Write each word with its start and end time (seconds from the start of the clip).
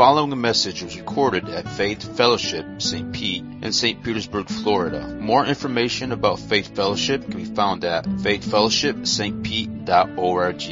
following 0.00 0.40
message 0.40 0.82
was 0.82 0.96
recorded 0.96 1.46
at 1.50 1.68
Faith 1.68 2.16
Fellowship 2.16 2.80
St. 2.80 3.12
Pete 3.12 3.44
in 3.60 3.70
St. 3.70 4.02
Petersburg, 4.02 4.48
Florida. 4.48 5.06
More 5.20 5.44
information 5.44 6.12
about 6.12 6.38
Faith 6.38 6.74
Fellowship 6.74 7.24
can 7.24 7.36
be 7.36 7.44
found 7.44 7.84
at 7.84 8.06
faithfellowshipstpete.org. 8.06 10.62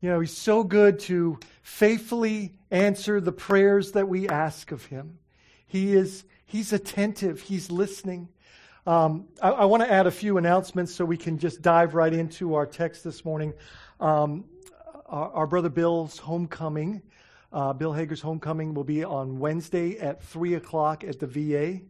You 0.00 0.10
know, 0.10 0.18
he's 0.18 0.36
so 0.36 0.64
good 0.64 0.98
to 0.98 1.38
faithfully 1.62 2.54
answer 2.72 3.20
the 3.20 3.30
prayers 3.30 3.92
that 3.92 4.08
we 4.08 4.28
ask 4.28 4.72
of 4.72 4.86
him. 4.86 5.20
He 5.64 5.92
is 5.92 6.24
he's 6.44 6.72
attentive, 6.72 7.42
he's 7.42 7.70
listening. 7.70 8.30
Um, 8.86 9.26
I, 9.42 9.50
I 9.50 9.64
want 9.64 9.82
to 9.82 9.92
add 9.92 10.06
a 10.06 10.12
few 10.12 10.38
announcements 10.38 10.94
so 10.94 11.04
we 11.04 11.16
can 11.16 11.38
just 11.38 11.60
dive 11.60 11.96
right 11.96 12.12
into 12.12 12.54
our 12.54 12.64
text 12.64 13.02
this 13.02 13.24
morning. 13.24 13.52
Um, 13.98 14.44
our, 15.06 15.32
our, 15.32 15.46
brother 15.48 15.68
Bill's 15.68 16.18
homecoming, 16.18 17.02
uh, 17.52 17.72
Bill 17.72 17.92
Hager's 17.92 18.20
homecoming, 18.20 18.74
will 18.74 18.84
be 18.84 19.02
on 19.02 19.40
Wednesday 19.40 19.98
at 19.98 20.22
3 20.22 20.54
o'clock 20.54 21.02
at 21.02 21.18
the 21.18 21.26
VA. 21.26 21.80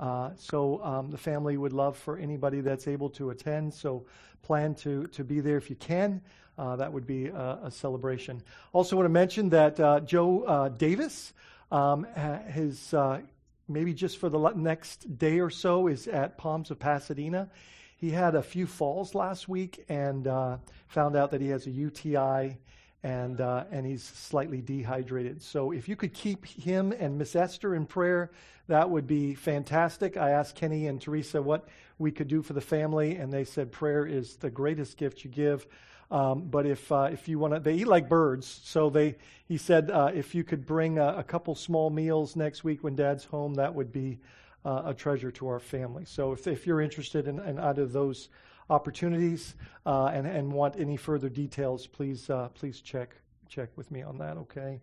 Uh, 0.00 0.30
so 0.36 0.82
um, 0.82 1.10
the 1.10 1.18
family 1.18 1.58
would 1.58 1.74
love 1.74 1.98
for 1.98 2.16
anybody 2.16 2.62
that's 2.62 2.88
able 2.88 3.10
to 3.10 3.28
attend. 3.28 3.74
So 3.74 4.06
plan 4.40 4.74
to, 4.76 5.06
to 5.08 5.24
be 5.24 5.40
there 5.40 5.58
if 5.58 5.68
you 5.68 5.76
can. 5.76 6.22
Uh, 6.56 6.76
that 6.76 6.90
would 6.90 7.06
be 7.06 7.26
a, 7.26 7.58
a, 7.64 7.70
celebration. 7.70 8.42
Also, 8.72 8.96
want 8.96 9.04
to 9.04 9.10
mention 9.10 9.50
that 9.50 9.78
uh, 9.78 10.00
Joe 10.00 10.44
uh, 10.44 10.68
Davis 10.70 11.34
um, 11.70 12.04
has 12.14 12.94
uh, 12.94 13.20
maybe 13.68 13.92
just 13.94 14.18
for 14.18 14.28
the 14.28 14.38
next 14.54 15.18
day 15.18 15.40
or 15.40 15.50
so 15.50 15.86
is 15.86 16.08
at 16.08 16.38
Palms 16.38 16.70
of 16.70 16.78
Pasadena. 16.78 17.50
He 17.96 18.10
had 18.10 18.34
a 18.34 18.42
few 18.42 18.66
falls 18.66 19.14
last 19.14 19.48
week 19.48 19.84
and 19.88 20.26
uh, 20.26 20.58
found 20.86 21.16
out 21.16 21.32
that 21.32 21.40
he 21.40 21.48
has 21.48 21.66
a 21.66 21.70
UTI 21.70 22.58
and 23.02 23.40
uh, 23.40 23.64
and 23.70 23.86
he's 23.86 24.02
slightly 24.02 24.60
dehydrated. 24.60 25.42
So 25.42 25.72
if 25.72 25.88
you 25.88 25.96
could 25.96 26.12
keep 26.12 26.46
him 26.46 26.92
and 26.92 27.18
Miss 27.18 27.36
Esther 27.36 27.74
in 27.74 27.86
prayer, 27.86 28.30
that 28.66 28.90
would 28.90 29.06
be 29.06 29.34
fantastic. 29.34 30.16
I 30.16 30.30
asked 30.30 30.54
Kenny 30.54 30.86
and 30.86 31.00
Teresa 31.00 31.40
what 31.40 31.68
we 31.98 32.10
could 32.10 32.28
do 32.28 32.42
for 32.42 32.52
the 32.52 32.60
family, 32.60 33.16
and 33.16 33.32
they 33.32 33.44
said 33.44 33.72
prayer 33.72 34.06
is 34.06 34.36
the 34.36 34.50
greatest 34.50 34.96
gift 34.96 35.24
you 35.24 35.30
give. 35.30 35.66
Um, 36.10 36.42
but 36.48 36.64
if 36.64 36.90
uh, 36.90 37.10
if 37.12 37.28
you 37.28 37.38
want 37.38 37.54
to, 37.54 37.60
they 37.60 37.74
eat 37.74 37.86
like 37.86 38.08
birds. 38.08 38.60
So 38.64 38.88
they 38.88 39.16
he 39.46 39.58
said 39.58 39.90
uh, 39.90 40.10
if 40.14 40.34
you 40.34 40.42
could 40.42 40.64
bring 40.64 40.98
a, 40.98 41.18
a, 41.18 41.22
couple 41.22 41.54
small 41.54 41.90
meals 41.90 42.34
next 42.34 42.64
week 42.64 42.82
when 42.82 42.96
Dad's 42.96 43.24
home, 43.24 43.54
that 43.54 43.74
would 43.74 43.92
be 43.92 44.18
uh, 44.64 44.82
a 44.86 44.94
treasure 44.94 45.30
to 45.32 45.48
our 45.48 45.60
family. 45.60 46.04
So 46.06 46.32
if 46.32 46.46
if 46.46 46.66
you're 46.66 46.80
interested 46.80 47.28
in, 47.28 47.38
in 47.40 47.58
either 47.58 47.82
of 47.82 47.92
those 47.92 48.30
opportunities 48.70 49.54
uh, 49.84 50.06
and 50.06 50.26
and 50.26 50.50
want 50.50 50.76
any 50.78 50.96
further 50.96 51.28
details, 51.28 51.86
please 51.86 52.30
uh, 52.30 52.48
please 52.54 52.80
check 52.80 53.14
check 53.48 53.68
with 53.76 53.90
me 53.90 54.02
on 54.02 54.18
that. 54.18 54.38
Okay. 54.38 54.80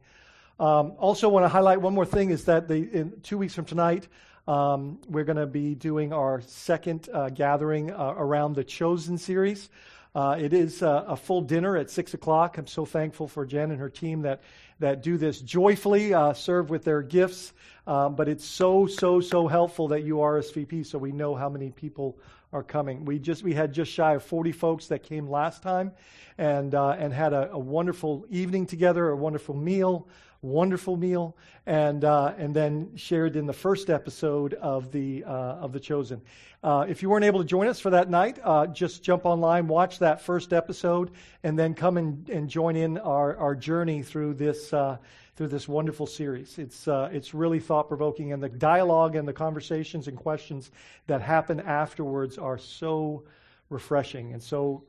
Um, 0.60 0.94
also, 1.00 1.28
want 1.28 1.44
to 1.44 1.50
highlight 1.50 1.82
one 1.82 1.94
more 1.94 2.06
thing 2.06 2.30
is 2.30 2.46
that 2.46 2.68
the, 2.68 2.76
in 2.76 3.20
two 3.24 3.38
weeks 3.38 3.54
from 3.54 3.66
tonight, 3.66 4.08
um, 4.48 5.00
we're 5.10 5.26
going 5.26 5.38
to 5.38 5.48
be 5.48 5.76
doing 5.76 6.14
our 6.14 6.40
second 6.42 7.10
uh, 7.12 7.30
gathering 7.30 7.92
around 7.92 8.56
the 8.56 8.64
Chosen 8.64 9.18
series. 9.18 9.70
Uh, 10.16 10.38
it 10.40 10.54
is 10.54 10.82
a, 10.82 11.04
a, 11.10 11.16
full 11.18 11.42
dinner 11.42 11.76
at 11.76 11.90
6 11.90 12.14
o'clock. 12.14 12.58
I'm 12.58 12.68
so 12.68 12.86
thankful 12.86 13.28
for 13.28 13.46
Jen 13.46 13.72
and 13.72 13.82
her 13.82 13.90
team 13.90 14.22
that, 14.22 14.42
that 14.80 15.04
do 15.04 15.18
this 15.18 15.42
joyfully, 15.42 16.14
uh, 16.14 16.32
serve 16.32 16.70
with 16.70 16.86
their 16.86 17.02
gifts. 17.02 17.52
Um, 17.86 18.16
but 18.16 18.30
it's 18.30 18.46
so, 18.46 18.88
so, 18.88 19.20
so 19.20 19.48
helpful 19.48 19.90
that 19.90 20.04
you 20.04 20.16
RSVP 20.16 20.86
so 20.86 20.98
we 20.98 21.12
know 21.12 21.36
how 21.36 21.50
many 21.50 21.70
people 21.70 22.18
are 22.56 22.64
coming. 22.64 23.06
We, 23.06 23.20
just, 23.20 23.44
we 23.44 23.54
had 23.54 23.74
just 23.74 23.92
shy 23.92 24.16
of 24.16 24.24
40 24.24 24.54
folks 24.54 24.88
that 24.88 25.04
came 25.04 25.30
last 25.30 25.62
time 25.62 25.92
and, 26.38 26.74
uh, 26.74 26.92
and 26.92 27.14
had 27.14 27.34
a, 27.34 27.52
a 27.52 27.60
wonderful 27.60 28.26
evening 28.30 28.66
together, 28.66 29.10
a 29.10 29.16
wonderful 29.16 29.56
meal 29.56 30.08
wonderful 30.46 30.96
meal, 30.96 31.36
and 31.66 32.06
uh, 32.06 32.34
and 32.38 32.56
then 32.56 32.96
shared 32.96 33.36
in 33.36 33.48
the 33.48 33.54
first 33.54 33.90
episode 33.90 34.54
of 34.56 34.92
the 34.92 35.24
uh, 35.24 35.30
of 35.30 35.74
the 35.74 35.80
Chosen. 35.80 36.22
Uh, 36.64 36.86
if 36.88 37.02
you 37.02 37.10
weren't 37.10 37.26
able 37.26 37.40
to 37.40 37.46
join 37.46 37.68
us 37.68 37.80
for 37.80 37.90
that 37.92 38.10
night, 38.10 38.40
uh, 38.44 38.68
just 38.68 39.04
jump 39.04 39.26
online, 39.26 39.68
watch 39.68 40.00
that 40.00 40.22
first 40.22 40.54
episode, 40.54 41.12
and 41.44 41.58
then 41.58 41.74
come 41.74 41.98
and, 41.98 42.30
and 42.30 42.50
join 42.50 42.76
in 42.76 42.98
our, 42.98 43.38
our 43.38 43.56
journey 43.56 44.02
through 44.02 44.34
this 44.34 44.74
uh, 44.74 44.98
through 45.36 45.50
this 45.50 45.68
wonderful 45.68 46.08
series. 46.08 46.58
It's 46.58 46.88
uh, 46.88 47.10
it's 47.12 47.34
really 47.34 47.60
thought 47.60 47.88
provoking, 47.88 48.34
and 48.34 48.42
the 48.42 48.50
dialogue 48.50 49.16
and 49.16 49.28
the 49.28 49.34
conversations 49.34 50.08
and 50.08 50.18
questions 50.18 50.72
that 51.08 51.22
happen 51.22 51.60
afterwards 51.60 52.38
are 52.38 52.58
so 52.58 53.24
refreshing 53.70 54.34
and 54.34 54.42
so 54.42 54.84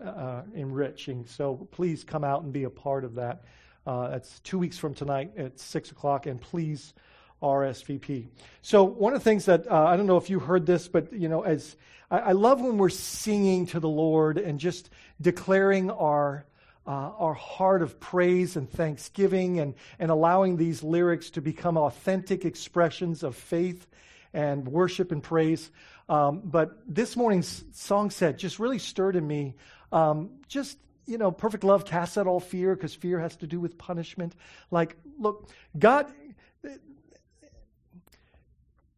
enriching. 0.55 1.25
So 1.27 1.67
please 1.71 2.05
come 2.05 2.25
out 2.25 2.43
and 2.43 2.53
be 2.53 2.65
a 2.65 2.71
part 2.71 3.05
of 3.05 3.15
that. 3.15 3.43
Uh, 3.87 4.09
that's 4.09 4.41
two 4.41 4.59
weeks 4.59 4.77
from 4.77 4.95
tonight 4.95 5.33
at 5.37 5.61
6 5.61 5.93
o'clock, 5.93 6.27
and 6.27 6.41
please 6.41 6.93
RSVP. 7.41 8.27
So 8.63 8.83
one 8.83 9.13
of 9.13 9.21
the 9.21 9.25
things 9.25 9.45
that, 9.45 9.71
uh, 9.71 9.85
I 9.85 9.97
don't 9.97 10.07
know 10.07 10.17
if 10.17 10.29
you 10.29 10.41
heard 10.41 10.67
this, 10.67 10.89
but, 10.89 11.13
you 11.13 11.29
know, 11.29 11.43
as 11.43 11.77
I, 12.11 12.19
I 12.19 12.33
love 12.33 12.61
when 12.61 12.79
we're 12.79 12.89
singing 12.89 13.67
to 13.67 13.81
the 13.81 13.89
Lord 13.89 14.39
and 14.39 14.59
just 14.59 14.91
declaring 15.21 15.91
our, 15.91 16.47
uh, 16.87 17.11
our 17.19 17.35
heart 17.35 17.83
of 17.83 17.99
praise 17.99 18.57
and 18.57 18.71
thanksgiving 18.71 19.61
and, 19.61 19.75
and 19.99 20.11
allowing 20.11 20.57
these 20.57 20.83
lyrics 20.83 21.31
to 21.31 21.41
become 21.41 21.77
authentic 21.77 22.45
expressions 22.45 23.23
of 23.23 23.35
faith 23.35 23.87
and 24.33 24.69
worship 24.69 25.13
and 25.13 25.23
praise. 25.23 25.71
Um, 26.09 26.43
but 26.45 26.79
this 26.87 27.17
morning's 27.17 27.65
song 27.73 28.11
set 28.11 28.39
just 28.39 28.59
really 28.59 28.79
stirred 28.79 29.17
in 29.17 29.27
me 29.27 29.57
um, 29.93 30.31
just 30.49 30.79
you 31.07 31.19
know, 31.19 31.31
perfect 31.31 31.65
love 31.65 31.85
casts 31.85 32.19
out 32.19 32.27
all 32.27 32.41
fear 32.41 32.75
because 32.75 32.95
fear 32.95 33.21
has 33.21 33.37
to 33.37 33.47
do 33.47 33.61
with 33.61 33.79
punishment. 33.79 34.35
Like, 34.71 34.97
look, 35.19 35.51
God, 35.79 36.13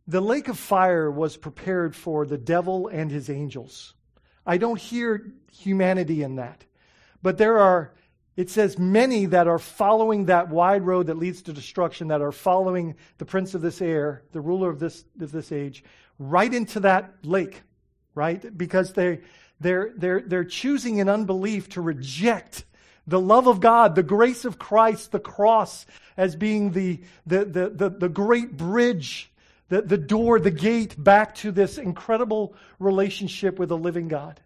the 0.06 0.20
lake 0.20 0.49
of 0.49 0.59
fire 0.59 1.10
was 1.10 1.37
prepared 1.37 1.94
for 1.94 2.25
the 2.25 2.38
devil 2.38 2.88
and 2.88 3.10
his 3.10 3.28
angels. 3.28 3.94
I 4.47 4.56
don't 4.56 4.81
hear 4.81 5.34
humanity 5.53 6.22
in 6.22 6.37
that. 6.37 6.65
But 7.22 7.38
there 7.38 7.58
are, 7.58 7.92
it 8.36 8.50
says, 8.50 8.78
many 8.78 9.26
that 9.26 9.48
are 9.48 9.58
following 9.58 10.26
that 10.26 10.48
wide 10.48 10.86
road 10.86 11.06
that 11.06 11.18
leads 11.18 11.42
to 11.42 11.52
destruction, 11.52 12.08
that 12.08 12.20
are 12.20 12.32
following 12.32 12.94
the 13.18 13.24
prince 13.24 13.54
of 13.54 13.60
this 13.60 13.82
air, 13.82 14.22
the 14.32 14.40
ruler 14.40 14.70
of 14.70 14.78
this, 14.78 15.04
of 15.20 15.32
this 15.32 15.52
age, 15.52 15.84
right 16.18 16.52
into 16.52 16.80
that 16.80 17.14
lake, 17.22 17.62
right? 18.14 18.56
Because 18.56 18.92
they, 18.92 19.20
they're, 19.60 19.92
they're, 19.96 20.20
they're 20.20 20.44
choosing 20.44 20.98
in 20.98 21.08
unbelief 21.08 21.68
to 21.70 21.80
reject 21.80 22.64
the 23.08 23.20
love 23.20 23.46
of 23.46 23.60
God, 23.60 23.94
the 23.94 24.02
grace 24.02 24.44
of 24.44 24.58
Christ, 24.58 25.12
the 25.12 25.18
cross 25.18 25.86
as 26.16 26.36
being 26.36 26.72
the, 26.72 27.00
the, 27.26 27.44
the, 27.44 27.70
the, 27.70 27.88
the 27.88 28.08
great 28.08 28.56
bridge, 28.56 29.32
the, 29.70 29.80
the 29.80 29.96
door, 29.96 30.38
the 30.38 30.50
gate 30.50 31.02
back 31.02 31.34
to 31.36 31.50
this 31.50 31.78
incredible 31.78 32.54
relationship 32.78 33.58
with 33.58 33.70
the 33.70 33.78
living 33.78 34.08
God. 34.08 34.40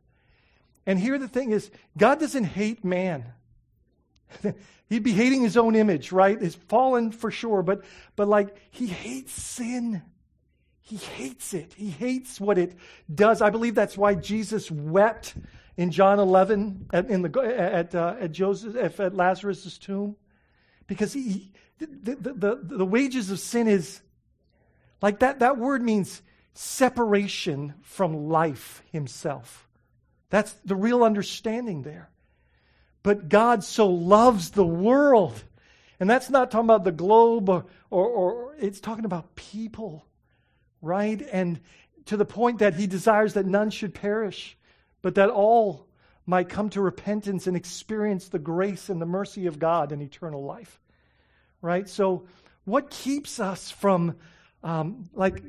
And 0.87 0.99
here 0.99 1.19
the 1.19 1.29
thing 1.29 1.53
is, 1.53 1.71
God 1.97 2.21
doesn't 2.21 2.45
hate 2.45 2.85
man. 2.85 3.33
He'd 4.89 5.03
be 5.03 5.13
hating 5.13 5.43
his 5.43 5.57
own 5.57 5.75
image, 5.75 6.13
right? 6.13 6.41
It's 6.41 6.55
fallen 6.55 7.13
for 7.13 7.31
sure, 7.31 7.63
but, 7.63 7.85
but 8.17 8.29
like, 8.29 8.57
he 8.71 8.87
hates 8.87 9.33
sin. 9.33 10.03
He 10.81 10.97
hates 10.97 11.55
it. 11.55 11.73
He 11.75 11.91
hates 11.91 12.41
what 12.41 12.59
it 12.59 12.77
does. 13.13 13.41
I 13.41 13.51
believe 13.51 13.75
that's 13.75 13.97
why 13.97 14.15
Jesus 14.15 14.71
wept 14.71 15.35
in 15.77 15.91
John 15.91 16.19
11 16.19 16.89
at, 16.93 17.09
in 17.09 17.23
the, 17.23 17.41
at, 17.41 17.95
uh, 17.95 18.17
at, 18.21 18.33
Joseph, 18.33 19.01
at 19.01 19.15
Lazarus' 19.15 19.79
tomb. 19.79 20.17
Because 20.87 21.13
he, 21.13 21.53
the, 21.79 22.17
the, 22.17 22.33
the, 22.33 22.61
the 22.63 22.85
wages 22.85 23.31
of 23.31 23.39
sin 23.39 23.69
is, 23.69 24.03
like 25.01 25.21
that, 25.21 25.39
that 25.39 25.57
word 25.57 25.83
means 25.83 26.23
separation 26.55 27.75
from 27.83 28.29
life 28.29 28.83
himself. 28.93 29.67
That's 30.33 30.53
the 30.65 30.75
real 30.75 31.05
understanding 31.05 31.83
there. 31.83 32.11
But 33.05 33.29
God 33.29 33.63
so 33.63 33.87
loves 33.87 34.51
the 34.51 34.67
world. 34.67 35.45
And 36.01 36.11
that's 36.11 36.29
not 36.29 36.51
talking 36.51 36.67
about 36.67 36.83
the 36.83 36.91
globe 36.91 37.49
or, 37.49 37.67
or, 37.91 38.07
or 38.09 38.57
it's 38.59 38.81
talking 38.81 39.05
about 39.05 39.37
people 39.37 40.05
right? 40.83 41.23
And 41.33 41.61
to 42.07 42.17
the 42.17 42.27
point 42.27 42.59
that 42.59 42.75
he 42.75 42.87
desires 42.87 43.35
that 43.35 43.47
none 43.47 43.71
should 43.71 43.95
perish, 43.95 44.59
but 45.01 45.15
that 45.15 45.31
all 45.31 45.87
might 46.27 46.49
come 46.49 46.69
to 46.71 46.81
repentance 46.81 47.47
and 47.47 47.57
experience 47.57 48.29
the 48.29 48.39
grace 48.39 48.89
and 48.89 49.01
the 49.01 49.07
mercy 49.07 49.47
of 49.47 49.59
God 49.59 49.93
and 49.93 50.03
eternal 50.03 50.45
life, 50.45 50.81
right? 51.63 51.89
So, 51.89 52.27
what 52.65 52.91
keeps 52.91 53.41
us 53.41 53.71
from, 53.71 54.17
um, 54.63 55.09
like, 55.15 55.43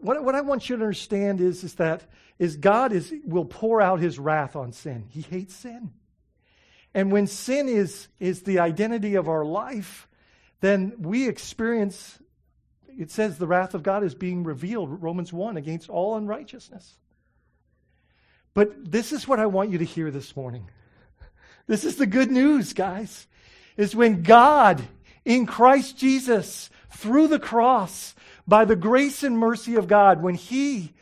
what, 0.00 0.22
what 0.24 0.34
I 0.34 0.40
want 0.40 0.68
you 0.68 0.76
to 0.76 0.82
understand 0.82 1.40
is, 1.40 1.64
is 1.64 1.74
that 1.74 2.02
is 2.38 2.56
God 2.56 2.92
is, 2.92 3.12
will 3.24 3.44
pour 3.44 3.80
out 3.80 4.00
his 4.00 4.18
wrath 4.18 4.54
on 4.54 4.72
sin. 4.72 5.06
He 5.08 5.22
hates 5.22 5.54
sin. 5.54 5.92
And 6.94 7.12
when 7.12 7.26
sin 7.26 7.68
is, 7.68 8.08
is 8.18 8.42
the 8.42 8.60
identity 8.60 9.16
of 9.16 9.28
our 9.28 9.44
life, 9.44 10.08
then 10.60 10.94
we 10.98 11.28
experience 11.28 12.18
it 12.98 13.12
says 13.12 13.38
the 13.38 13.46
wrath 13.46 13.74
of 13.74 13.84
God 13.84 14.02
is 14.02 14.16
being 14.16 14.42
revealed, 14.42 15.00
Romans 15.00 15.32
1, 15.32 15.56
against 15.56 15.88
all 15.88 16.16
unrighteousness. 16.16 16.96
But 18.54 18.90
this 18.90 19.12
is 19.12 19.28
what 19.28 19.38
I 19.38 19.46
want 19.46 19.70
you 19.70 19.78
to 19.78 19.84
hear 19.84 20.10
this 20.10 20.34
morning. 20.34 20.68
This 21.68 21.84
is 21.84 21.94
the 21.94 22.06
good 22.06 22.30
news, 22.30 22.72
guys. 22.72 23.28
Is 23.76 23.94
when 23.94 24.24
God 24.24 24.82
in 25.24 25.46
Christ 25.46 25.96
Jesus 25.96 26.70
through 26.90 27.28
the 27.28 27.38
cross 27.38 28.16
by 28.48 28.64
the 28.64 28.74
grace 28.74 29.22
and 29.22 29.38
mercy 29.38 29.76
of 29.76 29.86
God 29.86 30.22
when 30.22 30.34
he 30.34 30.94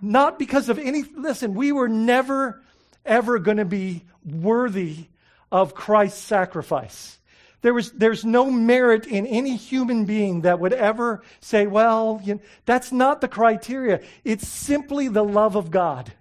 not 0.00 0.38
because 0.38 0.68
of 0.68 0.78
any 0.78 1.02
listen, 1.02 1.54
we 1.54 1.72
were 1.72 1.88
never 1.88 2.62
ever 3.04 3.38
going 3.38 3.56
to 3.56 3.64
be 3.64 4.04
worthy 4.24 5.06
of 5.50 5.74
Christ's 5.74 6.20
sacrifice. 6.20 7.18
There 7.60 7.74
was, 7.74 7.90
there's 7.90 8.24
no 8.24 8.50
merit 8.50 9.06
in 9.06 9.26
any 9.26 9.56
human 9.56 10.04
being 10.04 10.42
that 10.42 10.60
would 10.60 10.72
ever 10.72 11.22
say, 11.40 11.66
well, 11.66 12.20
you 12.22 12.34
know, 12.34 12.40
that's 12.66 12.92
not 12.92 13.20
the 13.20 13.26
criteria. 13.26 14.00
It's 14.22 14.46
simply 14.46 15.08
the 15.08 15.24
love 15.24 15.56
of 15.56 15.70
God. 15.70 16.12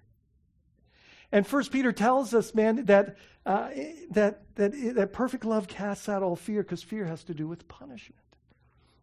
And 1.32 1.46
First 1.46 1.72
Peter 1.72 1.92
tells 1.92 2.34
us, 2.34 2.56
man, 2.56 2.86
that, 2.86 3.18
uh, 3.46 3.70
that, 4.12 4.42
that, 4.56 4.72
that 4.96 5.14
perfect 5.14 5.46
love 5.46 5.68
casts 5.68 6.10
out 6.10 6.24
all 6.24 6.36
fear 6.36 6.64
because 6.64 6.82
fear 6.82 7.06
has 7.06 7.24
to 7.26 7.36
do 7.36 7.48
with 7.48 7.68
punishment. 7.68 8.27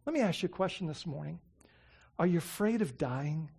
Let 0.06 0.12
me 0.12 0.20
ask 0.20 0.42
you 0.42 0.48
a 0.48 0.50
question 0.50 0.86
this 0.86 1.06
morning. 1.06 1.40
Are 2.18 2.26
you 2.26 2.38
afraid 2.38 2.82
of 2.82 2.98
dying? 2.98 3.50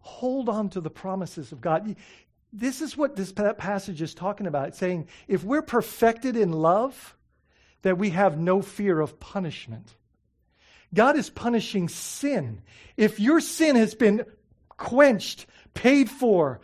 Hold 0.00 0.48
on 0.48 0.70
to 0.70 0.80
the 0.80 0.90
promises 0.90 1.52
of 1.52 1.60
God. 1.60 1.96
This 2.52 2.80
is 2.80 2.96
what 2.96 3.14
this 3.14 3.32
passage 3.32 4.00
is 4.02 4.14
talking 4.14 4.46
about. 4.46 4.68
It's 4.68 4.78
saying 4.78 5.08
if 5.28 5.44
we're 5.44 5.62
perfected 5.62 6.36
in 6.36 6.52
love, 6.52 7.14
that 7.82 7.98
we 7.98 8.10
have 8.10 8.38
no 8.38 8.60
fear 8.60 9.00
of 9.00 9.20
punishment. 9.20 9.94
God 10.92 11.16
is 11.16 11.30
punishing 11.30 11.88
sin. 11.88 12.62
If 12.96 13.20
your 13.20 13.40
sin 13.40 13.76
has 13.76 13.94
been 13.94 14.24
quenched, 14.70 15.46
paid 15.74 16.10
for, 16.10 16.60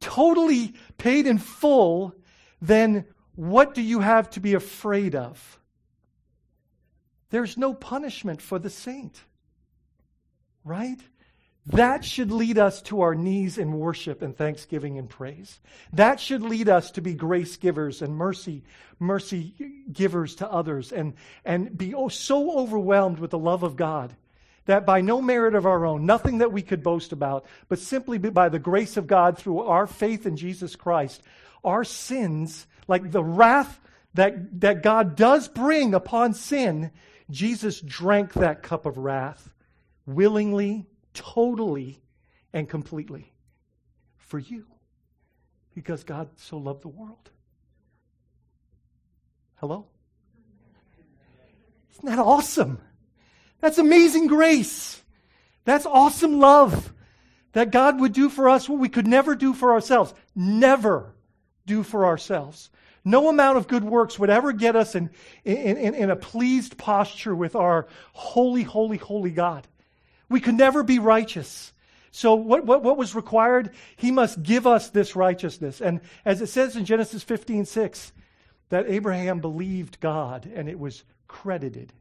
totally 0.00 0.74
paid 0.98 1.26
in 1.26 1.38
full, 1.38 2.14
then 2.60 3.04
what 3.34 3.74
do 3.74 3.82
you 3.82 4.00
have 4.00 4.30
to 4.30 4.40
be 4.40 4.54
afraid 4.54 5.14
of? 5.14 5.58
There's 7.30 7.56
no 7.56 7.74
punishment 7.74 8.42
for 8.42 8.58
the 8.58 8.70
saint. 8.70 9.22
Right? 10.64 10.98
That 11.66 12.04
should 12.04 12.32
lead 12.32 12.58
us 12.58 12.82
to 12.82 13.02
our 13.02 13.14
knees 13.14 13.58
in 13.58 13.72
worship 13.72 14.22
and 14.22 14.36
thanksgiving 14.36 14.98
and 14.98 15.08
praise. 15.08 15.60
That 15.92 16.18
should 16.18 16.42
lead 16.42 16.68
us 16.68 16.90
to 16.92 17.00
be 17.00 17.14
grace 17.14 17.56
givers 17.56 18.02
and 18.02 18.16
mercy, 18.16 18.64
mercy 18.98 19.54
givers 19.92 20.34
to 20.36 20.50
others 20.50 20.90
and, 20.90 21.14
and 21.44 21.76
be 21.76 21.94
oh, 21.94 22.08
so 22.08 22.58
overwhelmed 22.58 23.18
with 23.18 23.30
the 23.30 23.38
love 23.38 23.62
of 23.62 23.76
God 23.76 24.16
that 24.66 24.86
by 24.86 25.00
no 25.00 25.20
merit 25.20 25.54
of 25.54 25.66
our 25.66 25.84
own, 25.84 26.06
nothing 26.06 26.38
that 26.38 26.52
we 26.52 26.62
could 26.62 26.82
boast 26.82 27.12
about, 27.12 27.44
but 27.68 27.78
simply 27.78 28.18
by 28.18 28.48
the 28.48 28.58
grace 28.58 28.96
of 28.96 29.06
God 29.06 29.36
through 29.36 29.60
our 29.62 29.86
faith 29.86 30.26
in 30.26 30.36
Jesus 30.36 30.76
Christ, 30.76 31.22
our 31.64 31.84
sins, 31.84 32.66
like 32.90 33.12
the 33.12 33.22
wrath 33.22 33.80
that, 34.14 34.60
that 34.60 34.82
God 34.82 35.14
does 35.14 35.46
bring 35.46 35.94
upon 35.94 36.34
sin, 36.34 36.90
Jesus 37.30 37.80
drank 37.80 38.32
that 38.32 38.64
cup 38.64 38.84
of 38.84 38.98
wrath 38.98 39.52
willingly 40.06 40.86
totally 41.14 42.02
and 42.52 42.68
completely 42.68 43.32
for 44.18 44.40
you 44.40 44.66
because 45.72 46.02
God 46.02 46.30
so 46.36 46.58
loved 46.58 46.82
the 46.82 46.88
world. 46.88 47.30
Hello? 49.58 49.86
Isn't 51.92 52.06
that 52.06 52.18
awesome? 52.18 52.80
That's 53.60 53.78
amazing 53.78 54.26
grace. 54.26 55.00
That's 55.64 55.86
awesome 55.86 56.40
love 56.40 56.92
that 57.52 57.70
God 57.70 58.00
would 58.00 58.14
do 58.14 58.28
for 58.28 58.48
us 58.48 58.68
what 58.68 58.80
we 58.80 58.88
could 58.88 59.06
never 59.06 59.36
do 59.36 59.54
for 59.54 59.72
ourselves. 59.72 60.12
Never 60.34 61.14
do 61.70 61.82
for 61.84 62.04
ourselves. 62.04 62.68
No 63.04 63.28
amount 63.28 63.56
of 63.56 63.68
good 63.68 63.84
works 63.84 64.18
would 64.18 64.28
ever 64.28 64.52
get 64.52 64.74
us 64.74 64.96
in, 64.96 65.08
in, 65.44 65.76
in, 65.76 65.94
in 65.94 66.10
a 66.10 66.16
pleased 66.16 66.76
posture 66.76 67.34
with 67.34 67.54
our 67.54 67.86
holy, 68.12 68.64
holy, 68.64 68.98
holy 68.98 69.30
God. 69.30 69.66
We 70.28 70.40
could 70.40 70.56
never 70.56 70.82
be 70.82 70.98
righteous. 70.98 71.72
So 72.10 72.34
what, 72.34 72.66
what, 72.66 72.82
what, 72.82 72.96
was 72.96 73.14
required? 73.14 73.70
He 73.96 74.10
must 74.10 74.42
give 74.42 74.66
us 74.66 74.90
this 74.90 75.14
righteousness. 75.14 75.80
And 75.80 76.00
as 76.24 76.42
it 76.42 76.48
says 76.48 76.74
in 76.74 76.84
Genesis 76.84 77.22
15, 77.22 77.64
6, 77.64 78.12
that 78.70 78.90
Abraham 78.90 79.40
believed 79.40 80.00
God 80.00 80.50
and 80.52 80.68
it 80.68 80.78
was 80.78 81.04
credited. 81.28 81.92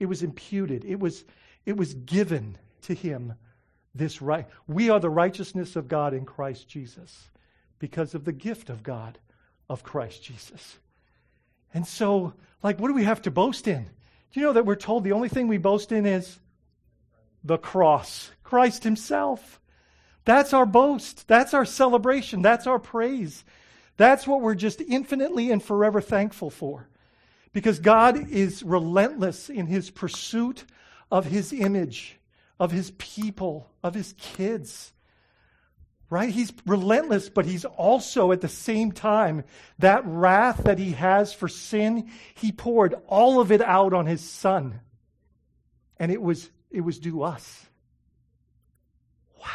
It 0.00 0.06
was 0.06 0.22
imputed. 0.22 0.84
It 0.86 0.98
was, 0.98 1.24
it 1.66 1.76
was 1.76 1.92
given 1.92 2.56
to 2.82 2.94
him 2.94 3.34
this 3.94 4.22
right. 4.22 4.46
We 4.66 4.88
are 4.88 4.98
the 4.98 5.10
righteousness 5.10 5.76
of 5.76 5.88
God 5.88 6.14
in 6.14 6.24
Christ 6.24 6.66
Jesus 6.66 7.28
because 7.84 8.14
of 8.14 8.24
the 8.24 8.32
gift 8.32 8.70
of 8.70 8.82
God 8.82 9.18
of 9.68 9.82
Christ 9.82 10.22
Jesus. 10.22 10.78
And 11.74 11.86
so, 11.86 12.32
like, 12.62 12.80
what 12.80 12.88
do 12.88 12.94
we 12.94 13.04
have 13.04 13.20
to 13.20 13.30
boast 13.30 13.68
in? 13.68 13.82
Do 13.84 14.40
you 14.40 14.46
know 14.46 14.54
that 14.54 14.64
we're 14.64 14.74
told 14.74 15.04
the 15.04 15.12
only 15.12 15.28
thing 15.28 15.48
we 15.48 15.58
boast 15.58 15.92
in 15.92 16.06
is 16.06 16.38
the 17.44 17.58
cross, 17.58 18.30
Christ 18.42 18.84
Himself. 18.84 19.60
That's 20.24 20.54
our 20.54 20.64
boast. 20.64 21.28
That's 21.28 21.52
our 21.52 21.66
celebration. 21.66 22.40
That's 22.40 22.66
our 22.66 22.78
praise. 22.78 23.44
That's 23.98 24.26
what 24.26 24.40
we're 24.40 24.54
just 24.54 24.80
infinitely 24.80 25.50
and 25.50 25.62
forever 25.62 26.00
thankful 26.00 26.48
for. 26.48 26.88
Because 27.52 27.80
God 27.80 28.30
is 28.30 28.62
relentless 28.62 29.50
in 29.50 29.66
His 29.66 29.90
pursuit 29.90 30.64
of 31.10 31.26
His 31.26 31.52
image, 31.52 32.18
of 32.58 32.70
His 32.72 32.92
people, 32.92 33.68
of 33.82 33.92
His 33.92 34.14
kids. 34.16 34.94
Right? 36.10 36.28
He's 36.28 36.52
relentless, 36.66 37.28
but 37.28 37.46
He's 37.46 37.64
also 37.64 38.30
at 38.32 38.40
the 38.40 38.48
same 38.48 38.92
time, 38.92 39.44
that 39.78 40.02
wrath 40.04 40.64
that 40.64 40.78
He 40.78 40.92
has 40.92 41.32
for 41.32 41.48
sin, 41.48 42.10
He 42.34 42.52
poured 42.52 42.94
all 43.06 43.40
of 43.40 43.50
it 43.50 43.60
out 43.60 43.92
on 43.92 44.06
His 44.06 44.20
Son. 44.20 44.80
And 45.98 46.12
it 46.12 46.20
was 46.20 46.50
it 46.70 46.80
was 46.80 46.98
due 46.98 47.22
us. 47.22 47.66
Wow. 49.38 49.46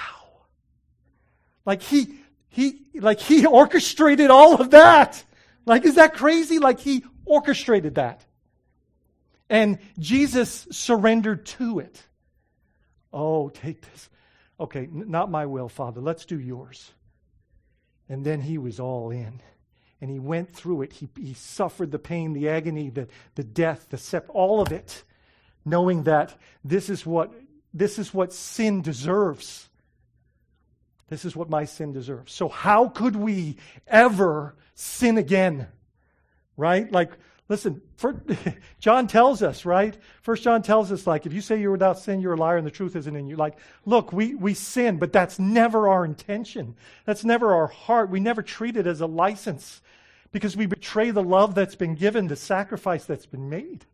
Like 1.65 1.81
he 1.81 2.15
he 2.47 2.81
like 2.95 3.19
he 3.19 3.45
orchestrated 3.45 4.31
all 4.31 4.59
of 4.59 4.71
that. 4.71 5.23
Like 5.65 5.85
is 5.85 5.95
that 5.95 6.13
crazy? 6.13 6.59
Like 6.59 6.79
he 6.79 7.03
orchestrated 7.25 7.95
that. 7.95 8.25
And 9.49 9.79
Jesus 9.97 10.67
surrendered 10.71 11.45
to 11.47 11.79
it. 11.79 12.01
Oh, 13.11 13.49
take 13.49 13.81
this. 13.81 14.09
Okay, 14.59 14.83
n- 14.83 15.05
not 15.07 15.31
my 15.31 15.45
will, 15.45 15.69
Father. 15.69 16.01
Let's 16.01 16.25
do 16.25 16.39
yours. 16.39 16.91
And 18.07 18.25
then 18.25 18.41
he 18.41 18.57
was 18.57 18.79
all 18.79 19.11
in. 19.11 19.41
And 20.01 20.09
he 20.09 20.19
went 20.19 20.53
through 20.53 20.83
it. 20.83 20.93
He, 20.93 21.09
he 21.17 21.33
suffered 21.33 21.91
the 21.91 21.99
pain, 21.99 22.33
the 22.33 22.49
agony, 22.49 22.89
the, 22.89 23.07
the 23.35 23.43
death, 23.43 23.87
the 23.89 24.23
all 24.29 24.61
of 24.61 24.71
it 24.71 25.03
knowing 25.65 26.03
that 26.03 26.35
this 26.63 26.89
is 26.89 27.05
what 27.05 27.31
this 27.73 27.99
is 27.99 28.13
what 28.13 28.33
sin 28.33 28.81
deserves. 28.81 29.69
This 31.07 31.25
is 31.25 31.35
what 31.35 31.49
my 31.49 31.65
sin 31.65 31.91
deserves. 31.91 32.33
So 32.33 32.49
how 32.49 32.87
could 32.87 33.15
we 33.15 33.57
ever 33.87 34.55
sin 34.75 35.17
again? 35.17 35.67
Right? 36.57 36.91
Like 36.91 37.11
listen, 37.49 37.81
for, 37.97 38.23
John 38.79 39.07
tells 39.07 39.43
us, 39.43 39.65
right? 39.65 39.97
First 40.21 40.43
John 40.43 40.61
tells 40.61 40.91
us 40.91 41.05
like 41.05 41.25
if 41.25 41.33
you 41.33 41.41
say 41.41 41.59
you're 41.59 41.71
without 41.71 41.99
sin, 41.99 42.21
you're 42.21 42.33
a 42.33 42.37
liar 42.37 42.57
and 42.57 42.65
the 42.65 42.71
truth 42.71 42.95
isn't 42.95 43.15
in 43.15 43.27
you. 43.27 43.35
Like, 43.35 43.57
look, 43.85 44.13
we 44.13 44.35
we 44.35 44.53
sin, 44.53 44.97
but 44.97 45.11
that's 45.11 45.37
never 45.39 45.89
our 45.89 46.05
intention. 46.05 46.75
That's 47.05 47.25
never 47.25 47.53
our 47.53 47.67
heart. 47.67 48.09
We 48.09 48.21
never 48.21 48.41
treat 48.41 48.77
it 48.77 48.87
as 48.87 49.01
a 49.01 49.07
license 49.07 49.81
because 50.31 50.55
we 50.55 50.67
betray 50.67 51.11
the 51.11 51.23
love 51.23 51.55
that's 51.55 51.75
been 51.75 51.95
given, 51.95 52.27
the 52.27 52.35
sacrifice 52.35 53.05
that's 53.05 53.25
been 53.25 53.49
made. 53.49 53.85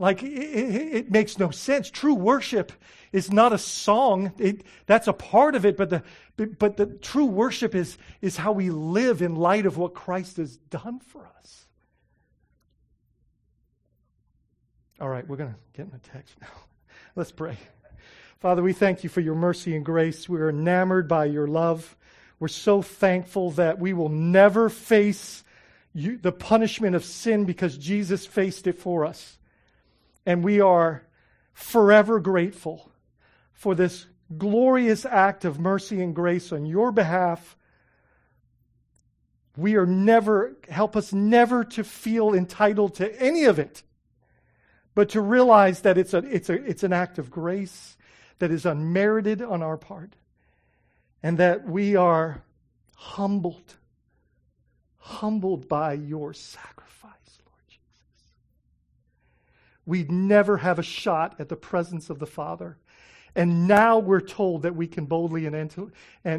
Like, 0.00 0.22
it, 0.22 0.28
it, 0.28 0.94
it, 0.94 1.10
makes 1.10 1.38
no 1.38 1.50
sense. 1.50 1.90
True 1.90 2.14
worship 2.14 2.72
is 3.10 3.32
not 3.32 3.52
a 3.52 3.58
song. 3.58 4.32
It, 4.38 4.62
that's 4.86 5.08
a 5.08 5.12
part 5.12 5.56
of 5.56 5.66
it, 5.66 5.76
but 5.76 5.90
the, 5.90 6.02
but 6.36 6.76
the 6.76 6.86
true 6.86 7.24
worship 7.24 7.74
is, 7.74 7.98
is 8.22 8.36
how 8.36 8.52
we 8.52 8.70
live 8.70 9.22
in 9.22 9.34
light 9.34 9.66
of 9.66 9.76
what 9.76 9.94
Christ 9.94 10.36
has 10.36 10.56
done 10.56 11.00
for 11.00 11.28
us. 11.40 11.66
All 15.00 15.08
right, 15.08 15.26
we're 15.28 15.36
going 15.36 15.50
to 15.50 15.58
get 15.74 15.86
in 15.86 15.92
the 15.92 15.98
text 15.98 16.34
now. 16.40 16.48
Let's 17.16 17.30
pray. 17.30 17.56
Father, 18.40 18.62
we 18.62 18.72
thank 18.72 19.04
you 19.04 19.10
for 19.10 19.20
your 19.20 19.36
mercy 19.36 19.76
and 19.76 19.84
grace. 19.84 20.28
We're 20.28 20.48
enamored 20.48 21.06
by 21.06 21.26
your 21.26 21.46
love. 21.46 21.96
We're 22.40 22.48
so 22.48 22.82
thankful 22.82 23.52
that 23.52 23.78
we 23.78 23.92
will 23.92 24.08
never 24.08 24.68
face 24.68 25.44
you, 25.92 26.18
the 26.18 26.32
punishment 26.32 26.96
of 26.96 27.04
sin 27.04 27.44
because 27.44 27.78
Jesus 27.78 28.26
faced 28.26 28.66
it 28.66 28.78
for 28.78 29.04
us. 29.04 29.38
And 30.26 30.42
we 30.42 30.60
are 30.60 31.04
forever 31.52 32.20
grateful 32.20 32.90
for 33.52 33.74
this 33.74 34.06
glorious 34.36 35.04
act 35.04 35.44
of 35.44 35.58
mercy 35.58 36.02
and 36.02 36.14
grace 36.14 36.52
on 36.52 36.66
your 36.66 36.92
behalf. 36.92 37.56
We 39.56 39.76
are 39.76 39.86
never, 39.86 40.56
help 40.68 40.96
us 40.96 41.12
never 41.12 41.64
to 41.64 41.82
feel 41.82 42.34
entitled 42.34 42.96
to 42.96 43.20
any 43.20 43.44
of 43.44 43.58
it, 43.58 43.82
but 44.98 45.10
to 45.10 45.20
realize 45.20 45.82
that 45.82 45.96
it's, 45.96 46.12
a, 46.12 46.18
it's, 46.26 46.50
a, 46.50 46.54
it's 46.54 46.82
an 46.82 46.92
act 46.92 47.20
of 47.20 47.30
grace, 47.30 47.96
that 48.40 48.50
is 48.50 48.66
unmerited 48.66 49.40
on 49.40 49.62
our 49.62 49.76
part, 49.76 50.16
and 51.22 51.38
that 51.38 51.64
we 51.64 51.94
are 51.94 52.42
humbled, 52.96 53.76
humbled 54.96 55.68
by 55.68 55.92
your 55.92 56.34
sacrifice, 56.34 57.38
Lord 57.46 57.62
Jesus. 57.68 58.32
We'd 59.86 60.10
never 60.10 60.56
have 60.56 60.80
a 60.80 60.82
shot 60.82 61.36
at 61.38 61.48
the 61.48 61.54
presence 61.54 62.10
of 62.10 62.18
the 62.18 62.26
Father. 62.26 62.76
And 63.36 63.68
now 63.68 64.00
we're 64.00 64.20
told 64.20 64.62
that 64.62 64.74
we 64.74 64.88
can 64.88 65.04
boldly 65.04 65.46
and, 65.46 65.54
and, 65.54 65.92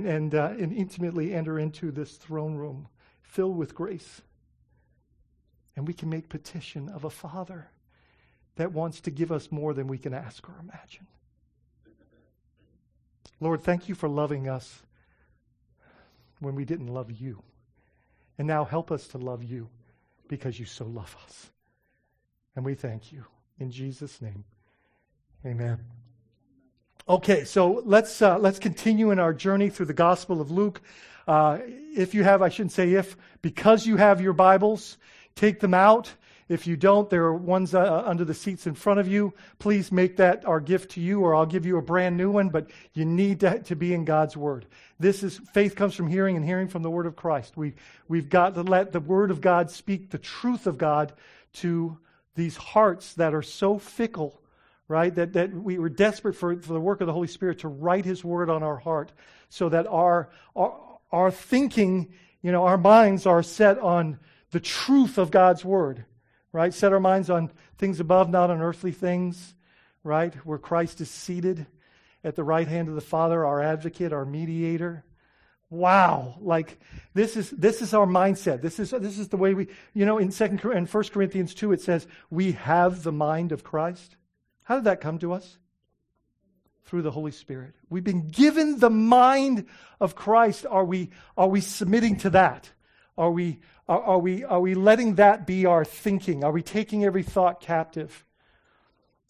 and, 0.05 0.35
uh, 0.35 0.51
and 0.59 0.73
intimately 0.73 1.33
enter 1.33 1.57
into 1.57 1.91
this 1.91 2.17
throne 2.17 2.55
room 2.55 2.89
filled 3.21 3.55
with 3.55 3.73
grace. 3.73 4.21
And 5.77 5.87
we 5.87 5.93
can 5.93 6.09
make 6.09 6.27
petition 6.27 6.89
of 6.89 7.05
a 7.05 7.09
Father 7.09 7.69
that 8.59 8.73
wants 8.73 8.99
to 8.99 9.09
give 9.09 9.31
us 9.31 9.53
more 9.53 9.73
than 9.73 9.87
we 9.87 9.97
can 9.97 10.13
ask 10.13 10.49
or 10.49 10.53
imagine. 10.59 11.07
Lord, 13.39 13.61
thank 13.61 13.87
you 13.87 13.95
for 13.95 14.09
loving 14.09 14.49
us 14.49 14.81
when 16.41 16.55
we 16.55 16.65
didn't 16.65 16.87
love 16.87 17.09
you. 17.09 17.41
And 18.37 18.45
now 18.45 18.65
help 18.65 18.91
us 18.91 19.07
to 19.09 19.17
love 19.17 19.45
you 19.45 19.69
because 20.27 20.59
you 20.59 20.65
so 20.65 20.83
love 20.83 21.15
us. 21.25 21.51
And 22.53 22.65
we 22.65 22.75
thank 22.75 23.13
you. 23.13 23.23
In 23.61 23.71
Jesus' 23.71 24.21
name, 24.21 24.43
amen. 25.45 25.79
Okay, 27.07 27.45
so 27.45 27.81
let's, 27.85 28.21
uh, 28.21 28.37
let's 28.39 28.59
continue 28.59 29.11
in 29.11 29.19
our 29.19 29.33
journey 29.33 29.69
through 29.69 29.85
the 29.85 29.93
Gospel 29.93 30.41
of 30.41 30.51
Luke. 30.51 30.81
Uh, 31.25 31.59
if 31.95 32.13
you 32.13 32.25
have, 32.25 32.41
I 32.41 32.49
shouldn't 32.49 32.73
say 32.73 32.91
if, 32.91 33.15
because 33.41 33.87
you 33.87 33.95
have 33.95 34.19
your 34.19 34.33
Bibles, 34.33 34.97
take 35.35 35.61
them 35.61 35.73
out. 35.73 36.11
If 36.49 36.65
you 36.65 36.75
don't, 36.75 37.11
there 37.11 37.25
are 37.25 37.35
ones 37.35 37.75
uh, 37.75 38.03
under 38.03 38.25
the 38.25 38.33
seats 38.33 38.65
in 38.65 38.73
front 38.73 38.99
of 38.99 39.07
you. 39.07 39.35
Please 39.59 39.91
make 39.91 40.17
that 40.17 40.45
our 40.45 40.59
gift 40.59 40.91
to 40.91 40.99
you, 40.99 41.21
or 41.21 41.35
I'll 41.35 41.45
give 41.45 41.63
you 41.63 41.77
a 41.77 41.81
brand 41.81 42.17
new 42.17 42.31
one, 42.31 42.49
but 42.49 42.71
you 42.93 43.05
need 43.05 43.41
to, 43.41 43.59
to 43.59 43.75
be 43.75 43.93
in 43.93 44.03
God's 44.03 44.35
Word. 44.35 44.65
This 44.99 45.21
is 45.21 45.37
faith 45.53 45.75
comes 45.75 45.93
from 45.93 46.07
hearing, 46.07 46.35
and 46.35 46.43
hearing 46.43 46.67
from 46.67 46.81
the 46.81 46.89
Word 46.89 47.05
of 47.05 47.15
Christ. 47.15 47.55
We, 47.55 47.75
we've 48.07 48.29
got 48.29 48.55
to 48.55 48.63
let 48.63 48.91
the 48.91 48.99
Word 48.99 49.29
of 49.29 49.41
God 49.41 49.69
speak 49.69 50.09
the 50.09 50.17
truth 50.17 50.65
of 50.65 50.79
God 50.79 51.13
to 51.53 51.99
these 52.33 52.57
hearts 52.57 53.13
that 53.13 53.35
are 53.35 53.43
so 53.43 53.77
fickle, 53.77 54.41
right? 54.87 55.13
That, 55.13 55.33
that 55.33 55.53
we 55.53 55.77
were 55.77 55.89
desperate 55.89 56.33
for, 56.33 56.59
for 56.59 56.73
the 56.73 56.81
work 56.81 56.99
of 56.99 57.05
the 57.05 57.13
Holy 57.13 57.27
Spirit 57.27 57.59
to 57.59 57.67
write 57.67 58.05
His 58.05 58.23
Word 58.23 58.49
on 58.49 58.63
our 58.63 58.77
heart 58.77 59.11
so 59.49 59.69
that 59.69 59.85
our, 59.85 60.29
our, 60.55 60.97
our 61.11 61.29
thinking, 61.29 62.11
you 62.41 62.51
know, 62.51 62.65
our 62.65 62.77
minds 62.77 63.27
are 63.27 63.43
set 63.43 63.77
on 63.77 64.17
the 64.49 64.59
truth 64.59 65.19
of 65.19 65.29
God's 65.29 65.63
Word 65.63 66.05
right? 66.51 66.73
Set 66.73 66.93
our 66.93 66.99
minds 66.99 67.29
on 67.29 67.51
things 67.77 67.99
above, 67.99 68.29
not 68.29 68.49
on 68.49 68.61
earthly 68.61 68.91
things, 68.91 69.55
right? 70.03 70.33
Where 70.45 70.57
Christ 70.57 71.01
is 71.01 71.09
seated 71.09 71.67
at 72.23 72.35
the 72.35 72.43
right 72.43 72.67
hand 72.67 72.89
of 72.89 72.95
the 72.95 73.01
Father, 73.01 73.45
our 73.45 73.61
advocate, 73.61 74.13
our 74.13 74.25
mediator. 74.25 75.03
Wow, 75.69 76.35
like 76.41 76.79
this 77.13 77.37
is 77.37 77.51
this 77.51 77.83
is 77.83 77.93
our 77.93 78.07
mindset. 78.07 78.61
This 78.61 78.79
is 78.79 78.89
this 78.89 79.19
is 79.19 79.27
the 79.27 79.37
way 79.37 79.53
we, 79.53 79.67
you 79.93 80.03
know, 80.03 80.17
in 80.17 80.31
second 80.31 80.63
and 80.65 80.89
First 80.89 81.11
Corinthians 81.11 81.53
two, 81.53 81.71
it 81.71 81.81
says 81.81 82.07
we 82.31 82.53
have 82.53 83.03
the 83.03 83.11
mind 83.11 83.51
of 83.51 83.63
Christ. 83.63 84.15
How 84.63 84.75
did 84.75 84.85
that 84.85 85.01
come 85.01 85.19
to 85.19 85.33
us? 85.33 85.59
Through 86.85 87.03
the 87.03 87.11
Holy 87.11 87.31
Spirit. 87.31 87.75
We've 87.87 88.03
been 88.03 88.29
given 88.29 88.79
the 88.79 88.89
mind 88.89 89.67
of 90.01 90.15
Christ. 90.15 90.65
Are 90.67 90.85
we 90.85 91.11
are 91.37 91.47
we 91.47 91.61
submitting 91.61 92.17
to 92.17 92.31
that? 92.31 92.71
Are 93.19 93.29
we 93.29 93.59
are, 93.89 94.01
are, 94.01 94.19
we, 94.19 94.45
are 94.45 94.61
we 94.61 94.75
letting 94.75 95.15
that 95.15 95.45
be 95.45 95.65
our 95.65 95.83
thinking? 95.83 96.43
Are 96.43 96.51
we 96.51 96.61
taking 96.61 97.03
every 97.03 97.23
thought 97.23 97.59
captive? 97.59 98.23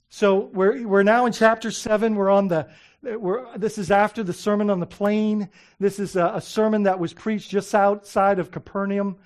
So 0.10 0.50
we're, 0.54 0.86
we're 0.86 1.04
now 1.04 1.26
in 1.26 1.32
chapter 1.32 1.72
7. 1.72 2.14
We're 2.14 2.30
on 2.30 2.50
the, 2.50 2.68
we're, 3.02 3.58
this 3.58 3.78
is 3.78 3.90
after 3.90 4.22
the 4.22 4.34
Sermon 4.34 4.70
on 4.70 4.80
the 4.80 4.86
Plain. 4.86 5.50
This 5.80 5.98
is 5.98 6.18
a, 6.18 6.34
a 6.36 6.42
sermon 6.42 6.84
that 6.84 7.00
was 7.00 7.14
preached 7.14 7.50
just 7.50 7.74
outside 7.74 8.38
of 8.38 8.52
Capernaum. 8.52 9.18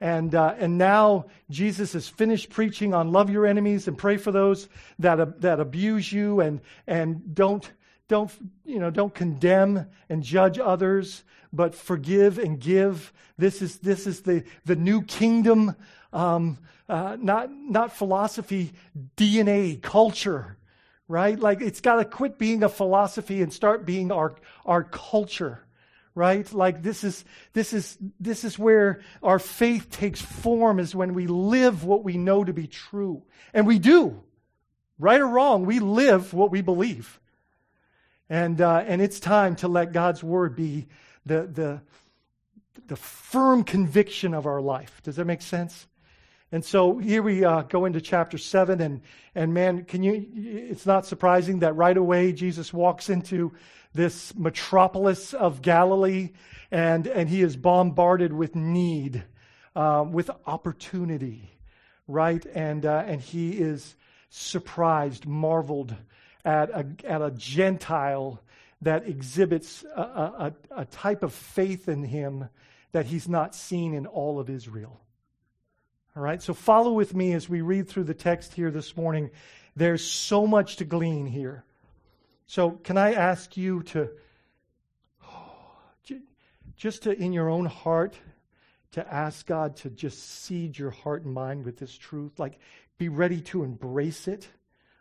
And, 0.00 0.34
uh, 0.34 0.54
and 0.58 0.76
now 0.76 1.26
Jesus 1.48 1.92
has 1.92 2.08
finished 2.08 2.50
preaching 2.50 2.92
on 2.92 3.12
love 3.12 3.30
your 3.30 3.46
enemies 3.46 3.86
and 3.86 3.96
pray 3.96 4.16
for 4.16 4.32
those 4.32 4.68
that, 4.98 5.20
uh, 5.20 5.26
that 5.38 5.60
abuse 5.60 6.12
you 6.12 6.40
and, 6.40 6.60
and 6.86 7.34
don't, 7.34 7.70
don't, 8.10 8.30
you 8.64 8.80
know, 8.80 8.90
don't 8.90 9.14
condemn 9.14 9.86
and 10.10 10.22
judge 10.22 10.58
others 10.58 11.22
but 11.52 11.74
forgive 11.74 12.38
and 12.38 12.60
give. 12.60 13.12
This 13.38 13.62
is, 13.62 13.78
this 13.78 14.06
is 14.06 14.22
the, 14.22 14.44
the 14.64 14.76
new 14.76 15.02
kingdom, 15.02 15.76
um, 16.12 16.58
uh, 16.88 17.16
not, 17.18 17.50
not 17.52 17.96
philosophy, 17.96 18.72
DNA, 19.16 19.80
culture, 19.80 20.58
right? 21.06 21.38
Like 21.38 21.62
it's 21.62 21.80
got 21.80 21.96
to 21.96 22.04
quit 22.04 22.36
being 22.36 22.64
a 22.64 22.68
philosophy 22.68 23.42
and 23.42 23.52
start 23.52 23.86
being 23.86 24.12
our, 24.12 24.34
our 24.66 24.84
culture 24.84 25.64
right 26.16 26.52
like 26.52 26.82
this 26.82 27.04
is 27.04 27.24
this 27.52 27.72
is 27.72 27.96
this 28.18 28.42
is 28.42 28.58
where 28.58 29.00
our 29.22 29.38
faith 29.38 29.90
takes 29.90 30.20
form 30.20 30.80
is 30.80 30.92
when 30.92 31.14
we 31.14 31.28
live 31.28 31.84
what 31.84 32.02
we 32.02 32.16
know 32.18 32.42
to 32.42 32.52
be 32.52 32.66
true 32.66 33.22
and 33.54 33.64
we 33.64 33.78
do 33.78 34.20
right 34.98 35.20
or 35.20 35.28
wrong 35.28 35.64
we 35.64 35.78
live 35.78 36.34
what 36.34 36.50
we 36.50 36.62
believe 36.62 37.20
and 38.30 38.60
uh, 38.62 38.84
and 38.86 39.02
it's 39.02 39.20
time 39.20 39.56
to 39.56 39.68
let 39.68 39.92
god's 39.92 40.24
word 40.24 40.56
be 40.56 40.86
the, 41.26 41.42
the, 41.42 41.80
the 42.86 42.96
firm 42.96 43.64
conviction 43.64 44.34
of 44.34 44.46
our 44.46 44.60
life. 44.60 45.00
Does 45.02 45.16
that 45.16 45.26
make 45.26 45.42
sense? 45.42 45.86
And 46.52 46.64
so 46.64 46.98
here 46.98 47.22
we 47.22 47.44
uh, 47.44 47.62
go 47.62 47.84
into 47.84 48.00
chapter 48.00 48.36
7, 48.36 48.80
and, 48.80 49.02
and 49.36 49.54
man, 49.54 49.84
can 49.84 50.02
you, 50.02 50.26
it's 50.34 50.84
not 50.84 51.06
surprising 51.06 51.60
that 51.60 51.76
right 51.76 51.96
away 51.96 52.32
Jesus 52.32 52.72
walks 52.72 53.08
into 53.08 53.52
this 53.94 54.34
metropolis 54.34 55.32
of 55.32 55.62
Galilee, 55.62 56.30
and, 56.72 57.06
and 57.06 57.28
he 57.28 57.42
is 57.42 57.56
bombarded 57.56 58.32
with 58.32 58.56
need, 58.56 59.22
uh, 59.76 60.04
with 60.08 60.28
opportunity, 60.44 61.50
right? 62.08 62.44
And, 62.52 62.84
uh, 62.84 63.04
and 63.06 63.20
he 63.20 63.52
is 63.52 63.94
surprised, 64.28 65.26
marveled 65.26 65.94
at 66.44 66.70
a, 66.70 66.86
at 67.04 67.22
a 67.22 67.30
Gentile 67.30 68.40
that 68.82 69.06
exhibits 69.06 69.84
a, 69.84 70.00
a, 70.00 70.52
a 70.76 70.84
type 70.86 71.22
of 71.22 71.32
faith 71.32 71.88
in 71.88 72.02
him 72.02 72.48
that 72.92 73.06
he's 73.06 73.28
not 73.28 73.54
seen 73.54 73.94
in 73.94 74.06
all 74.06 74.40
of 74.40 74.50
Israel. 74.50 75.00
All 76.16 76.22
right, 76.22 76.42
so 76.42 76.54
follow 76.54 76.92
with 76.92 77.14
me 77.14 77.32
as 77.34 77.48
we 77.48 77.60
read 77.60 77.88
through 77.88 78.04
the 78.04 78.14
text 78.14 78.54
here 78.54 78.70
this 78.70 78.96
morning. 78.96 79.30
There's 79.76 80.04
so 80.04 80.46
much 80.46 80.76
to 80.76 80.84
glean 80.84 81.26
here. 81.26 81.64
So, 82.46 82.72
can 82.72 82.98
I 82.98 83.12
ask 83.12 83.56
you 83.56 83.84
to 83.84 84.10
just 86.76 87.04
to 87.04 87.12
in 87.12 87.32
your 87.32 87.48
own 87.48 87.66
heart 87.66 88.16
to 88.92 89.12
ask 89.12 89.46
God 89.46 89.76
to 89.76 89.90
just 89.90 90.42
seed 90.42 90.76
your 90.76 90.90
heart 90.90 91.24
and 91.24 91.32
mind 91.32 91.64
with 91.64 91.78
this 91.78 91.96
truth, 91.96 92.38
like 92.38 92.58
be 92.98 93.08
ready 93.08 93.40
to 93.40 93.62
embrace 93.62 94.26
it, 94.26 94.48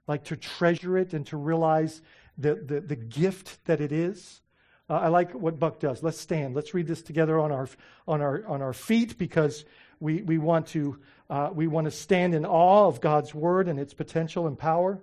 like 0.09 0.23
to 0.25 0.35
treasure 0.35 0.97
it 0.97 1.13
and 1.13 1.25
to 1.27 1.37
realize 1.37 2.01
the, 2.35 2.55
the, 2.55 2.81
the 2.81 2.95
gift 2.95 3.63
that 3.65 3.79
it 3.79 3.91
is. 3.91 4.41
Uh, 4.89 4.93
I 4.93 5.07
like 5.09 5.33
what 5.33 5.59
Buck 5.59 5.79
does. 5.79 6.01
Let's 6.01 6.19
stand. 6.19 6.55
Let's 6.55 6.73
read 6.73 6.87
this 6.87 7.03
together 7.03 7.39
on 7.39 7.51
our, 7.51 7.69
on 8.07 8.19
our, 8.19 8.43
on 8.47 8.63
our 8.63 8.73
feet 8.73 9.19
because 9.19 9.65
we, 9.99 10.23
we, 10.23 10.39
want 10.39 10.65
to, 10.69 10.97
uh, 11.29 11.51
we 11.53 11.67
want 11.67 11.85
to 11.85 11.91
stand 11.91 12.33
in 12.33 12.43
awe 12.43 12.87
of 12.87 13.01
God's 13.01 13.35
word 13.35 13.67
and 13.67 13.79
its 13.79 13.93
potential 13.93 14.47
and 14.47 14.57
power. 14.57 14.99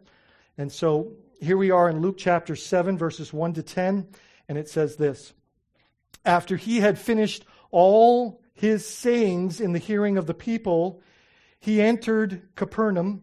And 0.59 0.73
so 0.73 1.13
here 1.41 1.57
we 1.57 1.71
are 1.71 1.89
in 1.89 2.01
Luke 2.01 2.17
chapter 2.19 2.57
7, 2.57 2.99
verses 2.99 3.33
1 3.33 3.53
to 3.55 3.63
10, 3.63 4.09
and 4.49 4.59
it 4.59 4.69
says 4.69 4.97
this 4.97 5.35
After 6.25 6.57
he 6.57 6.81
had 6.81 6.99
finished 6.99 7.45
all 7.71 8.41
his 8.55 8.85
sayings 8.85 9.61
in 9.61 9.73
the 9.73 9.79
hearing 9.79 10.19
of 10.19 10.27
the 10.27 10.35
people, 10.35 11.01
he 11.61 11.81
entered 11.81 12.43
Capernaum. 12.57 13.23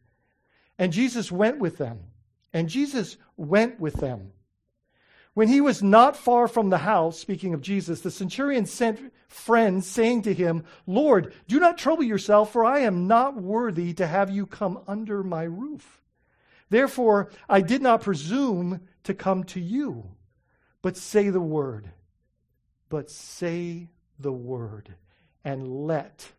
And 0.81 0.91
Jesus 0.91 1.31
went 1.31 1.59
with 1.59 1.77
them. 1.77 1.99
And 2.53 2.67
Jesus 2.67 3.15
went 3.37 3.79
with 3.79 3.93
them. 3.97 4.31
When 5.35 5.47
he 5.47 5.61
was 5.61 5.83
not 5.83 6.17
far 6.17 6.47
from 6.47 6.71
the 6.71 6.79
house, 6.79 7.19
speaking 7.19 7.53
of 7.53 7.61
Jesus, 7.61 8.01
the 8.01 8.09
centurion 8.09 8.65
sent 8.65 9.13
friends, 9.27 9.85
saying 9.85 10.23
to 10.23 10.33
him, 10.33 10.63
Lord, 10.87 11.35
do 11.47 11.59
not 11.59 11.77
trouble 11.77 12.03
yourself, 12.03 12.51
for 12.51 12.65
I 12.65 12.79
am 12.79 13.05
not 13.05 13.39
worthy 13.39 13.93
to 13.93 14.07
have 14.07 14.31
you 14.31 14.47
come 14.47 14.79
under 14.87 15.23
my 15.23 15.43
roof. 15.43 16.01
Therefore, 16.71 17.29
I 17.47 17.61
did 17.61 17.83
not 17.83 18.01
presume 18.01 18.81
to 19.03 19.13
come 19.13 19.43
to 19.43 19.59
you. 19.59 20.09
but 20.81 20.97
say 20.97 21.29
the 21.29 21.39
word. 21.39 21.91
But 22.89 23.11
say 23.11 23.89
the 24.17 24.33
word, 24.33 24.95
and 25.43 25.85
let 25.85 26.31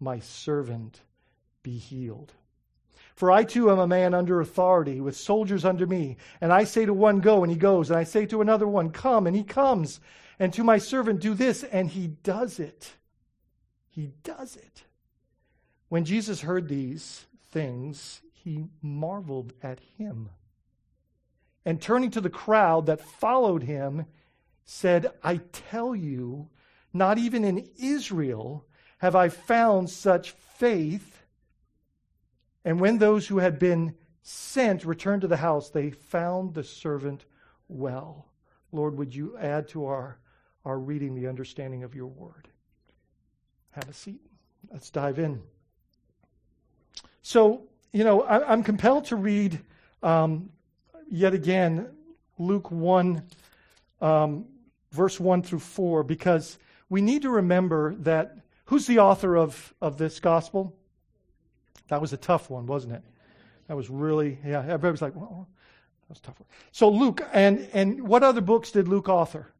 my 0.00 0.18
servant 0.18 1.02
be 1.62 1.76
healed. 1.76 2.32
For 3.14 3.30
I 3.30 3.44
too 3.44 3.70
am 3.70 3.78
a 3.78 3.86
man 3.86 4.14
under 4.14 4.40
authority, 4.40 5.00
with 5.00 5.16
soldiers 5.16 5.64
under 5.64 5.86
me. 5.86 6.16
And 6.40 6.52
I 6.52 6.64
say 6.64 6.86
to 6.86 6.94
one, 6.94 7.20
Go, 7.20 7.42
and 7.42 7.52
he 7.52 7.58
goes. 7.58 7.90
And 7.90 7.98
I 7.98 8.04
say 8.04 8.26
to 8.26 8.40
another 8.40 8.66
one, 8.66 8.90
Come, 8.90 9.26
and 9.26 9.36
he 9.36 9.44
comes. 9.44 10.00
And 10.38 10.52
to 10.54 10.64
my 10.64 10.78
servant, 10.78 11.20
Do 11.20 11.34
this, 11.34 11.62
and 11.62 11.88
he 11.88 12.08
does 12.08 12.58
it. 12.58 12.92
He 13.88 14.12
does 14.22 14.56
it. 14.56 14.84
When 15.88 16.04
Jesus 16.04 16.40
heard 16.40 16.68
these 16.68 17.26
things, 17.50 18.22
he 18.32 18.64
marveled 18.80 19.52
at 19.62 19.78
him. 19.98 20.30
And 21.64 21.80
turning 21.80 22.10
to 22.12 22.20
the 22.20 22.30
crowd 22.30 22.86
that 22.86 23.00
followed 23.00 23.62
him, 23.62 24.06
said, 24.64 25.12
I 25.22 25.36
tell 25.52 25.94
you, 25.94 26.48
not 26.92 27.18
even 27.18 27.44
in 27.44 27.68
Israel 27.78 28.64
have 28.98 29.14
I 29.14 29.28
found 29.28 29.90
such 29.90 30.30
faith 30.30 31.11
and 32.64 32.80
when 32.80 32.98
those 32.98 33.26
who 33.26 33.38
had 33.38 33.58
been 33.58 33.94
sent 34.22 34.84
returned 34.84 35.22
to 35.22 35.28
the 35.28 35.36
house, 35.36 35.70
they 35.70 35.90
found 35.90 36.54
the 36.54 36.64
servant 36.64 37.24
well. 37.68 38.26
Lord, 38.70 38.96
would 38.96 39.14
you 39.14 39.36
add 39.38 39.68
to 39.68 39.86
our, 39.86 40.18
our 40.64 40.78
reading 40.78 41.14
the 41.14 41.26
understanding 41.26 41.82
of 41.82 41.94
your 41.94 42.06
word? 42.06 42.48
Have 43.72 43.88
a 43.88 43.92
seat. 43.92 44.20
Let's 44.70 44.90
dive 44.90 45.18
in. 45.18 45.42
So, 47.22 47.64
you 47.92 48.04
know, 48.04 48.22
I, 48.22 48.52
am 48.52 48.62
compelled 48.62 49.06
to 49.06 49.16
read 49.16 49.60
um, 50.02 50.50
yet 51.10 51.34
again 51.34 51.88
Luke 52.38 52.70
1, 52.70 53.22
um, 54.00 54.46
verse 54.90 55.18
1 55.18 55.42
through 55.42 55.60
4, 55.60 56.02
because 56.02 56.58
we 56.88 57.00
need 57.00 57.22
to 57.22 57.30
remember 57.30 57.94
that 57.96 58.36
who's 58.66 58.86
the 58.86 58.98
author 58.98 59.36
of, 59.36 59.74
of 59.80 59.98
this 59.98 60.20
gospel? 60.20 60.76
That 61.92 62.00
was 62.00 62.14
a 62.14 62.16
tough 62.16 62.48
one, 62.48 62.64
wasn't 62.64 62.94
it? 62.94 63.02
That 63.68 63.76
was 63.76 63.90
really, 63.90 64.38
yeah, 64.46 64.60
everybody 64.60 64.92
was 64.92 65.02
like, 65.02 65.14
well, 65.14 65.46
that 66.00 66.08
was 66.08 66.20
tough 66.20 66.40
one. 66.40 66.46
So 66.70 66.88
Luke, 66.88 67.20
and, 67.34 67.68
and 67.74 68.08
what 68.08 68.22
other 68.22 68.40
books 68.40 68.70
did 68.70 68.88
Luke 68.88 69.10
author? 69.10 69.52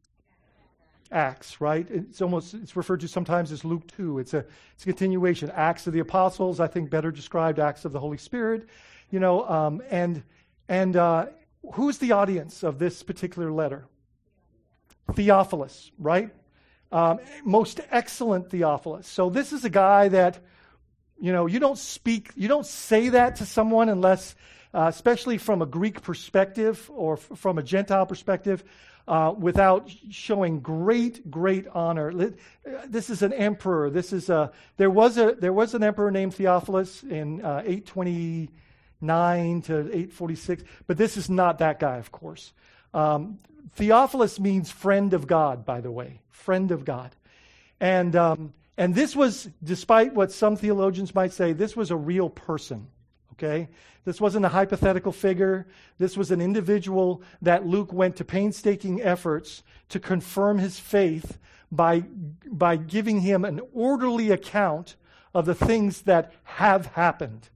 Acts, 1.11 1.61
right? 1.61 1.87
It's 1.91 2.23
almost, 2.23 2.55
it's 2.55 2.75
referred 2.75 3.01
to 3.01 3.09
sometimes 3.09 3.53
as 3.53 3.67
Luke 3.67 3.87
2. 3.99 4.19
It's 4.19 4.33
a, 4.33 4.47
it's 4.73 4.83
a 4.83 4.87
continuation. 4.87 5.51
Acts 5.55 5.87
of 5.87 5.93
the 5.93 5.99
Apostles, 5.99 6.59
I 6.59 6.69
think 6.69 6.89
better 6.89 7.11
described 7.11 7.59
Acts 7.59 7.85
of 7.85 7.93
the 7.93 8.01
Holy 8.01 8.17
Spirit, 8.17 8.67
you 9.11 9.21
know, 9.21 9.47
um, 9.47 9.83
and, 9.91 10.23
and 10.71 10.97
uh, 10.97 11.27
who's 11.75 11.99
the 11.99 12.13
audience 12.13 12.63
of 12.63 12.79
this 12.79 13.03
particular 13.03 13.53
letter? 13.53 13.85
Theophilus, 15.13 15.91
right? 15.99 16.31
Um, 16.93 17.19
most 17.45 17.83
excellent 17.91 18.49
Theophilus. 18.49 19.07
So 19.07 19.29
this 19.29 19.53
is 19.53 19.67
a 19.67 19.71
guy 19.71 20.09
that 20.09 20.39
you 21.23 21.33
know, 21.33 21.47
you 21.47 21.61
don't 21.61 21.79
speak, 21.79 22.33
you 22.35 22.49
don't 22.49 22.67
say 22.67 23.11
that 23.11 23.37
to 23.37 23.47
someone 23.47 23.89
unless, 23.89 24.35
uh, 24.75 24.87
especially 24.89 25.39
from 25.39 25.63
a 25.63 25.67
Greek 25.67 26.03
perspective 26.03 26.91
or 26.93 27.15
f- 27.15 27.39
from 27.39 27.59
a 27.59 27.63
Gentile 27.63 28.07
perspective, 28.07 28.65
uh, 29.07 29.33
without 29.39 29.89
showing 30.11 30.59
great, 30.59 31.31
great 31.31 31.69
honor. 31.69 32.33
This 32.89 33.09
is 33.09 33.23
an 33.23 33.33
emperor. 33.33 33.89
This 33.89 34.13
is 34.13 34.31
a, 34.31 34.51
there 34.79 34.91
was 34.91 35.17
a, 35.17 35.37
there 35.39 35.53
was 35.53 35.75
an 35.75 35.85
emperor 35.85 36.11
named 36.11 36.35
Theophilus 36.35 37.05
in 37.05 37.45
uh, 37.45 37.63
829 37.65 39.63
to 39.63 39.79
846, 39.79 40.65
but 40.89 40.97
this 40.97 41.17
is 41.17 41.31
not 41.31 41.59
that 41.61 41.79
guy, 41.79 41.99
of 41.99 42.11
course. 42.11 42.53
Um, 42.93 43.39
Theophilus 43.77 44.41
means 44.41 44.73
friend 44.73 45.15
of 45.15 45.29
God, 45.29 45.65
by 45.65 45.81
the 45.81 45.93
way, 45.93 46.21
friend 46.31 46.73
of 46.73 46.85
God. 46.85 47.15
And, 47.79 48.17
um, 48.17 48.55
and 48.77 48.95
this 48.95 49.15
was, 49.15 49.49
despite 49.63 50.15
what 50.15 50.33
some 50.33 50.57
theologians 50.57 51.15
might 51.15 51.33
say, 51.33 51.53
this 51.53 51.77
was 51.77 51.91
a 51.91 51.97
real 51.97 52.31
person. 52.31 52.89
Okay? 53.33 53.69
This 54.05 54.21
wasn't 54.21 54.45
a 54.45 54.51
hypothetical 54.51 55.13
figure. 55.13 55.67
This 55.99 56.17
was 56.17 56.31
an 56.31 56.41
individual 56.41 57.23
that 57.43 57.67
Luke 57.67 57.93
went 57.93 58.17
to 58.17 58.25
painstaking 58.25 59.03
efforts 59.03 59.63
to 59.91 60.01
confirm 60.01 60.59
his 60.59 60.79
faith 60.79 61.39
by, 61.71 62.05
by 62.47 62.77
giving 62.77 63.21
him 63.21 63.45
an 63.45 63.61
orderly 63.73 64.31
account 64.31 64.97
of 65.35 65.47
the 65.47 65.55
things 65.55 66.03
that 66.03 66.33
have 66.45 66.87
happened. 66.87 67.49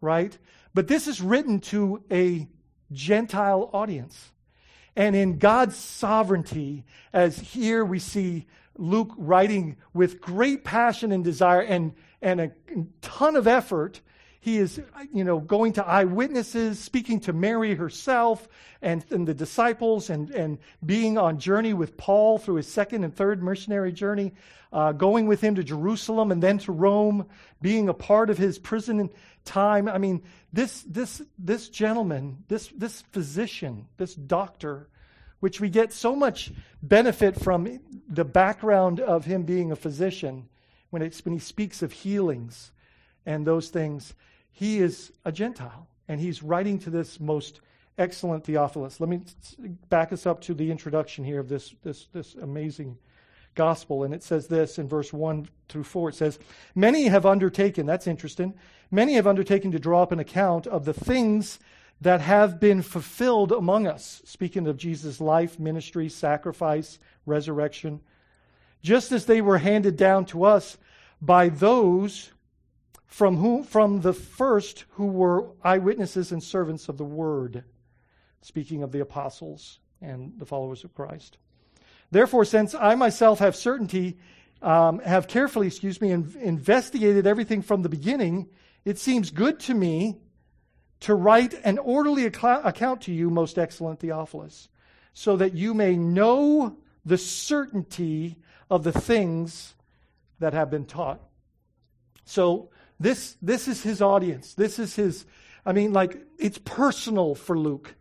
Right? 0.00 0.36
But 0.74 0.88
this 0.88 1.06
is 1.06 1.20
written 1.20 1.60
to 1.60 2.02
a 2.10 2.48
Gentile 2.90 3.70
audience. 3.72 4.32
And 4.94 5.16
in 5.16 5.38
God's 5.38 5.76
sovereignty, 5.76 6.84
as 7.12 7.38
here 7.38 7.84
we 7.84 7.98
see 7.98 8.46
Luke 8.76 9.12
writing 9.16 9.76
with 9.92 10.20
great 10.20 10.64
passion 10.64 11.12
and 11.12 11.22
desire 11.22 11.60
and, 11.60 11.92
and 12.20 12.40
a 12.40 12.52
ton 13.00 13.36
of 13.36 13.46
effort. 13.46 14.00
He 14.40 14.58
is, 14.58 14.80
you 15.12 15.22
know, 15.22 15.38
going 15.38 15.74
to 15.74 15.86
eyewitnesses, 15.86 16.80
speaking 16.80 17.20
to 17.20 17.32
Mary 17.32 17.76
herself 17.76 18.48
and, 18.80 19.04
and 19.10 19.28
the 19.28 19.34
disciples, 19.34 20.10
and, 20.10 20.30
and 20.30 20.58
being 20.84 21.16
on 21.16 21.38
journey 21.38 21.74
with 21.74 21.96
Paul 21.96 22.38
through 22.38 22.56
his 22.56 22.66
second 22.66 23.04
and 23.04 23.14
third 23.14 23.40
missionary 23.40 23.92
journey, 23.92 24.34
uh, 24.72 24.90
going 24.92 25.26
with 25.28 25.40
him 25.40 25.54
to 25.54 25.62
Jerusalem 25.62 26.32
and 26.32 26.42
then 26.42 26.58
to 26.58 26.72
Rome, 26.72 27.26
being 27.60 27.88
a 27.88 27.94
part 27.94 28.30
of 28.30 28.38
his 28.38 28.58
prison 28.58 29.10
time. 29.44 29.86
I 29.86 29.98
mean, 29.98 30.22
this, 30.52 30.82
this, 30.82 31.22
this 31.38 31.68
gentleman, 31.68 32.42
this, 32.48 32.66
this 32.76 33.02
physician, 33.12 33.86
this 33.96 34.14
doctor, 34.14 34.88
which 35.42 35.60
we 35.60 35.68
get 35.68 35.92
so 35.92 36.14
much 36.14 36.52
benefit 36.84 37.34
from 37.34 37.80
the 38.08 38.24
background 38.24 39.00
of 39.00 39.24
him 39.24 39.42
being 39.42 39.72
a 39.72 39.76
physician 39.76 40.48
when, 40.90 41.02
it's, 41.02 41.24
when 41.24 41.34
he 41.34 41.40
speaks 41.40 41.82
of 41.82 41.90
healings 41.90 42.70
and 43.26 43.44
those 43.44 43.68
things. 43.68 44.14
He 44.52 44.78
is 44.78 45.12
a 45.24 45.32
Gentile, 45.32 45.88
and 46.06 46.20
he's 46.20 46.44
writing 46.44 46.78
to 46.78 46.90
this 46.90 47.18
most 47.18 47.60
excellent 47.98 48.44
Theophilus. 48.44 49.00
Let 49.00 49.08
me 49.08 49.22
back 49.88 50.12
us 50.12 50.26
up 50.26 50.40
to 50.42 50.54
the 50.54 50.70
introduction 50.70 51.24
here 51.24 51.40
of 51.40 51.48
this, 51.48 51.74
this, 51.82 52.06
this 52.12 52.36
amazing 52.36 52.96
gospel. 53.56 54.04
And 54.04 54.14
it 54.14 54.22
says 54.22 54.46
this 54.46 54.78
in 54.78 54.86
verse 54.86 55.12
1 55.12 55.48
through 55.68 55.82
4. 55.82 56.10
It 56.10 56.14
says, 56.14 56.38
Many 56.76 57.08
have 57.08 57.26
undertaken, 57.26 57.84
that's 57.84 58.06
interesting, 58.06 58.54
many 58.92 59.14
have 59.14 59.26
undertaken 59.26 59.72
to 59.72 59.80
draw 59.80 60.04
up 60.04 60.12
an 60.12 60.20
account 60.20 60.68
of 60.68 60.84
the 60.84 60.94
things 60.94 61.58
that 62.02 62.20
have 62.20 62.58
been 62.58 62.82
fulfilled 62.82 63.52
among 63.52 63.86
us. 63.86 64.22
Speaking 64.24 64.66
of 64.66 64.76
Jesus' 64.76 65.20
life, 65.20 65.58
ministry, 65.60 66.08
sacrifice, 66.08 66.98
resurrection, 67.26 68.00
just 68.82 69.12
as 69.12 69.26
they 69.26 69.40
were 69.40 69.58
handed 69.58 69.96
down 69.96 70.24
to 70.26 70.44
us 70.44 70.76
by 71.20 71.48
those 71.48 72.32
from 73.06 73.36
whom 73.36 73.62
from 73.62 74.00
the 74.00 74.12
first 74.12 74.84
who 74.92 75.06
were 75.06 75.46
eyewitnesses 75.62 76.32
and 76.32 76.42
servants 76.42 76.88
of 76.88 76.96
the 76.96 77.04
word 77.04 77.62
speaking 78.40 78.82
of 78.82 78.90
the 78.90 79.00
apostles 79.00 79.78
and 80.00 80.32
the 80.38 80.46
followers 80.46 80.82
of 80.82 80.94
christ 80.94 81.36
therefore 82.10 82.44
since 82.44 82.74
i 82.74 82.94
myself 82.94 83.38
have 83.38 83.54
certainty 83.54 84.16
um, 84.62 84.98
have 85.00 85.28
carefully 85.28 85.66
excuse 85.66 86.00
me 86.00 86.10
in, 86.10 86.34
investigated 86.40 87.26
everything 87.26 87.60
from 87.60 87.82
the 87.82 87.88
beginning 87.88 88.48
it 88.86 88.98
seems 88.98 89.30
good 89.30 89.60
to 89.60 89.74
me 89.74 90.16
to 91.02 91.14
write 91.16 91.54
an 91.64 91.78
orderly 91.78 92.26
account 92.26 93.00
to 93.02 93.12
you, 93.12 93.28
most 93.28 93.58
excellent 93.58 93.98
Theophilus, 94.00 94.68
so 95.12 95.36
that 95.36 95.52
you 95.52 95.74
may 95.74 95.96
know 95.96 96.76
the 97.04 97.18
certainty 97.18 98.36
of 98.70 98.84
the 98.84 98.92
things 98.92 99.74
that 100.38 100.54
have 100.54 100.70
been 100.70 100.86
taught. 100.86 101.20
So 102.24 102.70
this 103.00 103.36
this 103.42 103.66
is 103.66 103.82
his 103.82 104.00
audience. 104.00 104.54
This 104.54 104.78
is 104.78 104.94
his 104.94 105.26
I 105.66 105.72
mean 105.72 105.92
like 105.92 106.24
it's 106.38 106.58
personal 106.58 107.34
for 107.34 107.58
Luke. 107.58 107.96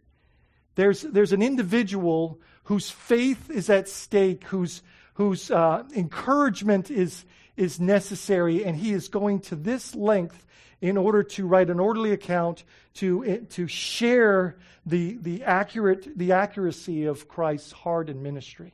There's 0.76 1.02
there's 1.02 1.34
an 1.34 1.42
individual 1.42 2.40
whose 2.66 2.92
faith 2.92 3.50
is 3.50 3.70
at 3.72 3.90
stake, 3.90 4.44
whose 4.46 4.84
whose 5.16 5.50
uh, 5.50 5.84
encouragement 5.96 6.92
is 6.92 7.26
is 7.58 7.80
necessary, 7.80 8.64
and 8.64 8.78
he 8.78 8.94
is 8.94 9.08
going 9.08 9.40
to 9.42 9.56
this 9.56 9.96
length 9.96 10.46
in 10.82 10.98
order 10.98 11.22
to 11.22 11.46
write 11.46 11.70
an 11.70 11.80
orderly 11.80 12.12
account, 12.12 12.64
to, 12.96 13.46
to 13.52 13.68
share 13.68 14.58
the, 14.86 15.18
the, 15.22 15.44
accurate, 15.44 16.18
the 16.18 16.32
accuracy 16.32 17.06
of 17.06 17.28
Christ's 17.28 17.72
heart 17.72 18.10
and 18.10 18.24
ministry. 18.24 18.74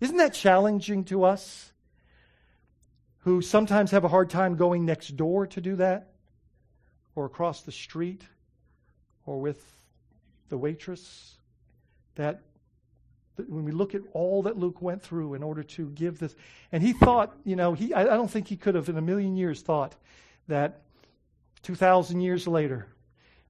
Isn't 0.00 0.18
that 0.18 0.34
challenging 0.34 1.04
to 1.04 1.24
us 1.24 1.72
who 3.20 3.42
sometimes 3.42 3.90
have 3.90 4.04
a 4.04 4.08
hard 4.08 4.30
time 4.30 4.56
going 4.56 4.84
next 4.84 5.16
door 5.16 5.46
to 5.48 5.60
do 5.60 5.76
that, 5.76 6.12
or 7.14 7.24
across 7.26 7.62
the 7.62 7.72
street, 7.72 8.22
or 9.26 9.40
with 9.40 9.64
the 10.48 10.58
waitress? 10.58 11.36
That 12.14 12.40
when 13.36 13.64
we 13.64 13.72
look 13.72 13.94
at 13.94 14.02
all 14.12 14.42
that 14.42 14.58
Luke 14.58 14.82
went 14.82 15.02
through 15.02 15.34
in 15.34 15.42
order 15.42 15.62
to 15.62 15.88
give 15.90 16.18
this, 16.18 16.34
and 16.70 16.82
he 16.82 16.92
thought, 16.92 17.34
you 17.44 17.56
know, 17.56 17.72
he 17.72 17.94
I 17.94 18.04
don't 18.04 18.30
think 18.30 18.48
he 18.48 18.56
could 18.56 18.74
have 18.74 18.88
in 18.88 18.96
a 18.96 19.02
million 19.02 19.36
years 19.36 19.62
thought 19.62 19.94
that 20.48 20.82
2,000 21.62 22.20
years 22.20 22.46
later, 22.46 22.88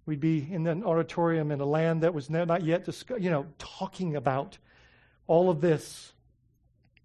we'd 0.05 0.21
be 0.21 0.47
in 0.51 0.67
an 0.67 0.85
auditorium 0.85 1.51
in 1.51 1.61
a 1.61 1.65
land 1.65 2.03
that 2.03 2.15
was 2.15 2.29
not 2.29 2.63
yet, 2.63 2.89
you 3.19 3.31
know, 3.31 3.47
talking 3.59 4.17
about 4.17 4.59
all 5.27 5.49
of 5.49 5.61
this. 5.61 6.13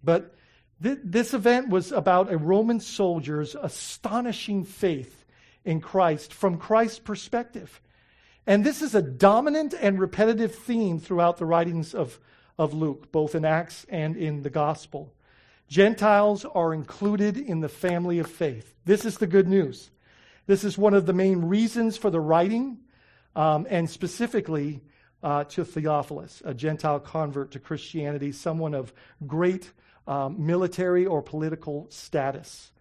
But 0.02 0.34
th- 0.82 0.98
this 1.02 1.34
event 1.34 1.68
was 1.68 1.92
about 1.92 2.32
a 2.32 2.36
Roman 2.36 2.80
soldier's 2.80 3.54
astonishing 3.54 4.64
faith 4.64 5.24
in 5.64 5.80
Christ 5.80 6.32
from 6.34 6.58
Christ's 6.58 6.98
perspective. 6.98 7.80
And 8.46 8.64
this 8.64 8.82
is 8.82 8.94
a 8.94 9.02
dominant 9.02 9.74
and 9.78 10.00
repetitive 10.00 10.54
theme 10.54 10.98
throughout 10.98 11.36
the 11.36 11.46
writings 11.46 11.94
of, 11.94 12.18
of 12.58 12.74
Luke, 12.74 13.12
both 13.12 13.34
in 13.34 13.44
Acts 13.44 13.86
and 13.88 14.16
in 14.16 14.42
the 14.42 14.50
Gospel. 14.50 15.12
Gentiles 15.68 16.44
are 16.44 16.74
included 16.74 17.36
in 17.36 17.60
the 17.60 17.68
family 17.68 18.18
of 18.18 18.30
faith. 18.30 18.74
This 18.84 19.04
is 19.04 19.18
the 19.18 19.26
good 19.26 19.48
news. 19.48 19.90
This 20.46 20.64
is 20.64 20.78
one 20.78 20.94
of 20.94 21.06
the 21.06 21.12
main 21.12 21.42
reasons 21.42 21.96
for 21.96 22.10
the 22.10 22.20
writing, 22.20 22.78
um, 23.36 23.66
and 23.68 23.88
specifically 23.88 24.80
uh, 25.22 25.44
to 25.44 25.64
Theophilus, 25.64 26.42
a 26.44 26.54
Gentile 26.54 27.00
convert 27.00 27.50
to 27.52 27.58
Christianity, 27.58 28.32
someone 28.32 28.74
of 28.74 28.92
great 29.26 29.70
um, 30.06 30.46
military 30.46 31.04
or 31.04 31.22
political 31.22 31.86
status. 31.90 32.72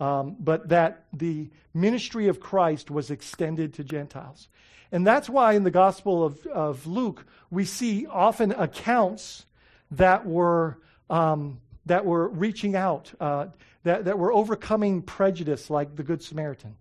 Um, 0.00 0.36
but 0.38 0.68
that 0.68 1.06
the 1.12 1.50
ministry 1.74 2.28
of 2.28 2.38
Christ 2.38 2.90
was 2.90 3.10
extended 3.10 3.74
to 3.74 3.84
Gentiles. 3.84 4.48
And 4.92 5.06
that's 5.06 5.28
why 5.28 5.52
in 5.52 5.64
the 5.64 5.70
Gospel 5.70 6.24
of, 6.24 6.46
of 6.46 6.86
Luke, 6.86 7.26
we 7.50 7.64
see 7.64 8.06
often 8.06 8.52
accounts 8.52 9.44
that 9.90 10.24
were, 10.24 10.78
um, 11.10 11.60
that 11.86 12.04
were 12.04 12.28
reaching 12.28 12.76
out, 12.76 13.12
uh, 13.20 13.46
that, 13.82 14.04
that 14.04 14.18
were 14.18 14.32
overcoming 14.32 15.02
prejudice, 15.02 15.68
like 15.68 15.96
the 15.96 16.02
Good 16.02 16.22
Samaritan, 16.22 16.76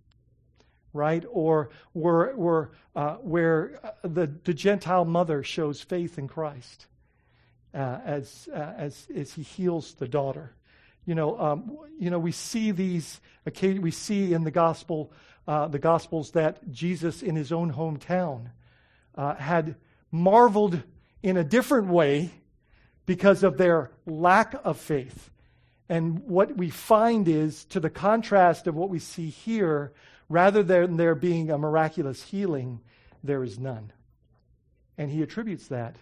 right? 0.93 1.25
Or 1.29 1.69
were, 1.93 2.35
were, 2.35 2.71
uh, 2.95 3.15
where 3.15 3.79
the, 4.03 4.27
the 4.43 4.53
Gentile 4.53 5.05
mother 5.05 5.43
shows 5.43 5.81
faith 5.81 6.17
in 6.17 6.27
Christ 6.27 6.87
uh, 7.73 7.99
as, 8.05 8.47
uh, 8.53 8.73
as, 8.77 9.07
as 9.13 9.33
he 9.33 9.41
heals 9.41 9.93
the 9.95 10.07
daughter. 10.07 10.53
You 11.07 11.15
know, 11.15 11.39
um, 11.39 11.77
you 11.97 12.11
know, 12.11 12.19
we 12.19 12.31
see 12.31 12.69
these, 12.69 13.19
we 13.61 13.91
see 13.91 14.33
in 14.33 14.43
the 14.43 14.51
gospel 14.51 15.11
uh, 15.47 15.67
the 15.67 15.79
Gospels 15.79 16.31
that 16.31 16.69
Jesus, 16.71 17.23
in 17.23 17.35
his 17.35 17.51
own 17.51 17.71
hometown, 17.71 18.49
uh, 19.15 19.35
had 19.35 19.75
marveled 20.11 20.83
in 21.23 21.37
a 21.37 21.43
different 21.43 21.87
way 21.87 22.31
because 23.05 23.43
of 23.43 23.57
their 23.57 23.91
lack 24.05 24.55
of 24.65 24.77
faith. 24.77 25.31
And 25.87 26.19
what 26.23 26.57
we 26.57 26.69
find 26.69 27.27
is, 27.29 27.63
to 27.65 27.79
the 27.79 27.89
contrast 27.89 28.67
of 28.67 28.75
what 28.75 28.89
we 28.89 28.99
see 28.99 29.29
here, 29.29 29.93
rather 30.27 30.63
than 30.63 30.97
there 30.97 31.15
being 31.15 31.49
a 31.49 31.57
miraculous 31.57 32.21
healing, 32.21 32.81
there 33.23 33.43
is 33.43 33.57
none. 33.57 33.93
And 34.97 35.09
he 35.09 35.21
attributes 35.21 35.67
that 35.69 35.95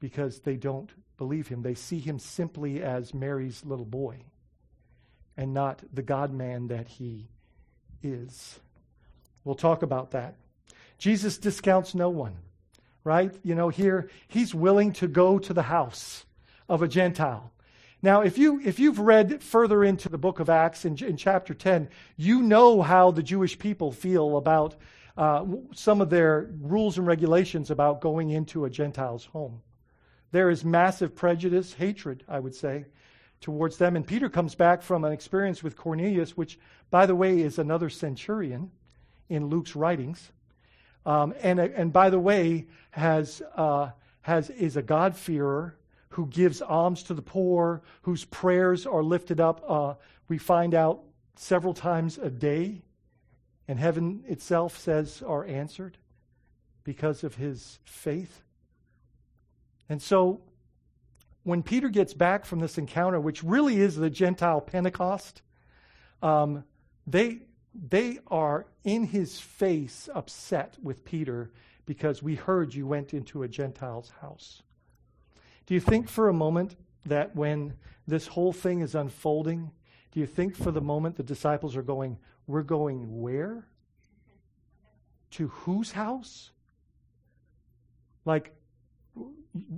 because 0.00 0.40
they 0.40 0.56
don't 0.56 0.90
believe 1.16 1.46
him. 1.46 1.62
They 1.62 1.74
see 1.74 2.00
him 2.00 2.18
simply 2.18 2.82
as 2.82 3.14
Mary's 3.14 3.64
little 3.64 3.84
boy 3.84 4.24
and 5.36 5.54
not 5.54 5.82
the 5.92 6.02
God 6.02 6.32
man 6.32 6.68
that 6.68 6.88
he 6.88 7.28
is. 8.02 8.58
We'll 9.44 9.54
talk 9.54 9.82
about 9.82 10.10
that. 10.12 10.34
Jesus 10.98 11.38
discounts 11.38 11.94
no 11.94 12.10
one, 12.10 12.36
right? 13.04 13.34
You 13.42 13.54
know, 13.54 13.68
here 13.68 14.10
he's 14.28 14.54
willing 14.54 14.92
to 14.94 15.08
go 15.08 15.38
to 15.38 15.54
the 15.54 15.62
house 15.62 16.26
of 16.68 16.82
a 16.82 16.88
Gentile. 16.88 17.50
Now, 18.02 18.22
if, 18.22 18.38
you, 18.38 18.60
if 18.64 18.78
you've 18.78 18.98
read 18.98 19.42
further 19.42 19.84
into 19.84 20.08
the 20.08 20.18
book 20.18 20.40
of 20.40 20.48
Acts 20.48 20.84
in, 20.84 20.96
in 21.04 21.16
chapter 21.16 21.52
10, 21.52 21.88
you 22.16 22.42
know 22.42 22.80
how 22.80 23.10
the 23.10 23.22
Jewish 23.22 23.58
people 23.58 23.92
feel 23.92 24.36
about 24.36 24.76
uh, 25.16 25.44
some 25.74 26.00
of 26.00 26.08
their 26.08 26.50
rules 26.60 26.96
and 26.96 27.06
regulations 27.06 27.70
about 27.70 28.00
going 28.00 28.30
into 28.30 28.64
a 28.64 28.70
Gentile's 28.70 29.26
home. 29.26 29.60
There 30.32 30.48
is 30.48 30.64
massive 30.64 31.14
prejudice, 31.14 31.74
hatred, 31.74 32.24
I 32.28 32.40
would 32.40 32.54
say, 32.54 32.86
towards 33.40 33.78
them. 33.78 33.96
And 33.96 34.06
Peter 34.06 34.28
comes 34.28 34.54
back 34.54 34.82
from 34.82 35.04
an 35.04 35.12
experience 35.12 35.62
with 35.62 35.76
Cornelius, 35.76 36.36
which, 36.36 36.58
by 36.90 37.06
the 37.06 37.14
way, 37.14 37.40
is 37.40 37.58
another 37.58 37.88
centurion 37.88 38.70
in 39.28 39.48
Luke's 39.48 39.74
writings. 39.74 40.30
Um, 41.06 41.34
and, 41.40 41.58
and 41.58 41.92
by 41.92 42.10
the 42.10 42.18
way, 42.18 42.66
has, 42.90 43.42
uh, 43.56 43.90
has, 44.22 44.50
is 44.50 44.76
a 44.76 44.82
God-fearer 44.82 45.76
who 46.10 46.26
gives 46.26 46.60
alms 46.60 47.04
to 47.04 47.14
the 47.14 47.22
poor, 47.22 47.82
whose 48.02 48.24
prayers 48.24 48.86
are 48.86 49.02
lifted 49.02 49.40
up, 49.40 49.64
uh, 49.66 49.94
we 50.28 50.38
find 50.38 50.74
out 50.74 51.02
several 51.36 51.72
times 51.72 52.18
a 52.18 52.28
day. 52.28 52.82
And 53.68 53.78
heaven 53.78 54.24
itself 54.26 54.76
says 54.78 55.22
are 55.22 55.46
answered 55.46 55.96
because 56.82 57.22
of 57.22 57.36
his 57.36 57.78
faith. 57.84 58.42
And 59.88 60.02
so 60.02 60.40
when 61.42 61.62
Peter 61.62 61.88
gets 61.88 62.14
back 62.14 62.44
from 62.44 62.60
this 62.60 62.78
encounter, 62.78 63.20
which 63.20 63.42
really 63.42 63.80
is 63.80 63.96
the 63.96 64.10
Gentile 64.10 64.60
Pentecost, 64.60 65.42
um, 66.22 66.64
they, 67.06 67.40
they 67.74 68.18
are 68.26 68.66
in 68.84 69.06
his 69.06 69.40
face 69.40 70.08
upset 70.14 70.76
with 70.82 71.04
Peter 71.04 71.50
because 71.86 72.22
we 72.22 72.34
heard 72.34 72.74
you 72.74 72.86
went 72.86 73.14
into 73.14 73.42
a 73.42 73.48
Gentile's 73.48 74.12
house. 74.20 74.62
Do 75.66 75.74
you 75.74 75.80
think 75.80 76.08
for 76.08 76.28
a 76.28 76.34
moment 76.34 76.76
that 77.06 77.34
when 77.34 77.74
this 78.06 78.26
whole 78.26 78.52
thing 78.52 78.80
is 78.80 78.94
unfolding, 78.94 79.70
do 80.12 80.20
you 80.20 80.26
think 80.26 80.56
for 80.56 80.70
the 80.70 80.80
moment 80.80 81.16
the 81.16 81.22
disciples 81.22 81.76
are 81.76 81.82
going, 81.82 82.18
We're 82.46 82.62
going 82.62 83.20
where? 83.20 83.66
To 85.32 85.48
whose 85.48 85.92
house? 85.92 86.50
Like, 88.24 88.52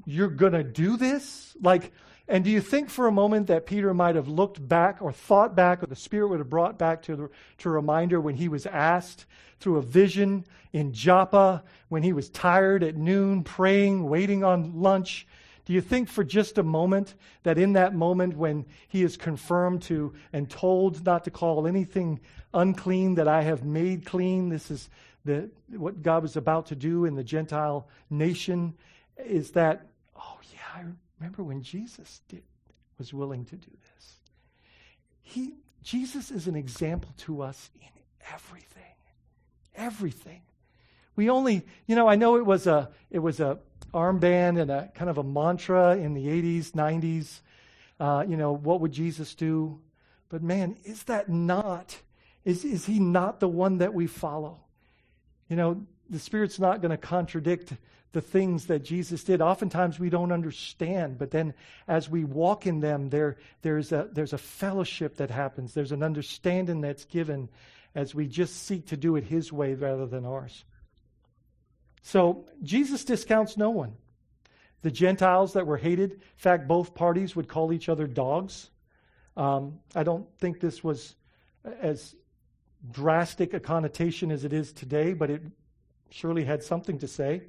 you're 0.04 0.28
going 0.28 0.52
to 0.52 0.64
do 0.64 0.96
this? 0.96 1.56
Like, 1.60 1.92
and 2.28 2.44
do 2.44 2.50
you 2.50 2.60
think 2.60 2.88
for 2.88 3.06
a 3.06 3.12
moment 3.12 3.48
that 3.48 3.66
Peter 3.66 3.92
might 3.92 4.14
have 4.14 4.28
looked 4.28 4.66
back 4.66 4.98
or 5.00 5.12
thought 5.12 5.54
back, 5.54 5.82
or 5.82 5.86
the 5.86 5.96
Spirit 5.96 6.28
would 6.28 6.38
have 6.38 6.50
brought 6.50 6.78
back 6.78 7.02
to, 7.02 7.16
the, 7.16 7.30
to 7.58 7.68
a 7.68 7.72
reminder 7.72 8.20
when 8.20 8.36
he 8.36 8.48
was 8.48 8.66
asked 8.66 9.26
through 9.60 9.78
a 9.78 9.82
vision 9.82 10.44
in 10.72 10.92
Joppa, 10.92 11.62
when 11.88 12.02
he 12.02 12.12
was 12.12 12.28
tired 12.30 12.82
at 12.82 12.96
noon, 12.96 13.42
praying, 13.44 14.08
waiting 14.08 14.44
on 14.44 14.80
lunch? 14.80 15.26
Do 15.64 15.72
you 15.72 15.80
think 15.80 16.08
for 16.08 16.24
just 16.24 16.58
a 16.58 16.62
moment 16.62 17.14
that 17.44 17.58
in 17.58 17.74
that 17.74 17.94
moment 17.94 18.36
when 18.36 18.66
he 18.88 19.02
is 19.02 19.16
confirmed 19.16 19.82
to 19.82 20.12
and 20.32 20.50
told 20.50 21.04
not 21.04 21.24
to 21.24 21.30
call 21.30 21.66
anything 21.66 22.20
unclean 22.52 23.14
that 23.14 23.28
I 23.28 23.42
have 23.42 23.64
made 23.64 24.04
clean, 24.04 24.48
this 24.48 24.70
is 24.70 24.90
the, 25.24 25.50
what 25.68 26.02
God 26.02 26.22
was 26.22 26.36
about 26.36 26.66
to 26.66 26.76
do 26.76 27.04
in 27.04 27.14
the 27.14 27.22
Gentile 27.22 27.88
nation, 28.10 28.74
is 29.16 29.52
that, 29.52 29.86
oh, 30.16 30.38
yeah, 30.52 30.60
I 30.74 30.84
remember 31.18 31.42
when 31.42 31.62
Jesus 31.62 32.20
did, 32.28 32.42
was 32.98 33.12
willing 33.12 33.44
to 33.46 33.56
do 33.56 33.70
this. 33.70 34.14
He, 35.22 35.54
Jesus 35.82 36.30
is 36.30 36.46
an 36.46 36.56
example 36.56 37.12
to 37.18 37.42
us 37.42 37.70
in 37.80 37.88
everything. 38.32 38.82
Everything. 39.74 40.42
We 41.16 41.30
only, 41.30 41.62
you 41.86 41.96
know, 41.96 42.08
I 42.08 42.16
know 42.16 42.36
it 42.36 42.46
was 42.46 42.66
a 42.66 42.90
it 43.10 43.18
was 43.18 43.40
a 43.40 43.58
armband 43.92 44.60
and 44.60 44.70
a 44.70 44.90
kind 44.94 45.10
of 45.10 45.18
a 45.18 45.22
mantra 45.22 45.96
in 45.96 46.14
the 46.14 46.26
80s, 46.26 46.72
90s. 46.72 47.40
Uh, 48.00 48.24
you 48.26 48.36
know, 48.36 48.52
what 48.52 48.80
would 48.80 48.92
Jesus 48.92 49.34
do? 49.34 49.80
But 50.28 50.42
man, 50.42 50.76
is 50.84 51.02
that 51.04 51.28
not, 51.28 51.98
is, 52.44 52.64
is 52.64 52.86
he 52.86 52.98
not 52.98 53.40
the 53.40 53.48
one 53.48 53.78
that 53.78 53.92
we 53.92 54.06
follow? 54.06 54.60
You 55.48 55.56
know, 55.56 55.86
the 56.12 56.18
Spirit's 56.18 56.60
not 56.60 56.82
going 56.82 56.90
to 56.90 56.98
contradict 56.98 57.72
the 58.12 58.20
things 58.20 58.66
that 58.66 58.84
Jesus 58.84 59.24
did. 59.24 59.40
Oftentimes 59.40 59.98
we 59.98 60.10
don't 60.10 60.30
understand, 60.30 61.18
but 61.18 61.30
then 61.30 61.54
as 61.88 62.10
we 62.10 62.24
walk 62.24 62.66
in 62.66 62.80
them, 62.80 63.08
there, 63.08 63.38
there's, 63.62 63.90
a, 63.90 64.08
there's 64.12 64.34
a 64.34 64.38
fellowship 64.38 65.16
that 65.16 65.30
happens. 65.30 65.72
There's 65.72 65.92
an 65.92 66.02
understanding 66.02 66.82
that's 66.82 67.06
given 67.06 67.48
as 67.94 68.14
we 68.14 68.26
just 68.26 68.66
seek 68.66 68.88
to 68.88 68.96
do 68.96 69.16
it 69.16 69.24
His 69.24 69.50
way 69.50 69.74
rather 69.74 70.06
than 70.06 70.26
ours. 70.26 70.64
So 72.02 72.44
Jesus 72.62 73.04
discounts 73.04 73.56
no 73.56 73.70
one. 73.70 73.94
The 74.82 74.90
Gentiles 74.90 75.54
that 75.54 75.66
were 75.66 75.78
hated, 75.78 76.12
in 76.12 76.18
fact, 76.36 76.68
both 76.68 76.94
parties 76.94 77.34
would 77.34 77.48
call 77.48 77.72
each 77.72 77.88
other 77.88 78.06
dogs. 78.06 78.68
Um, 79.36 79.78
I 79.94 80.02
don't 80.02 80.26
think 80.38 80.60
this 80.60 80.84
was 80.84 81.14
as 81.80 82.14
drastic 82.90 83.54
a 83.54 83.60
connotation 83.60 84.30
as 84.30 84.44
it 84.44 84.52
is 84.52 84.72
today, 84.72 85.14
but 85.14 85.30
it 85.30 85.42
surely 86.12 86.44
had 86.44 86.62
something 86.62 86.98
to 86.98 87.08
say. 87.08 87.42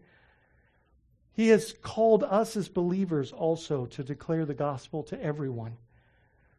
He 1.33 1.49
has 1.49 1.73
called 1.81 2.23
us 2.23 2.55
as 2.55 2.69
believers 2.69 3.31
also 3.31 3.85
to 3.87 4.03
declare 4.03 4.45
the 4.45 4.53
gospel 4.53 5.03
to 5.03 5.21
everyone, 5.21 5.77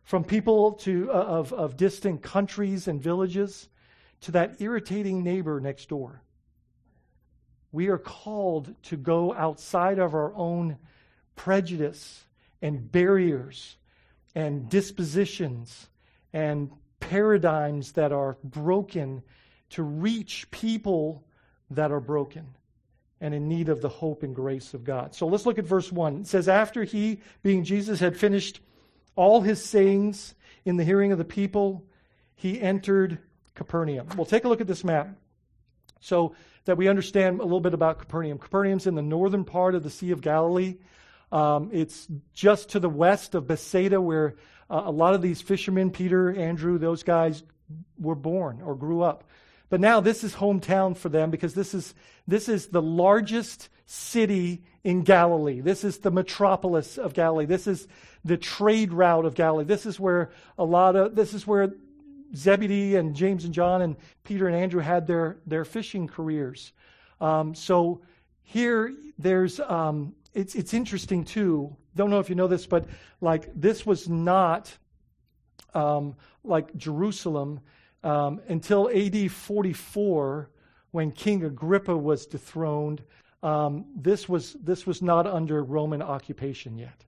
from 0.02 0.24
people 0.24 0.72
to, 0.72 1.10
uh, 1.10 1.14
of, 1.14 1.52
of 1.52 1.76
distant 1.76 2.22
countries 2.22 2.88
and 2.88 3.00
villages 3.00 3.68
to 4.22 4.32
that 4.32 4.60
irritating 4.60 5.22
neighbor 5.22 5.60
next 5.60 5.88
door 5.88 6.22
we 7.74 7.88
are 7.88 7.98
called 7.98 8.72
to 8.84 8.96
go 8.96 9.34
outside 9.34 9.98
of 9.98 10.14
our 10.14 10.32
own 10.36 10.78
prejudice 11.34 12.24
and 12.62 12.92
barriers 12.92 13.76
and 14.36 14.68
dispositions 14.70 15.88
and 16.32 16.70
paradigms 17.00 17.90
that 17.92 18.12
are 18.12 18.38
broken 18.44 19.24
to 19.70 19.82
reach 19.82 20.48
people 20.52 21.23
that 21.70 21.90
are 21.90 22.00
broken, 22.00 22.46
and 23.20 23.34
in 23.34 23.48
need 23.48 23.68
of 23.68 23.80
the 23.80 23.88
hope 23.88 24.22
and 24.22 24.34
grace 24.34 24.74
of 24.74 24.84
God. 24.84 25.14
So 25.14 25.26
let's 25.26 25.46
look 25.46 25.58
at 25.58 25.64
verse 25.64 25.90
1. 25.90 26.22
It 26.22 26.26
says, 26.26 26.48
After 26.48 26.84
he, 26.84 27.20
being 27.42 27.64
Jesus, 27.64 28.00
had 28.00 28.16
finished 28.16 28.60
all 29.16 29.40
his 29.40 29.64
sayings 29.64 30.34
in 30.64 30.76
the 30.76 30.84
hearing 30.84 31.12
of 31.12 31.18
the 31.18 31.24
people, 31.24 31.84
he 32.34 32.60
entered 32.60 33.18
Capernaum. 33.54 34.08
We'll 34.16 34.26
take 34.26 34.44
a 34.44 34.48
look 34.48 34.60
at 34.60 34.66
this 34.66 34.84
map 34.84 35.08
so 36.00 36.34
that 36.64 36.76
we 36.76 36.88
understand 36.88 37.40
a 37.40 37.44
little 37.44 37.60
bit 37.60 37.74
about 37.74 37.98
Capernaum. 37.98 38.38
Capernaum's 38.38 38.86
in 38.86 38.94
the 38.94 39.02
northern 39.02 39.44
part 39.44 39.74
of 39.74 39.82
the 39.82 39.90
Sea 39.90 40.10
of 40.10 40.20
Galilee. 40.20 40.76
Um, 41.30 41.70
it's 41.72 42.08
just 42.32 42.70
to 42.70 42.80
the 42.80 42.88
west 42.88 43.34
of 43.34 43.46
Bethsaida, 43.46 44.00
where 44.00 44.34
uh, 44.70 44.82
a 44.84 44.90
lot 44.90 45.14
of 45.14 45.22
these 45.22 45.40
fishermen, 45.40 45.90
Peter, 45.90 46.34
Andrew, 46.34 46.78
those 46.78 47.02
guys, 47.02 47.42
were 47.98 48.14
born 48.14 48.60
or 48.62 48.74
grew 48.74 49.02
up. 49.02 49.24
But 49.70 49.80
now 49.80 50.00
this 50.00 50.24
is 50.24 50.34
hometown 50.34 50.96
for 50.96 51.08
them 51.08 51.30
because 51.30 51.54
this 51.54 51.74
is, 51.74 51.94
this 52.26 52.48
is 52.48 52.68
the 52.68 52.82
largest 52.82 53.68
city 53.86 54.62
in 54.82 55.02
Galilee. 55.02 55.60
This 55.60 55.84
is 55.84 55.98
the 55.98 56.10
metropolis 56.10 56.98
of 56.98 57.14
Galilee. 57.14 57.46
This 57.46 57.66
is 57.66 57.88
the 58.24 58.36
trade 58.36 58.92
route 58.92 59.24
of 59.24 59.34
Galilee. 59.34 59.64
This 59.64 59.86
is 59.86 59.98
where 59.98 60.30
a 60.58 60.64
lot 60.64 60.96
of, 60.96 61.14
this 61.14 61.34
is 61.34 61.46
where 61.46 61.72
Zebedee 62.34 62.96
and 62.96 63.14
James 63.14 63.44
and 63.44 63.54
John 63.54 63.82
and 63.82 63.96
Peter 64.24 64.46
and 64.46 64.56
Andrew 64.56 64.80
had 64.80 65.06
their, 65.06 65.38
their 65.46 65.64
fishing 65.64 66.06
careers. 66.06 66.72
Um, 67.20 67.54
so 67.54 68.02
here 68.42 68.94
there's, 69.18 69.60
um, 69.60 70.14
it's, 70.34 70.54
it's 70.54 70.74
interesting 70.74 71.24
too. 71.24 71.74
Don't 71.94 72.10
know 72.10 72.18
if 72.18 72.28
you 72.28 72.34
know 72.34 72.48
this, 72.48 72.66
but 72.66 72.86
like 73.20 73.48
this 73.54 73.86
was 73.86 74.08
not 74.08 74.76
um, 75.74 76.16
like 76.42 76.74
Jerusalem 76.76 77.60
um, 78.04 78.40
until 78.48 78.88
AD 78.90 79.30
44 79.30 80.50
when 80.92 81.10
King 81.10 81.44
Agrippa 81.44 81.96
was 81.96 82.26
dethroned. 82.26 83.02
Um, 83.42 83.86
this 83.96 84.28
was 84.28 84.54
this 84.54 84.86
was 84.86 85.02
not 85.02 85.26
under 85.26 85.62
Roman 85.62 86.00
occupation 86.00 86.78
yet. 86.78 87.04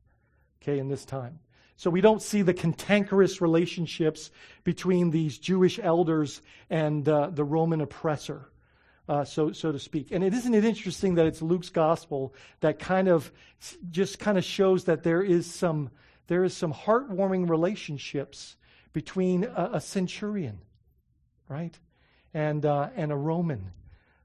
Okay, 0.62 0.78
in 0.78 0.88
this 0.88 1.04
time. 1.04 1.38
So 1.76 1.90
we 1.90 2.00
don't 2.00 2.22
see 2.22 2.42
the 2.42 2.54
cantankerous 2.54 3.40
relationships 3.40 4.30
between 4.64 5.10
these 5.10 5.38
Jewish 5.38 5.78
elders 5.78 6.42
and 6.70 7.08
uh, 7.08 7.30
the 7.30 7.44
Roman 7.44 7.82
oppressor 7.82 8.50
uh, 9.08 9.24
so 9.24 9.52
so 9.52 9.72
to 9.72 9.78
speak. 9.78 10.10
And 10.10 10.24
it 10.24 10.34
isn't 10.34 10.54
it 10.54 10.64
interesting 10.64 11.14
that 11.14 11.26
it's 11.26 11.42
Luke's 11.42 11.70
gospel 11.70 12.34
that 12.60 12.78
kind 12.78 13.08
of 13.08 13.30
just 13.90 14.18
kind 14.18 14.36
of 14.36 14.44
shows 14.44 14.84
that 14.84 15.02
there 15.02 15.22
is 15.22 15.52
some 15.52 15.90
there 16.26 16.44
is 16.44 16.56
some 16.56 16.72
heartwarming 16.72 17.48
relationships 17.48 18.56
between 18.92 19.44
a, 19.44 19.70
a 19.74 19.80
centurion, 19.80 20.58
right, 21.48 21.78
and 22.34 22.64
uh, 22.64 22.90
and 22.96 23.12
a 23.12 23.16
Roman, 23.16 23.72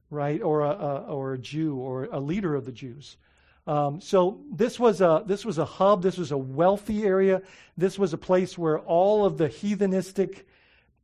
right, 0.10 0.42
or 0.42 0.62
a, 0.62 0.70
a, 0.70 0.96
or 1.08 1.34
a 1.34 1.38
Jew 1.38 1.76
or 1.78 2.06
a 2.06 2.20
leader 2.20 2.56
of 2.56 2.66
the 2.66 2.72
Jews. 2.72 3.18
Um, 3.68 4.02
so 4.02 4.42
this 4.52 4.80
was 4.80 5.02
a 5.02 5.24
this 5.26 5.46
was 5.46 5.58
a 5.58 5.66
hub. 5.66 6.02
This 6.02 6.18
was 6.18 6.32
a 6.32 6.38
wealthy 6.38 7.04
area. 7.04 7.42
This 7.78 8.00
was 8.00 8.14
a 8.14 8.18
place 8.18 8.58
where 8.58 8.80
all 8.80 9.26
of 9.26 9.38
the 9.38 9.48
heathenistic, 9.50 10.44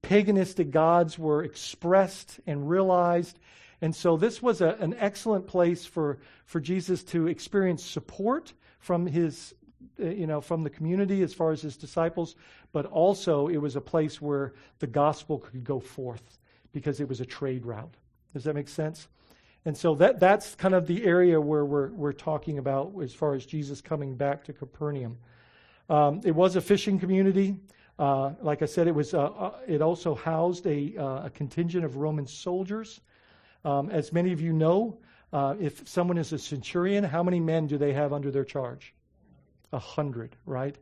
paganistic 0.02 0.72
gods 0.72 1.20
were 1.20 1.44
expressed 1.44 2.40
and 2.48 2.70
realized. 2.70 3.40
And 3.82 3.96
so 3.96 4.18
this 4.18 4.42
was 4.42 4.62
a, 4.62 4.70
an 4.80 4.96
excellent 4.98 5.48
place 5.48 5.86
for, 5.86 6.18
for 6.46 6.60
Jesus 6.60 7.04
to 7.06 7.28
experience 7.28 7.84
support 7.84 8.54
from 8.80 9.06
his, 9.06 9.54
you 9.98 10.28
know, 10.28 10.42
from 10.42 10.64
the 10.64 10.70
community 10.70 11.22
as 11.22 11.34
far 11.34 11.52
as 11.52 11.62
his 11.62 11.78
disciples, 11.78 12.36
but 12.72 12.86
also 12.86 13.48
it 13.48 13.58
was 13.58 13.76
a 13.76 13.82
place 13.82 14.22
where 14.22 14.54
the 14.80 14.88
gospel 14.88 15.40
could 15.40 15.64
go 15.64 15.80
forth 15.80 16.38
because 16.72 17.00
it 17.00 17.08
was 17.08 17.22
a 17.22 17.26
trade 17.26 17.66
route. 17.66 17.96
Does 18.34 18.44
that 18.44 18.56
make 18.56 18.70
sense? 18.70 19.08
And 19.66 19.76
so 19.76 19.96
that, 19.96 20.20
that's 20.20 20.56
kind 20.56 20.74
of 20.74 20.88
the 20.88 21.04
area 21.04 21.40
where 21.42 21.66
we're, 21.66 21.90
we're 21.90 22.14
talking 22.14 22.58
about 22.58 22.94
as 23.02 23.14
far 23.14 23.34
as 23.34 23.46
Jesus 23.46 23.82
coming 23.82 24.16
back 24.16 24.44
to 24.46 24.54
Capernaum. 24.54 25.18
Um, 25.90 26.22
it 26.24 26.36
was 26.36 26.56
a 26.56 26.62
fishing 26.62 27.00
community. 27.00 27.58
Uh, 28.00 28.32
like 28.42 28.62
I 28.62 28.66
said, 28.66 28.88
it 28.88 28.96
was. 28.96 29.14
Uh, 29.14 29.26
uh, 29.26 29.54
it 29.68 29.82
also 29.82 30.14
housed 30.14 30.68
a, 30.68 30.96
uh, 30.98 31.26
a 31.26 31.32
contingent 31.34 31.84
of 31.84 31.98
Roman 31.98 32.28
soldiers. 32.28 33.02
Um, 33.66 33.90
as 33.90 34.14
many 34.14 34.32
of 34.32 34.40
you 34.40 34.54
know, 34.54 35.00
uh, 35.34 35.56
if 35.60 35.88
someone 35.88 36.18
is 36.18 36.32
a 36.32 36.38
centurion, 36.38 37.04
how 37.04 37.24
many 37.24 37.40
men 37.40 37.68
do 37.68 37.78
they 37.78 37.94
have 37.94 38.14
under 38.14 38.30
their 38.30 38.46
charge? 38.46 38.94
A 39.74 39.80
hundred, 39.80 40.36
right? 40.46 40.76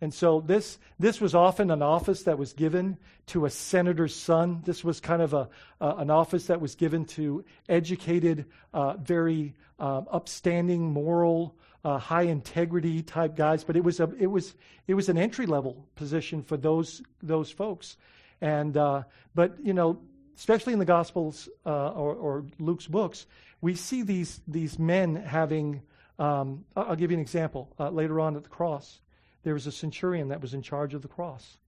And 0.00 0.12
so 0.12 0.40
this 0.40 0.78
this 0.98 1.20
was 1.20 1.34
often 1.34 1.70
an 1.70 1.80
office 1.80 2.24
that 2.24 2.38
was 2.38 2.52
given 2.52 2.98
to 3.28 3.46
a 3.46 3.50
senator's 3.50 4.14
son. 4.14 4.62
This 4.64 4.84
was 4.84 5.00
kind 5.00 5.22
of 5.22 5.32
a 5.32 5.48
an 5.80 6.10
office 6.10 6.46
that 6.48 6.60
was 6.60 6.74
given 6.74 7.06
to 7.06 7.44
educated, 7.68 8.44
uh, 8.74 8.94
very 8.98 9.54
uh, 9.78 10.02
upstanding, 10.10 10.92
moral, 10.92 11.56
uh, 11.82 11.98
high 11.98 12.22
integrity 12.22 13.02
type 13.02 13.36
guys. 13.36 13.64
But 13.64 13.76
it 13.76 13.84
was 13.84 14.00
a 14.00 14.12
it 14.18 14.26
was 14.26 14.54
it 14.86 14.94
was 14.94 15.08
an 15.08 15.16
entry 15.16 15.46
level 15.46 15.86
position 15.94 16.42
for 16.42 16.58
those 16.58 17.02
those 17.22 17.50
folks. 17.50 17.96
And 18.42 18.76
uh, 18.76 19.04
but 19.34 19.56
you 19.62 19.72
know 19.72 19.98
especially 20.36 20.74
in 20.74 20.78
the 20.78 20.84
Gospels 20.84 21.48
uh, 21.64 21.88
or, 21.92 22.14
or, 22.14 22.44
Luke's 22.58 22.86
books, 22.86 23.24
we 23.62 23.74
see 23.74 24.02
these, 24.02 24.42
these 24.46 24.78
men 24.78 25.16
having. 25.16 25.82
Um, 26.18 26.64
I'll 26.76 26.96
give 26.96 27.10
you 27.10 27.16
an 27.16 27.22
example. 27.22 27.72
Uh, 27.78 27.90
later 27.90 28.20
on 28.20 28.36
at 28.36 28.42
the 28.42 28.48
cross, 28.48 29.00
there 29.42 29.54
was 29.54 29.66
a 29.66 29.72
centurion 29.72 30.28
that 30.28 30.40
was 30.40 30.54
in 30.54 30.62
charge 30.62 30.94
of 30.94 31.02
the 31.02 31.08
cross, 31.08 31.58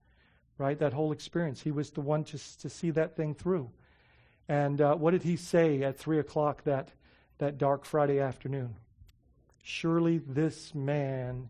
right? 0.57 0.77
That 0.77 0.93
whole 0.93 1.11
experience. 1.11 1.61
He 1.61 1.71
was 1.71 1.91
the 1.91 2.01
one 2.01 2.23
to, 2.25 2.59
to 2.59 2.69
see 2.69 2.91
that 2.91 3.15
thing 3.15 3.35
through. 3.35 3.69
And 4.47 4.81
uh, 4.81 4.95
what 4.95 5.11
did 5.11 5.23
he 5.23 5.35
say 5.35 5.83
at 5.83 5.97
3 5.97 6.19
o'clock 6.19 6.63
that, 6.63 6.89
that 7.37 7.57
dark 7.57 7.85
Friday 7.85 8.19
afternoon? 8.19 8.75
Surely 9.61 10.17
this 10.17 10.73
man 10.73 11.49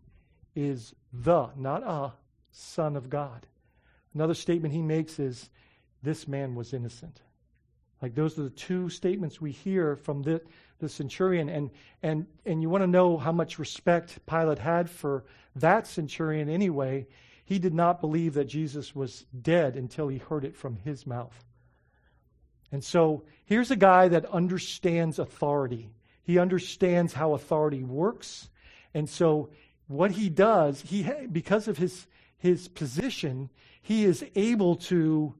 is 0.54 0.94
the, 1.12 1.48
not 1.56 1.82
a, 1.82 2.12
Son 2.52 2.96
of 2.96 3.08
God. 3.08 3.46
Another 4.14 4.34
statement 4.34 4.74
he 4.74 4.82
makes 4.82 5.18
is 5.18 5.50
this 6.02 6.26
man 6.26 6.54
was 6.54 6.74
innocent. 6.74 7.20
Like 8.02 8.14
those 8.14 8.38
are 8.38 8.44
the 8.44 8.50
two 8.50 8.88
statements 8.88 9.40
we 9.40 9.52
hear 9.52 9.96
from 9.96 10.22
the, 10.22 10.40
the 10.78 10.88
centurion. 10.88 11.48
And, 11.48 11.70
and, 12.02 12.26
and 12.46 12.62
you 12.62 12.70
want 12.70 12.82
to 12.82 12.88
know 12.88 13.16
how 13.16 13.32
much 13.32 13.58
respect 13.58 14.18
Pilate 14.26 14.58
had 14.58 14.88
for 14.88 15.24
that 15.56 15.86
centurion 15.86 16.48
anyway. 16.48 17.06
He 17.44 17.58
did 17.58 17.74
not 17.74 18.00
believe 18.00 18.34
that 18.34 18.44
Jesus 18.44 18.94
was 18.94 19.26
dead 19.42 19.76
until 19.76 20.08
he 20.08 20.18
heard 20.18 20.44
it 20.44 20.56
from 20.56 20.76
his 20.76 21.06
mouth. 21.06 21.44
And 22.72 22.82
so 22.82 23.24
here's 23.44 23.70
a 23.70 23.76
guy 23.76 24.08
that 24.08 24.26
understands 24.26 25.18
authority. 25.18 25.90
He 26.22 26.38
understands 26.38 27.12
how 27.12 27.34
authority 27.34 27.82
works. 27.82 28.48
And 28.94 29.08
so 29.08 29.50
what 29.88 30.12
he 30.12 30.28
does, 30.28 30.80
he 30.80 31.02
because 31.30 31.66
of 31.66 31.76
his 31.76 32.06
his 32.38 32.68
position, 32.68 33.50
he 33.82 34.04
is 34.04 34.24
able 34.34 34.76
to 34.76 35.34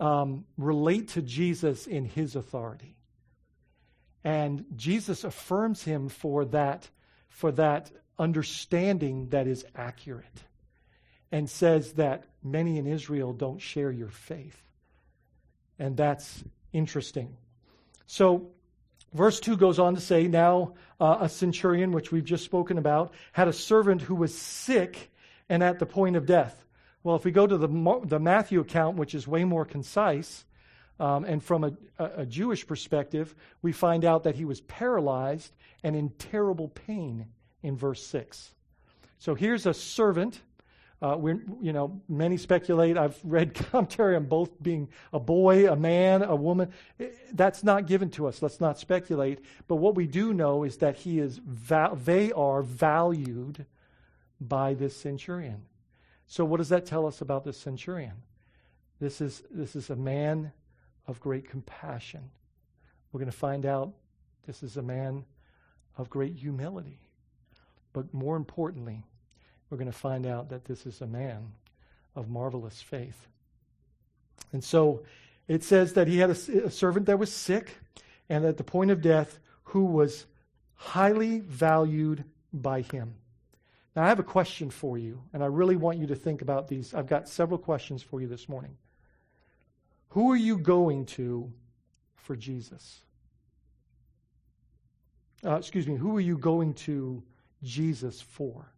um, 0.00 0.44
relate 0.56 1.08
to 1.10 1.22
Jesus 1.22 1.86
in 1.86 2.04
his 2.04 2.36
authority. 2.36 2.96
And 4.22 4.64
Jesus 4.74 5.24
affirms 5.24 5.82
him 5.82 6.08
for 6.08 6.44
that, 6.46 6.88
for 7.28 7.52
that 7.52 7.90
understanding 8.18 9.28
that 9.28 9.46
is 9.46 9.64
accurate 9.74 10.44
and 11.30 11.48
says 11.48 11.94
that 11.94 12.24
many 12.42 12.78
in 12.78 12.86
Israel 12.86 13.32
don't 13.32 13.58
share 13.58 13.90
your 13.90 14.08
faith. 14.08 14.58
And 15.78 15.96
that's 15.96 16.44
interesting. 16.72 17.36
So, 18.06 18.50
verse 19.12 19.40
2 19.40 19.56
goes 19.56 19.78
on 19.78 19.94
to 19.94 20.00
say 20.00 20.28
Now 20.28 20.74
uh, 21.00 21.18
a 21.20 21.28
centurion, 21.28 21.92
which 21.92 22.12
we've 22.12 22.24
just 22.24 22.44
spoken 22.44 22.78
about, 22.78 23.12
had 23.32 23.48
a 23.48 23.52
servant 23.52 24.02
who 24.02 24.14
was 24.14 24.36
sick 24.36 25.10
and 25.48 25.62
at 25.62 25.78
the 25.78 25.86
point 25.86 26.16
of 26.16 26.24
death. 26.24 26.63
Well, 27.04 27.16
if 27.16 27.24
we 27.24 27.30
go 27.30 27.46
to 27.46 27.58
the, 27.58 28.00
the 28.06 28.18
Matthew 28.18 28.60
account, 28.60 28.96
which 28.96 29.14
is 29.14 29.28
way 29.28 29.44
more 29.44 29.66
concise, 29.66 30.46
um, 30.98 31.24
and 31.24 31.42
from 31.42 31.64
a, 31.64 31.72
a, 31.98 32.24
Jewish 32.24 32.66
perspective, 32.66 33.34
we 33.62 33.72
find 33.72 34.04
out 34.04 34.22
that 34.24 34.36
he 34.36 34.46
was 34.46 34.62
paralyzed 34.62 35.52
and 35.82 35.94
in 35.94 36.08
terrible 36.10 36.68
pain 36.68 37.26
in 37.62 37.76
verse 37.76 38.04
6. 38.06 38.54
So 39.18 39.34
here's 39.34 39.66
a 39.66 39.74
servant. 39.74 40.40
Uh, 41.02 41.16
we're, 41.18 41.42
you 41.60 41.74
know, 41.74 42.00
many 42.08 42.38
speculate. 42.38 42.96
I've 42.96 43.18
read 43.22 43.54
commentary 43.70 44.16
on 44.16 44.24
both 44.24 44.62
being 44.62 44.88
a 45.12 45.20
boy, 45.20 45.70
a 45.70 45.76
man, 45.76 46.22
a 46.22 46.36
woman. 46.36 46.72
That's 47.32 47.62
not 47.62 47.86
given 47.86 48.08
to 48.10 48.28
us. 48.28 48.40
Let's 48.40 48.60
not 48.60 48.78
speculate. 48.78 49.40
But 49.68 49.76
what 49.76 49.94
we 49.94 50.06
do 50.06 50.32
know 50.32 50.62
is 50.62 50.78
that 50.78 50.96
he 50.96 51.18
is. 51.18 51.38
They 52.04 52.32
are 52.32 52.62
valued 52.62 53.66
by 54.40 54.72
this 54.72 54.96
centurion. 54.96 55.66
So, 56.26 56.44
what 56.44 56.58
does 56.58 56.70
that 56.70 56.86
tell 56.86 57.06
us 57.06 57.20
about 57.20 57.44
this 57.44 57.58
centurion? 57.58 58.22
This 59.00 59.20
is, 59.20 59.42
this 59.50 59.76
is 59.76 59.90
a 59.90 59.96
man 59.96 60.52
of 61.06 61.20
great 61.20 61.48
compassion. 61.48 62.30
We're 63.12 63.18
going 63.18 63.30
to 63.30 63.36
find 63.36 63.66
out 63.66 63.92
this 64.46 64.62
is 64.62 64.76
a 64.76 64.82
man 64.82 65.24
of 65.96 66.10
great 66.10 66.34
humility. 66.34 66.98
But 67.92 68.12
more 68.12 68.36
importantly, 68.36 69.04
we're 69.70 69.78
going 69.78 69.90
to 69.90 69.96
find 69.96 70.26
out 70.26 70.48
that 70.50 70.64
this 70.64 70.86
is 70.86 71.00
a 71.00 71.06
man 71.06 71.52
of 72.16 72.28
marvelous 72.28 72.80
faith. 72.80 73.28
And 74.52 74.62
so 74.62 75.02
it 75.48 75.62
says 75.62 75.94
that 75.94 76.08
he 76.08 76.18
had 76.18 76.30
a, 76.30 76.66
a 76.66 76.70
servant 76.70 77.06
that 77.06 77.18
was 77.18 77.32
sick 77.32 77.78
and 78.28 78.44
at 78.44 78.56
the 78.56 78.64
point 78.64 78.90
of 78.90 79.02
death 79.02 79.38
who 79.64 79.84
was 79.84 80.26
highly 80.74 81.40
valued 81.40 82.24
by 82.52 82.82
him. 82.82 83.14
Now, 83.94 84.02
I 84.04 84.08
have 84.08 84.18
a 84.18 84.24
question 84.24 84.70
for 84.70 84.98
you, 84.98 85.22
and 85.32 85.42
I 85.42 85.46
really 85.46 85.76
want 85.76 85.98
you 85.98 86.08
to 86.08 86.16
think 86.16 86.42
about 86.42 86.66
these. 86.66 86.94
I've 86.94 87.06
got 87.06 87.28
several 87.28 87.58
questions 87.58 88.02
for 88.02 88.20
you 88.20 88.26
this 88.26 88.48
morning. 88.48 88.76
Who 90.10 90.32
are 90.32 90.36
you 90.36 90.58
going 90.58 91.06
to 91.06 91.52
for 92.16 92.34
Jesus? 92.34 93.00
Uh, 95.44 95.56
excuse 95.56 95.86
me, 95.86 95.94
who 95.94 96.16
are 96.16 96.20
you 96.20 96.38
going 96.38 96.74
to 96.74 97.22
Jesus 97.62 98.20
for? 98.20 98.72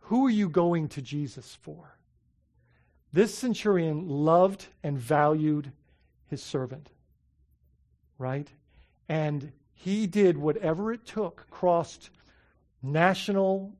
Who 0.00 0.26
are 0.26 0.30
you 0.30 0.48
going 0.48 0.88
to 0.90 1.02
Jesus 1.02 1.56
for? 1.60 1.96
This 3.12 3.34
centurion 3.34 4.08
loved 4.08 4.66
and 4.82 4.98
valued 4.98 5.72
his 6.28 6.42
servant, 6.42 6.90
right? 8.18 8.48
And 9.08 9.52
he 9.74 10.06
did 10.06 10.36
whatever 10.36 10.92
it 10.92 11.04
took, 11.06 11.46
crossed 11.50 12.10
national, 12.92 13.74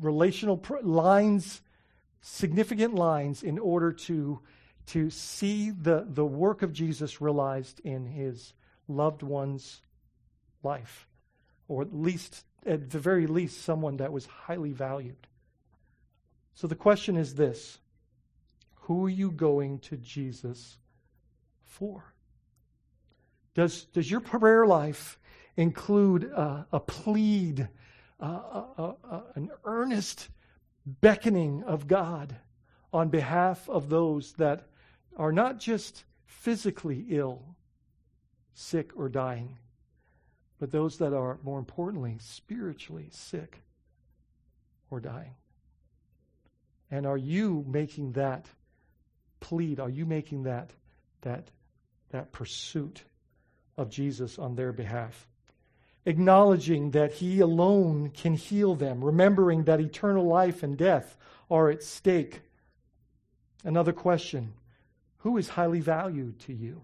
relational 0.00 0.62
lines, 0.82 1.62
significant 2.20 2.94
lines, 2.94 3.42
in 3.42 3.58
order 3.58 3.92
to, 3.92 4.40
to 4.86 5.10
see 5.10 5.70
the, 5.70 6.06
the 6.08 6.24
work 6.24 6.62
of 6.62 6.72
Jesus 6.72 7.20
realized 7.20 7.80
in 7.80 8.06
his 8.06 8.52
loved 8.88 9.22
one's 9.22 9.82
life, 10.62 11.06
or 11.68 11.82
at 11.82 11.94
least, 11.94 12.44
at 12.66 12.90
the 12.90 12.98
very 12.98 13.26
least, 13.26 13.62
someone 13.62 13.98
that 13.98 14.12
was 14.12 14.26
highly 14.26 14.72
valued. 14.72 15.26
So 16.54 16.66
the 16.66 16.74
question 16.74 17.16
is 17.16 17.34
this 17.34 17.78
Who 18.82 19.04
are 19.06 19.10
you 19.10 19.30
going 19.30 19.80
to 19.80 19.96
Jesus 19.96 20.78
for? 21.64 22.04
Does, 23.54 23.84
does 23.84 24.10
your 24.10 24.20
prayer 24.20 24.66
life 24.66 25.18
include 25.56 26.30
uh, 26.34 26.64
a 26.72 26.80
plead, 26.80 27.68
uh, 28.20 28.24
uh, 28.24 28.92
uh, 29.10 29.20
an 29.34 29.50
earnest 29.64 30.28
beckoning 31.00 31.62
of 31.64 31.86
God 31.86 32.36
on 32.92 33.08
behalf 33.08 33.68
of 33.68 33.88
those 33.88 34.32
that 34.34 34.68
are 35.16 35.32
not 35.32 35.58
just 35.58 36.04
physically 36.26 37.06
ill, 37.10 37.42
sick, 38.54 38.90
or 38.96 39.08
dying, 39.08 39.58
but 40.58 40.70
those 40.70 40.98
that 40.98 41.12
are, 41.12 41.38
more 41.42 41.58
importantly, 41.58 42.16
spiritually 42.20 43.08
sick 43.10 43.62
or 44.90 45.00
dying? 45.00 45.34
And 46.90 47.06
are 47.06 47.16
you 47.16 47.64
making 47.66 48.12
that 48.12 48.46
plead? 49.40 49.80
Are 49.80 49.90
you 49.90 50.06
making 50.06 50.44
that 50.44 50.70
that 51.22 51.50
that 52.10 52.30
pursuit 52.30 53.02
of 53.76 53.90
Jesus 53.90 54.38
on 54.38 54.54
their 54.54 54.72
behalf? 54.72 55.26
Acknowledging 56.06 56.90
that 56.90 57.14
He 57.14 57.40
alone 57.40 58.10
can 58.10 58.34
heal 58.34 58.74
them, 58.74 59.02
remembering 59.02 59.64
that 59.64 59.80
eternal 59.80 60.26
life 60.26 60.62
and 60.62 60.76
death 60.76 61.16
are 61.50 61.70
at 61.70 61.82
stake. 61.82 62.42
Another 63.64 63.92
question 63.92 64.52
Who 65.18 65.38
is 65.38 65.48
highly 65.50 65.80
valued 65.80 66.38
to 66.40 66.52
you? 66.52 66.82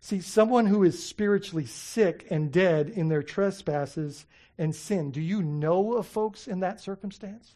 See, 0.00 0.20
someone 0.20 0.66
who 0.66 0.82
is 0.82 1.00
spiritually 1.02 1.64
sick 1.64 2.26
and 2.28 2.50
dead 2.50 2.88
in 2.90 3.08
their 3.08 3.22
trespasses 3.22 4.26
and 4.58 4.74
sin, 4.74 5.12
do 5.12 5.20
you 5.20 5.42
know 5.42 5.94
of 5.94 6.08
folks 6.08 6.48
in 6.48 6.60
that 6.60 6.80
circumstance? 6.80 7.54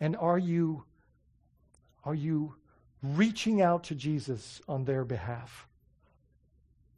And 0.00 0.16
are 0.16 0.38
you 0.38 0.84
are 2.04 2.14
you 2.14 2.54
reaching 3.02 3.60
out 3.60 3.84
to 3.84 3.94
Jesus 3.94 4.60
on 4.68 4.84
their 4.84 5.04
behalf? 5.04 5.66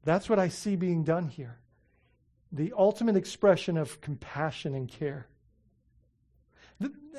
That's 0.04 0.28
what 0.28 0.38
I 0.38 0.48
see 0.48 0.76
being 0.76 1.04
done 1.04 1.28
here. 1.28 1.58
The 2.52 2.72
ultimate 2.76 3.16
expression 3.16 3.76
of 3.76 4.00
compassion 4.00 4.74
and 4.74 4.88
care. 4.88 5.26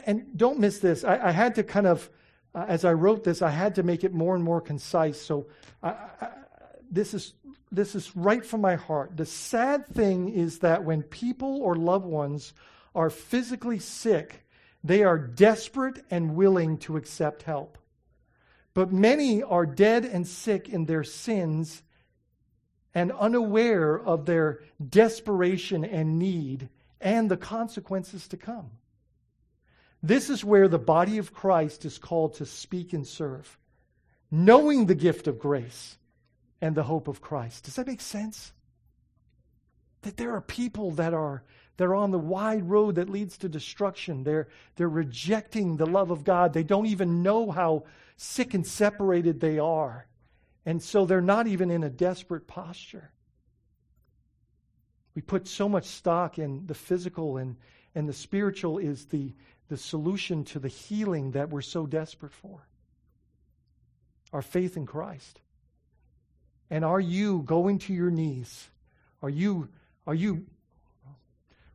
And 0.06 0.36
don't 0.36 0.60
miss 0.60 0.80
this. 0.80 1.04
I, 1.04 1.28
I 1.28 1.32
had 1.32 1.56
to 1.56 1.64
kind 1.64 1.86
of, 1.86 2.10
uh, 2.56 2.66
as 2.68 2.84
I 2.84 2.94
wrote 2.94 3.24
this, 3.24 3.42
I 3.42 3.52
had 3.52 3.76
to 3.76 3.84
make 3.84 4.04
it 4.04 4.14
more 4.14 4.34
and 4.34 4.44
more 4.44 4.60
concise. 4.60 5.22
So 5.22 5.46
I, 5.84 5.90
I, 5.90 6.30
this 6.90 7.14
is 7.14 7.34
this 7.72 7.96
is 7.96 8.16
right 8.16 8.46
from 8.46 8.62
my 8.62 8.76
heart. 8.76 9.16
The 9.16 9.26
sad 9.26 9.88
thing 9.88 10.30
is 10.30 10.60
that 10.60 10.84
when 10.84 11.04
people 11.04 11.62
or 11.62 11.76
loved 11.76 12.06
ones 12.06 12.54
are 12.94 13.10
physically 13.10 13.80
sick, 13.80 14.46
they 14.84 15.04
are 15.04 15.18
desperate 15.18 16.04
and 16.12 16.36
willing 16.36 16.78
to 16.80 16.98
accept 16.98 17.44
help. 17.44 17.78
But 18.74 18.92
many 18.92 19.44
are 19.44 19.66
dead 19.66 20.06
and 20.06 20.26
sick 20.26 20.70
in 20.70 20.86
their 20.86 21.04
sins 21.04 21.84
and 22.94 23.12
unaware 23.12 24.00
of 24.00 24.26
their 24.26 24.62
desperation 24.90 25.84
and 25.84 26.20
need 26.20 26.70
and 27.00 27.30
the 27.30 27.38
consequences 27.38 28.28
to 28.30 28.38
come. 28.38 28.72
This 30.04 30.30
is 30.30 30.44
where 30.44 30.68
the 30.68 30.80
body 30.80 31.18
of 31.18 31.34
Christ 31.34 31.86
is 31.86 31.98
called 31.98 32.36
to 32.36 32.46
speak 32.46 32.94
and 32.94 33.06
serve, 33.06 33.58
knowing 34.30 34.86
the 34.86 34.96
gift 34.96 35.28
of 35.28 35.40
grace 35.40 35.98
and 36.60 36.76
the 36.76 36.84
hope 36.84 37.08
of 37.08 37.22
Christ. 37.22 37.66
Does 37.66 37.76
that 37.76 37.88
make 37.88 38.02
sense? 38.02 38.54
That 40.02 40.18
there 40.18 40.34
are 40.34 40.42
people 40.42 40.92
that 40.92 41.14
are 41.14 41.44
they're 41.78 41.96
on 41.96 42.12
the 42.12 42.20
wide 42.20 42.70
road 42.70 42.96
that 42.96 43.10
leads 43.10 43.40
to 43.40 43.50
destruction. 43.50 44.24
They're, 44.24 44.50
they're 44.76 44.88
rejecting 44.88 45.78
the 45.78 45.88
love 45.88 46.12
of 46.12 46.24
God. 46.24 46.54
They 46.54 46.62
don't 46.62 46.86
even 46.86 47.24
know 47.24 47.50
how 47.50 47.86
sick 48.22 48.54
and 48.54 48.68
separated 48.68 49.40
they 49.40 49.58
are. 49.58 50.06
And 50.64 50.82
so 50.82 51.06
they're 51.06 51.22
not 51.22 51.48
even 51.48 51.72
in 51.72 51.84
a 51.84 51.90
desperate 51.90 52.46
posture. 52.46 53.12
We 55.16 55.24
put 55.24 55.48
so 55.48 55.68
much 55.68 55.86
stock 55.86 56.38
in 56.38 56.68
the 56.68 56.76
physical, 56.76 57.38
and, 57.38 57.58
and 57.96 58.08
the 58.08 58.14
spiritual 58.14 58.78
is 58.78 59.06
the, 59.06 59.34
the 59.70 59.78
solution 59.78 60.46
to 60.46 60.60
the 60.60 60.68
healing 60.68 61.32
that 61.32 61.50
we're 61.50 61.64
so 61.64 61.88
desperate 61.88 62.32
for. 62.32 62.60
Our 64.32 64.44
faith 64.44 64.78
in 64.78 64.86
Christ. 64.86 65.42
And 66.70 66.86
are 66.86 67.02
you 67.02 67.42
going 67.42 67.80
to 67.80 67.94
your 67.94 68.12
knees? 68.12 68.70
Are 69.24 69.32
you, 69.32 69.68
are 70.06 70.16
you 70.16 70.46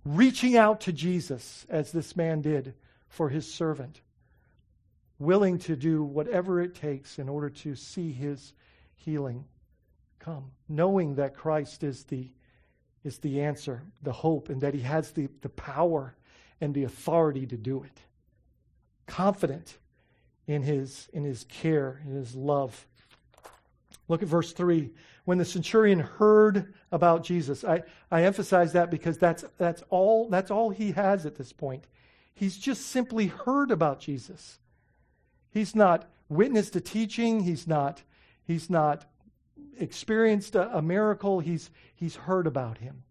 reaching 0.05 0.57
out 0.57 0.83
to 0.83 0.93
Jesus 0.93 1.67
as 1.69 1.91
this 1.91 2.15
man 2.15 2.41
did 2.41 2.73
for 3.09 3.31
his 3.31 3.53
servant? 3.53 4.01
Willing 5.19 5.59
to 5.61 5.77
do 5.77 6.03
whatever 6.03 6.61
it 6.61 6.75
takes 6.75 7.19
in 7.19 7.29
order 7.29 7.49
to 7.49 7.75
see 7.75 8.13
his 8.13 8.53
healing 8.95 9.45
come, 10.19 10.51
knowing 10.69 11.15
that 11.15 11.35
Christ 11.35 11.83
is 11.83 12.05
the, 12.05 12.29
is 13.05 13.19
the 13.19 13.41
answer, 13.41 13.83
the 14.03 14.13
hope, 14.13 14.49
and 14.49 14.61
that 14.61 14.75
he 14.75 14.81
has 14.81 15.13
the, 15.13 15.29
the 15.41 15.49
power 15.49 16.15
and 16.61 16.75
the 16.75 16.85
authority 16.85 17.47
to 17.47 17.57
do 17.57 17.83
it. 17.83 18.01
Confident 19.07 19.79
in 20.47 20.63
his, 20.63 21.09
in 21.13 21.25
his 21.25 21.45
care, 21.45 22.03
in 22.05 22.15
his 22.15 22.35
love. 22.35 22.87
Look 24.09 24.23
at 24.23 24.29
verse 24.29 24.53
3. 24.53 24.91
When 25.25 25.39
the 25.39 25.45
centurion 25.45 25.99
heard 25.99 26.75
about 26.93 27.25
Jesus, 27.25 27.65
I, 27.65 27.83
I 28.11 28.23
emphasize 28.23 28.73
that 28.73 28.91
because 28.91 29.19
that's, 29.19 29.45
that's, 29.59 29.83
all, 29.91 30.29
that's 30.29 30.51
all 30.51 30.71
he 30.71 30.93
has 30.93 31.27
at 31.27 31.35
this 31.35 31.53
point. 31.53 31.87
He's 32.35 32.57
just 32.57 32.87
simply 32.87 33.27
heard 33.27 33.71
about 33.71 33.99
Jesus. 33.99 34.59
He's 35.57 35.75
not 35.75 36.07
witnessed 36.29 36.77
a 36.77 36.83
teaching, 36.83 37.41
he's 37.41 37.67
not, 37.67 38.03
he's 38.45 38.69
not 38.69 39.07
experienced 39.79 40.55
a, 40.55 40.77
a 40.77 40.83
miracle, 40.83 41.41
he's, 41.41 41.71
he's 41.95 42.15
heard 42.15 42.47
about 42.47 42.77
him. 42.77 43.05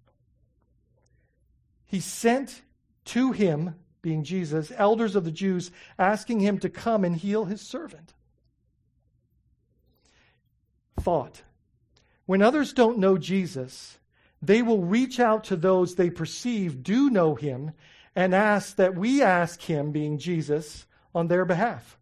He 1.86 2.00
sent 2.00 2.62
to 3.06 3.32
him, 3.32 3.74
being 4.04 4.24
Jesus, 4.24 4.72
elders 4.78 5.16
of 5.16 5.26
the 5.26 5.32
Jews, 5.32 5.72
asking 5.98 6.40
him 6.40 6.60
to 6.60 6.70
come 6.70 7.04
and 7.04 7.16
heal 7.16 7.46
his 7.46 7.62
servant 7.62 8.14
thought. 11.00 11.42
When 12.28 12.44
others 12.44 12.74
don't 12.74 13.00
know 13.00 13.18
Jesus, 13.18 13.98
they 14.40 14.62
will 14.62 14.84
reach 14.84 15.20
out 15.20 15.46
to 15.46 15.56
those 15.56 15.96
they 15.96 16.12
perceive 16.12 16.84
do 16.84 17.10
know 17.10 17.34
him 17.34 17.72
and 18.16 18.36
ask 18.36 18.76
that 18.76 18.94
we 18.94 19.24
ask 19.24 19.64
him, 19.64 19.92
being 19.92 20.20
Jesus, 20.20 20.86
on 21.16 21.28
their 21.28 21.44
behalf. 21.44 21.98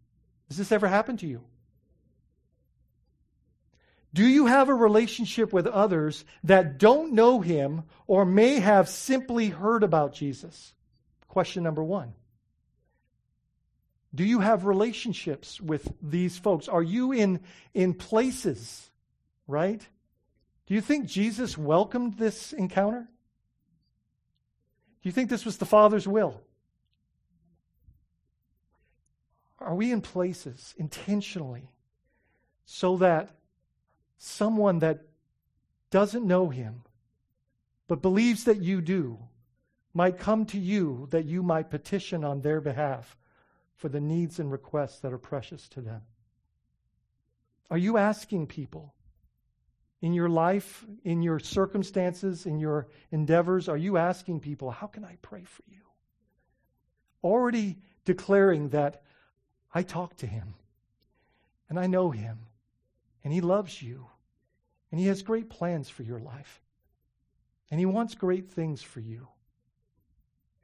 Does 0.54 0.68
this 0.68 0.72
ever 0.72 0.86
happen 0.86 1.16
to 1.16 1.26
you? 1.26 1.40
Do 4.12 4.24
you 4.24 4.46
have 4.46 4.68
a 4.68 4.74
relationship 4.74 5.52
with 5.52 5.66
others 5.66 6.24
that 6.44 6.78
don't 6.78 7.14
know 7.14 7.40
him 7.40 7.82
or 8.06 8.24
may 8.24 8.60
have 8.60 8.88
simply 8.88 9.48
heard 9.48 9.82
about 9.82 10.14
Jesus? 10.14 10.72
Question 11.26 11.64
number 11.64 11.82
one. 11.82 12.12
Do 14.14 14.22
you 14.22 14.38
have 14.38 14.64
relationships 14.64 15.60
with 15.60 15.92
these 16.00 16.38
folks? 16.38 16.68
Are 16.68 16.84
you 16.84 17.10
in, 17.10 17.40
in 17.74 17.92
places, 17.92 18.88
right? 19.48 19.84
Do 20.68 20.74
you 20.74 20.80
think 20.80 21.06
Jesus 21.06 21.58
welcomed 21.58 22.16
this 22.16 22.52
encounter? 22.52 23.08
Do 25.02 25.08
you 25.08 25.10
think 25.12 25.30
this 25.30 25.44
was 25.44 25.58
the 25.58 25.66
Father's 25.66 26.06
will? 26.06 26.40
Are, 29.53 29.53
Are 29.64 29.74
we 29.74 29.92
in 29.92 30.00
places 30.00 30.74
intentionally 30.76 31.70
so 32.66 32.98
that 32.98 33.30
someone 34.18 34.80
that 34.80 35.00
doesn't 35.90 36.26
know 36.26 36.48
him 36.48 36.82
but 37.88 38.02
believes 38.02 38.44
that 38.44 38.60
you 38.60 38.80
do 38.80 39.18
might 39.92 40.18
come 40.18 40.44
to 40.46 40.58
you 40.58 41.06
that 41.10 41.24
you 41.24 41.42
might 41.42 41.70
petition 41.70 42.24
on 42.24 42.40
their 42.40 42.60
behalf 42.60 43.16
for 43.76 43.88
the 43.88 44.00
needs 44.00 44.38
and 44.38 44.50
requests 44.50 45.00
that 45.00 45.12
are 45.12 45.18
precious 45.18 45.68
to 45.68 45.80
them? 45.80 46.02
Are 47.70 47.78
you 47.78 47.96
asking 47.96 48.48
people 48.48 48.94
in 50.02 50.12
your 50.12 50.28
life, 50.28 50.84
in 51.04 51.22
your 51.22 51.38
circumstances, 51.38 52.44
in 52.44 52.58
your 52.58 52.88
endeavors? 53.10 53.68
Are 53.68 53.76
you 53.76 53.96
asking 53.96 54.40
people, 54.40 54.70
How 54.70 54.86
can 54.86 55.04
I 55.04 55.16
pray 55.22 55.44
for 55.44 55.62
you? 55.68 55.80
Already 57.22 57.78
declaring 58.04 58.68
that 58.70 59.03
I 59.74 59.82
talk 59.82 60.16
to 60.18 60.26
him 60.26 60.54
and 61.68 61.78
I 61.78 61.88
know 61.88 62.12
him 62.12 62.38
and 63.24 63.32
he 63.32 63.40
loves 63.40 63.82
you 63.82 64.06
and 64.90 65.00
he 65.00 65.08
has 65.08 65.22
great 65.22 65.50
plans 65.50 65.90
for 65.90 66.04
your 66.04 66.20
life 66.20 66.62
and 67.70 67.80
he 67.80 67.86
wants 67.86 68.14
great 68.14 68.48
things 68.48 68.82
for 68.82 69.00
you. 69.00 69.26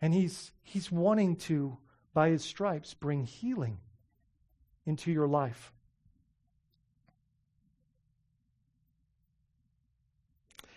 And 0.01 0.15
he's, 0.15 0.53
he's 0.63 0.93
wanting 0.93 1.37
to, 1.37 1.77
by 2.15 2.31
his 2.31 2.45
stripes, 2.45 2.95
bring 2.95 3.25
healing 3.25 3.79
into 4.87 5.11
your 5.11 5.27
life. 5.27 5.73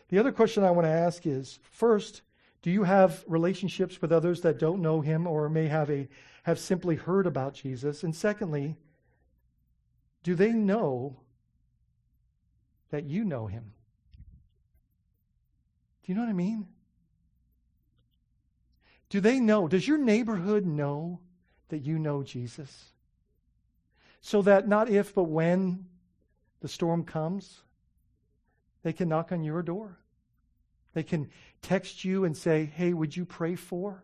The 0.09 0.19
other 0.19 0.31
question 0.31 0.63
I 0.63 0.71
want 0.71 0.85
to 0.85 0.91
ask 0.91 1.25
is 1.25 1.59
first, 1.71 2.21
do 2.61 2.71
you 2.71 2.83
have 2.83 3.23
relationships 3.27 4.01
with 4.01 4.11
others 4.11 4.41
that 4.41 4.59
don't 4.59 4.81
know 4.81 5.01
him 5.01 5.27
or 5.27 5.49
may 5.49 5.67
have 5.67 5.89
a 5.89 6.09
have 6.43 6.59
simply 6.59 6.95
heard 6.95 7.25
about 7.25 7.53
Jesus? 7.53 8.03
And 8.03 8.15
secondly, 8.15 8.77
do 10.23 10.35
they 10.35 10.51
know 10.51 11.17
that 12.91 13.05
you 13.05 13.25
know 13.25 13.47
him? 13.47 13.73
Do 16.03 16.11
you 16.11 16.15
know 16.15 16.21
what 16.21 16.29
I 16.29 16.33
mean? 16.33 16.67
Do 19.09 19.21
they 19.21 19.39
know? 19.39 19.67
Does 19.67 19.87
your 19.87 19.97
neighborhood 19.97 20.65
know 20.65 21.19
that 21.69 21.79
you 21.79 21.97
know 21.99 22.23
Jesus? 22.23 22.85
So 24.21 24.41
that 24.41 24.67
not 24.67 24.89
if, 24.89 25.13
but 25.13 25.23
when 25.23 25.85
the 26.61 26.67
storm 26.67 27.03
comes, 27.03 27.61
they 28.83 28.93
can 28.93 29.09
knock 29.09 29.31
on 29.31 29.43
your 29.43 29.61
door. 29.61 29.97
They 30.93 31.03
can 31.03 31.29
text 31.61 32.03
you 32.05 32.25
and 32.25 32.35
say, 32.35 32.65
Hey, 32.65 32.93
would 32.93 33.15
you 33.15 33.25
pray 33.25 33.55
for? 33.55 34.03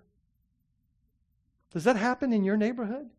Does 1.72 1.84
that 1.84 1.95
happen 1.95 2.34
in 2.34 2.43
your 2.43 2.57
neighborhood? 2.57 3.09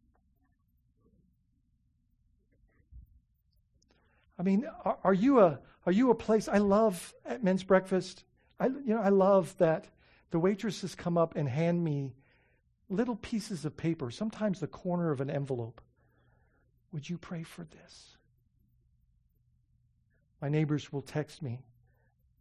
I 4.38 4.42
mean, 4.42 4.66
are, 4.84 4.98
are, 5.04 5.14
you 5.14 5.40
a 5.40 5.58
are 5.86 5.92
you 5.92 6.10
a 6.10 6.14
place? 6.14 6.48
I 6.48 6.58
love 6.58 7.14
at 7.26 7.44
men's 7.44 7.62
breakfast. 7.62 8.24
I 8.58 8.66
you 8.66 8.94
know 8.94 9.00
I 9.00 9.10
love 9.10 9.54
that 9.58 9.86
the 10.30 10.38
waitresses 10.38 10.94
come 10.94 11.18
up 11.18 11.36
and 11.36 11.48
hand 11.48 11.84
me 11.84 12.14
little 12.88 13.16
pieces 13.16 13.64
of 13.64 13.76
paper, 13.76 14.10
sometimes 14.10 14.60
the 14.60 14.66
corner 14.66 15.10
of 15.10 15.20
an 15.20 15.30
envelope. 15.30 15.80
Would 16.92 17.08
you 17.08 17.18
pray 17.18 17.42
for 17.42 17.64
this? 17.64 18.16
My 20.40 20.48
neighbors 20.48 20.92
will 20.92 21.02
text 21.02 21.42
me. 21.42 21.60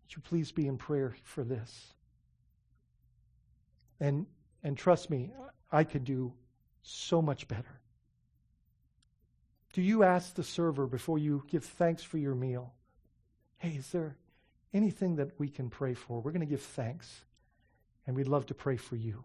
Would 0.03 0.15
you 0.15 0.21
please 0.21 0.51
be 0.51 0.67
in 0.67 0.77
prayer 0.77 1.15
for 1.23 1.43
this? 1.43 1.93
And 3.99 4.25
and 4.63 4.77
trust 4.77 5.09
me, 5.09 5.31
I 5.71 5.83
could 5.83 6.03
do 6.03 6.33
so 6.81 7.21
much 7.21 7.47
better. 7.47 7.79
Do 9.73 9.81
you 9.81 10.03
ask 10.03 10.33
the 10.33 10.43
server 10.43 10.87
before 10.87 11.19
you 11.19 11.43
give 11.47 11.63
thanks 11.63 12.03
for 12.03 12.17
your 12.17 12.35
meal? 12.35 12.73
Hey, 13.57 13.75
is 13.77 13.89
there 13.91 14.15
anything 14.73 15.17
that 15.17 15.31
we 15.37 15.47
can 15.49 15.69
pray 15.69 15.93
for? 15.93 16.21
We're 16.21 16.31
going 16.31 16.39
to 16.41 16.47
give 16.47 16.61
thanks, 16.61 17.25
and 18.07 18.15
we'd 18.15 18.27
love 18.27 18.47
to 18.47 18.53
pray 18.53 18.77
for 18.77 18.95
you. 18.95 19.23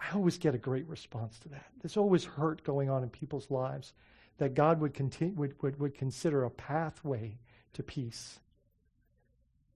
I 0.00 0.14
always 0.14 0.38
get 0.38 0.54
a 0.54 0.58
great 0.58 0.86
response 0.88 1.38
to 1.40 1.48
that. 1.50 1.66
There's 1.80 1.96
always 1.96 2.24
hurt 2.24 2.62
going 2.64 2.90
on 2.90 3.02
in 3.02 3.08
people's 3.08 3.50
lives 3.50 3.92
that 4.38 4.54
God 4.54 4.80
would, 4.80 4.94
continue, 4.94 5.34
would, 5.34 5.60
would, 5.62 5.80
would 5.80 5.94
consider 5.94 6.44
a 6.44 6.50
pathway 6.50 7.38
to 7.72 7.82
peace 7.82 8.38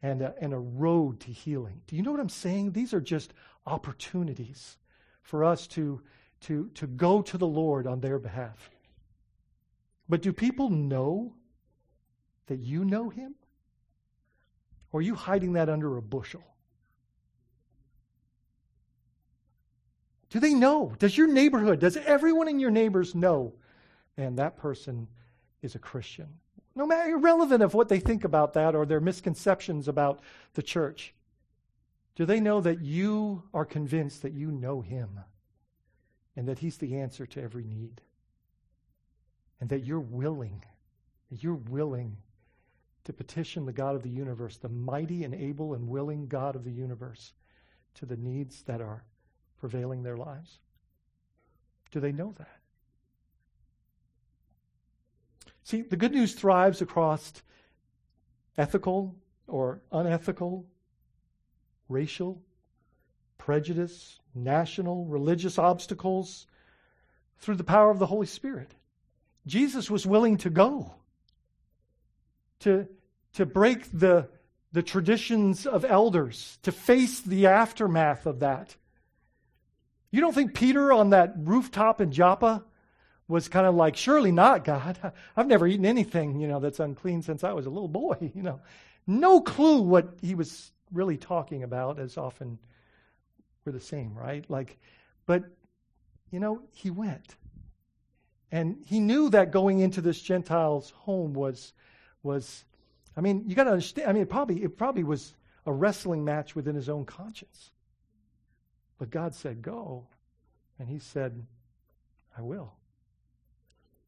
and 0.02 0.22
a, 0.22 0.34
and 0.40 0.52
a 0.52 0.58
road 0.58 1.20
to 1.20 1.32
healing. 1.32 1.80
Do 1.86 1.96
you 1.96 2.02
know 2.02 2.10
what 2.10 2.20
I'm 2.20 2.28
saying? 2.28 2.72
These 2.72 2.94
are 2.94 3.00
just 3.00 3.32
opportunities 3.66 4.76
for 5.22 5.44
us 5.44 5.66
to, 5.68 6.00
to, 6.42 6.70
to 6.74 6.86
go 6.86 7.22
to 7.22 7.38
the 7.38 7.46
Lord 7.46 7.86
on 7.86 8.00
their 8.00 8.18
behalf. 8.18 8.70
But 10.08 10.22
do 10.22 10.32
people 10.32 10.68
know 10.68 11.32
that 12.46 12.58
you 12.58 12.84
know 12.84 13.08
Him? 13.08 13.34
Or 14.92 15.00
are 15.00 15.02
you 15.02 15.14
hiding 15.14 15.54
that 15.54 15.68
under 15.68 15.96
a 15.96 16.02
bushel? 16.02 16.44
Do 20.28 20.40
they 20.40 20.54
know? 20.54 20.94
Does 20.98 21.16
your 21.16 21.26
neighborhood, 21.26 21.78
does 21.78 21.96
everyone 21.96 22.48
in 22.48 22.58
your 22.58 22.70
neighbors 22.70 23.14
know, 23.14 23.52
man, 24.16 24.36
that 24.36 24.56
person 24.56 25.06
is 25.60 25.74
a 25.74 25.78
Christian? 25.78 26.26
No 26.74 26.86
matter 26.86 27.10
irrelevant 27.10 27.62
of 27.62 27.74
what 27.74 27.88
they 27.88 28.00
think 28.00 28.24
about 28.24 28.54
that 28.54 28.74
or 28.74 28.86
their 28.86 29.00
misconceptions 29.00 29.88
about 29.88 30.20
the 30.54 30.62
church. 30.62 31.14
Do 32.14 32.26
they 32.26 32.40
know 32.40 32.60
that 32.60 32.80
you 32.80 33.44
are 33.54 33.64
convinced 33.64 34.22
that 34.22 34.34
you 34.34 34.50
know 34.50 34.80
him 34.80 35.20
and 36.36 36.48
that 36.48 36.58
he's 36.58 36.76
the 36.76 36.96
answer 36.96 37.26
to 37.26 37.42
every 37.42 37.64
need? 37.64 38.00
And 39.60 39.70
that 39.70 39.84
you're 39.84 40.00
willing, 40.00 40.64
that 41.30 41.42
you're 41.42 41.54
willing 41.54 42.16
to 43.04 43.12
petition 43.12 43.64
the 43.64 43.72
God 43.72 43.94
of 43.94 44.02
the 44.02 44.10
universe, 44.10 44.56
the 44.56 44.68
mighty 44.68 45.24
and 45.24 45.34
able 45.34 45.74
and 45.74 45.88
willing 45.88 46.26
God 46.26 46.56
of 46.56 46.64
the 46.64 46.72
universe, 46.72 47.32
to 47.94 48.06
the 48.06 48.16
needs 48.16 48.62
that 48.62 48.80
are 48.80 49.04
prevailing 49.58 50.02
their 50.02 50.16
lives? 50.16 50.58
Do 51.90 52.00
they 52.00 52.12
know 52.12 52.34
that? 52.38 52.58
See, 55.64 55.82
the 55.82 55.96
good 55.96 56.12
news 56.12 56.34
thrives 56.34 56.82
across 56.82 57.32
ethical 58.58 59.14
or 59.46 59.80
unethical, 59.92 60.66
racial, 61.92 62.42
prejudice, 63.38 64.18
national, 64.34 65.04
religious 65.04 65.58
obstacles 65.58 66.46
through 67.38 67.56
the 67.56 67.64
power 67.64 67.90
of 67.90 67.98
the 67.98 68.06
Holy 68.06 68.26
Spirit. 68.26 68.74
Jesus 69.46 69.90
was 69.90 70.06
willing 70.06 70.38
to 70.38 70.50
go 70.50 70.92
to, 72.60 72.86
to 73.34 73.46
break 73.46 73.86
the, 73.92 74.28
the 74.72 74.82
traditions 74.82 75.66
of 75.66 75.84
elders, 75.84 76.58
to 76.62 76.72
face 76.72 77.20
the 77.20 77.48
aftermath 77.48 78.26
of 78.26 78.40
that. 78.40 78.76
You 80.10 80.20
don't 80.20 80.34
think 80.34 80.54
Peter 80.54 80.92
on 80.92 81.10
that 81.10 81.34
rooftop 81.36 82.00
in 82.00 82.12
Joppa 82.12 82.64
was 83.28 83.48
kind 83.48 83.66
of 83.66 83.74
like, 83.74 83.96
surely 83.96 84.32
not, 84.32 84.64
God. 84.64 85.12
I've 85.36 85.46
never 85.46 85.66
eaten 85.66 85.86
anything, 85.86 86.40
you 86.40 86.48
know, 86.48 86.60
that's 86.60 86.80
unclean 86.80 87.22
since 87.22 87.44
I 87.44 87.52
was 87.52 87.66
a 87.66 87.70
little 87.70 87.88
boy, 87.88 88.16
you 88.34 88.42
know. 88.42 88.60
No 89.06 89.40
clue 89.40 89.82
what 89.82 90.18
he 90.22 90.34
was 90.34 90.71
really 90.92 91.16
talking 91.16 91.62
about, 91.62 91.98
as 91.98 92.16
often 92.16 92.58
we're 93.64 93.72
the 93.72 93.80
same, 93.80 94.14
right? 94.14 94.48
Like, 94.48 94.78
but, 95.26 95.44
you 96.30 96.40
know, 96.40 96.62
he 96.72 96.90
went. 96.90 97.36
And 98.50 98.76
he 98.86 99.00
knew 99.00 99.30
that 99.30 99.50
going 99.50 99.80
into 99.80 100.00
this 100.00 100.20
Gentile's 100.20 100.90
home 100.90 101.32
was, 101.32 101.72
was 102.22 102.64
I 103.16 103.20
mean, 103.20 103.44
you 103.46 103.54
got 103.54 103.64
to 103.64 103.70
understand, 103.70 104.08
I 104.08 104.12
mean, 104.12 104.22
it 104.22 104.30
probably, 104.30 104.62
it 104.62 104.76
probably 104.76 105.04
was 105.04 105.34
a 105.64 105.72
wrestling 105.72 106.24
match 106.24 106.54
within 106.54 106.74
his 106.74 106.88
own 106.88 107.04
conscience. 107.04 107.70
But 108.98 109.10
God 109.10 109.34
said, 109.34 109.62
go. 109.62 110.06
And 110.78 110.88
he 110.88 110.98
said, 110.98 111.46
I 112.36 112.42
will. 112.42 112.72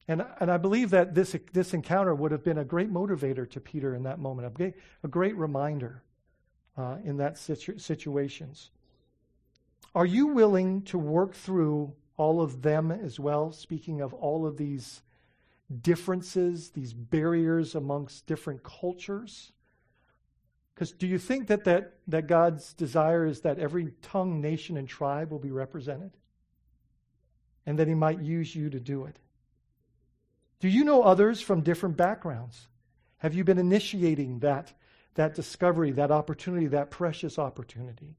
And, 0.06 0.24
and 0.40 0.50
I 0.50 0.58
believe 0.58 0.90
that 0.90 1.14
this, 1.14 1.34
this 1.52 1.72
encounter 1.72 2.14
would 2.14 2.32
have 2.32 2.44
been 2.44 2.58
a 2.58 2.64
great 2.64 2.92
motivator 2.92 3.48
to 3.50 3.60
Peter 3.60 3.94
in 3.94 4.02
that 4.02 4.18
moment, 4.18 4.46
a 4.46 4.50
great, 4.50 4.74
a 5.02 5.08
great 5.08 5.36
reminder 5.36 6.02
uh, 6.76 6.96
in 7.04 7.16
that 7.18 7.38
situ- 7.38 7.78
situations. 7.78 8.70
Are 9.94 10.06
you 10.06 10.28
willing 10.28 10.82
to 10.82 10.98
work 10.98 11.34
through 11.34 11.92
all 12.16 12.40
of 12.40 12.62
them 12.62 12.90
as 12.90 13.20
well? 13.20 13.52
Speaking 13.52 14.00
of 14.00 14.12
all 14.12 14.46
of 14.46 14.56
these 14.56 15.02
differences, 15.82 16.70
these 16.70 16.92
barriers 16.92 17.74
amongst 17.74 18.26
different 18.26 18.62
cultures? 18.62 19.52
Because 20.74 20.90
do 20.90 21.06
you 21.06 21.18
think 21.18 21.46
that, 21.46 21.64
that, 21.64 21.94
that 22.08 22.26
God's 22.26 22.72
desire 22.72 23.24
is 23.24 23.42
that 23.42 23.60
every 23.60 23.92
tongue, 24.02 24.40
nation, 24.40 24.76
and 24.76 24.88
tribe 24.88 25.30
will 25.30 25.38
be 25.38 25.52
represented? 25.52 26.10
And 27.66 27.78
that 27.78 27.88
He 27.88 27.94
might 27.94 28.20
use 28.20 28.54
you 28.54 28.68
to 28.70 28.80
do 28.80 29.04
it? 29.04 29.18
Do 30.58 30.68
you 30.68 30.84
know 30.84 31.02
others 31.02 31.40
from 31.40 31.60
different 31.60 31.96
backgrounds? 31.96 32.68
Have 33.18 33.34
you 33.34 33.44
been 33.44 33.58
initiating 33.58 34.40
that, 34.40 34.72
that 35.14 35.34
discovery, 35.34 35.90
that 35.92 36.10
opportunity, 36.10 36.66
that 36.66 36.90
precious 36.90 37.38
opportunity? 37.38 38.16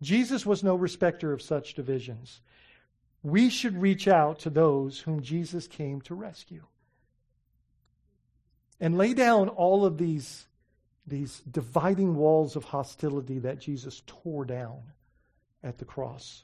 Jesus 0.00 0.44
was 0.44 0.64
no 0.64 0.74
respecter 0.74 1.32
of 1.32 1.40
such 1.40 1.74
divisions. 1.74 2.40
we 3.22 3.48
should 3.48 3.80
reach 3.80 4.08
out 4.08 4.40
to 4.40 4.50
those 4.50 5.00
whom 5.00 5.22
Jesus 5.22 5.66
came 5.68 6.00
to 6.02 6.14
rescue. 6.14 6.64
And 8.80 8.98
lay 8.98 9.14
down 9.14 9.48
all 9.48 9.84
of 9.84 9.96
these, 9.96 10.46
these 11.06 11.40
dividing 11.48 12.16
walls 12.16 12.56
of 12.56 12.64
hostility 12.64 13.38
that 13.40 13.60
Jesus 13.60 14.02
tore 14.06 14.44
down 14.44 14.80
at 15.62 15.78
the 15.78 15.84
cross. 15.84 16.42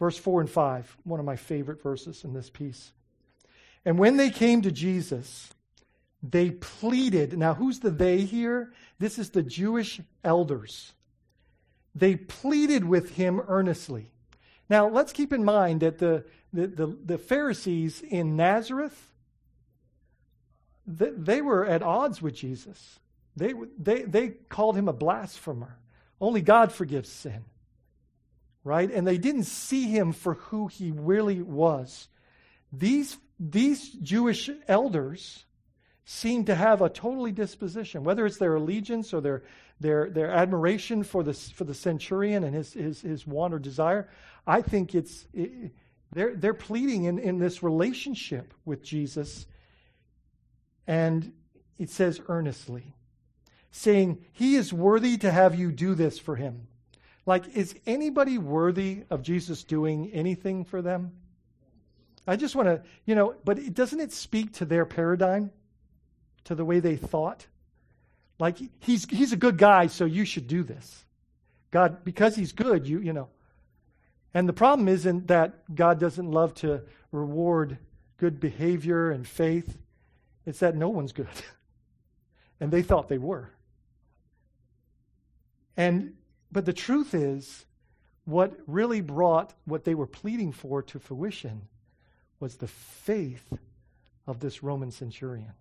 Verse 0.00 0.18
4 0.18 0.40
and 0.40 0.50
5, 0.50 0.96
one 1.04 1.20
of 1.20 1.26
my 1.26 1.36
favorite 1.36 1.80
verses 1.80 2.24
in 2.24 2.32
this 2.32 2.50
piece. 2.50 2.92
And 3.84 3.96
when 3.96 4.16
they 4.16 4.30
came 4.30 4.62
to 4.62 4.72
Jesus, 4.72 5.50
they 6.30 6.50
pleaded. 6.50 7.36
Now, 7.36 7.54
who's 7.54 7.80
the 7.80 7.90
they 7.90 8.22
here? 8.22 8.72
This 8.98 9.18
is 9.18 9.30
the 9.30 9.42
Jewish 9.42 10.00
elders. 10.22 10.92
They 11.94 12.16
pleaded 12.16 12.84
with 12.84 13.10
him 13.10 13.42
earnestly. 13.46 14.10
Now, 14.70 14.88
let's 14.88 15.12
keep 15.12 15.32
in 15.32 15.44
mind 15.44 15.80
that 15.80 15.98
the, 15.98 16.24
the, 16.52 16.66
the, 16.66 16.98
the 17.04 17.18
Pharisees 17.18 18.00
in 18.00 18.36
Nazareth, 18.36 19.10
they, 20.86 21.10
they 21.10 21.42
were 21.42 21.66
at 21.66 21.82
odds 21.82 22.22
with 22.22 22.34
Jesus. 22.34 22.98
They, 23.36 23.52
they, 23.78 24.02
they 24.02 24.28
called 24.28 24.76
him 24.76 24.88
a 24.88 24.92
blasphemer. 24.94 25.76
Only 26.20 26.40
God 26.40 26.72
forgives 26.72 27.10
sin. 27.10 27.44
Right? 28.62 28.90
And 28.90 29.06
they 29.06 29.18
didn't 29.18 29.44
see 29.44 29.88
him 29.88 30.12
for 30.12 30.34
who 30.34 30.68
he 30.68 30.90
really 30.90 31.42
was. 31.42 32.08
These, 32.72 33.18
these 33.38 33.90
Jewish 33.90 34.48
elders 34.66 35.44
seem 36.04 36.44
to 36.44 36.54
have 36.54 36.82
a 36.82 36.88
totally 36.88 37.32
disposition, 37.32 38.04
whether 38.04 38.26
it's 38.26 38.36
their 38.36 38.56
allegiance 38.56 39.14
or 39.14 39.20
their, 39.20 39.42
their, 39.80 40.10
their 40.10 40.30
admiration 40.30 41.02
for 41.02 41.22
the, 41.22 41.32
for 41.32 41.64
the 41.64 41.74
centurion 41.74 42.44
and 42.44 42.54
his, 42.54 42.72
his, 42.74 43.00
his 43.00 43.26
want 43.26 43.54
or 43.54 43.58
desire. 43.58 44.08
I 44.46 44.60
think 44.60 44.94
it's, 44.94 45.26
it, 45.32 45.72
they're, 46.12 46.34
they're 46.34 46.54
pleading 46.54 47.04
in, 47.04 47.18
in 47.18 47.38
this 47.38 47.62
relationship 47.62 48.52
with 48.64 48.82
Jesus. 48.82 49.46
And 50.86 51.32
it 51.78 51.88
says 51.90 52.20
earnestly, 52.28 52.94
saying, 53.70 54.24
He 54.32 54.56
is 54.56 54.72
worthy 54.72 55.16
to 55.18 55.30
have 55.30 55.54
you 55.54 55.72
do 55.72 55.94
this 55.94 56.18
for 56.18 56.36
him. 56.36 56.68
Like, 57.26 57.56
is 57.56 57.74
anybody 57.86 58.36
worthy 58.36 59.04
of 59.08 59.22
Jesus 59.22 59.64
doing 59.64 60.10
anything 60.12 60.64
for 60.64 60.82
them? 60.82 61.12
I 62.26 62.36
just 62.36 62.54
want 62.54 62.68
to, 62.68 62.82
you 63.06 63.14
know, 63.14 63.34
but 63.44 63.74
doesn't 63.74 64.00
it 64.00 64.12
speak 64.12 64.52
to 64.54 64.66
their 64.66 64.84
paradigm? 64.84 65.50
To 66.44 66.54
the 66.54 66.64
way 66.64 66.80
they 66.80 66.96
thought. 66.96 67.46
Like 68.38 68.58
he's 68.80 69.04
he's 69.04 69.32
a 69.32 69.36
good 69.36 69.58
guy, 69.58 69.86
so 69.86 70.04
you 70.04 70.24
should 70.24 70.46
do 70.46 70.62
this. 70.62 71.04
God, 71.70 72.04
because 72.04 72.36
he's 72.36 72.52
good, 72.52 72.86
you 72.86 73.00
you 73.00 73.12
know. 73.12 73.28
And 74.32 74.48
the 74.48 74.52
problem 74.52 74.88
isn't 74.88 75.28
that 75.28 75.74
God 75.74 76.00
doesn't 76.00 76.30
love 76.30 76.54
to 76.56 76.82
reward 77.12 77.78
good 78.16 78.40
behavior 78.40 79.10
and 79.10 79.26
faith. 79.26 79.78
It's 80.44 80.58
that 80.58 80.74
no 80.76 80.88
one's 80.88 81.12
good. 81.12 81.28
and 82.60 82.72
they 82.72 82.82
thought 82.82 83.08
they 83.08 83.18
were. 83.18 83.50
And 85.76 86.14
but 86.50 86.64
the 86.64 86.72
truth 86.72 87.14
is, 87.14 87.64
what 88.24 88.58
really 88.66 89.00
brought 89.00 89.54
what 89.64 89.84
they 89.84 89.94
were 89.94 90.06
pleading 90.06 90.52
for 90.52 90.82
to 90.82 90.98
fruition 90.98 91.68
was 92.40 92.56
the 92.56 92.68
faith 92.68 93.52
of 94.26 94.40
this 94.40 94.62
Roman 94.62 94.90
centurion. 94.90 95.52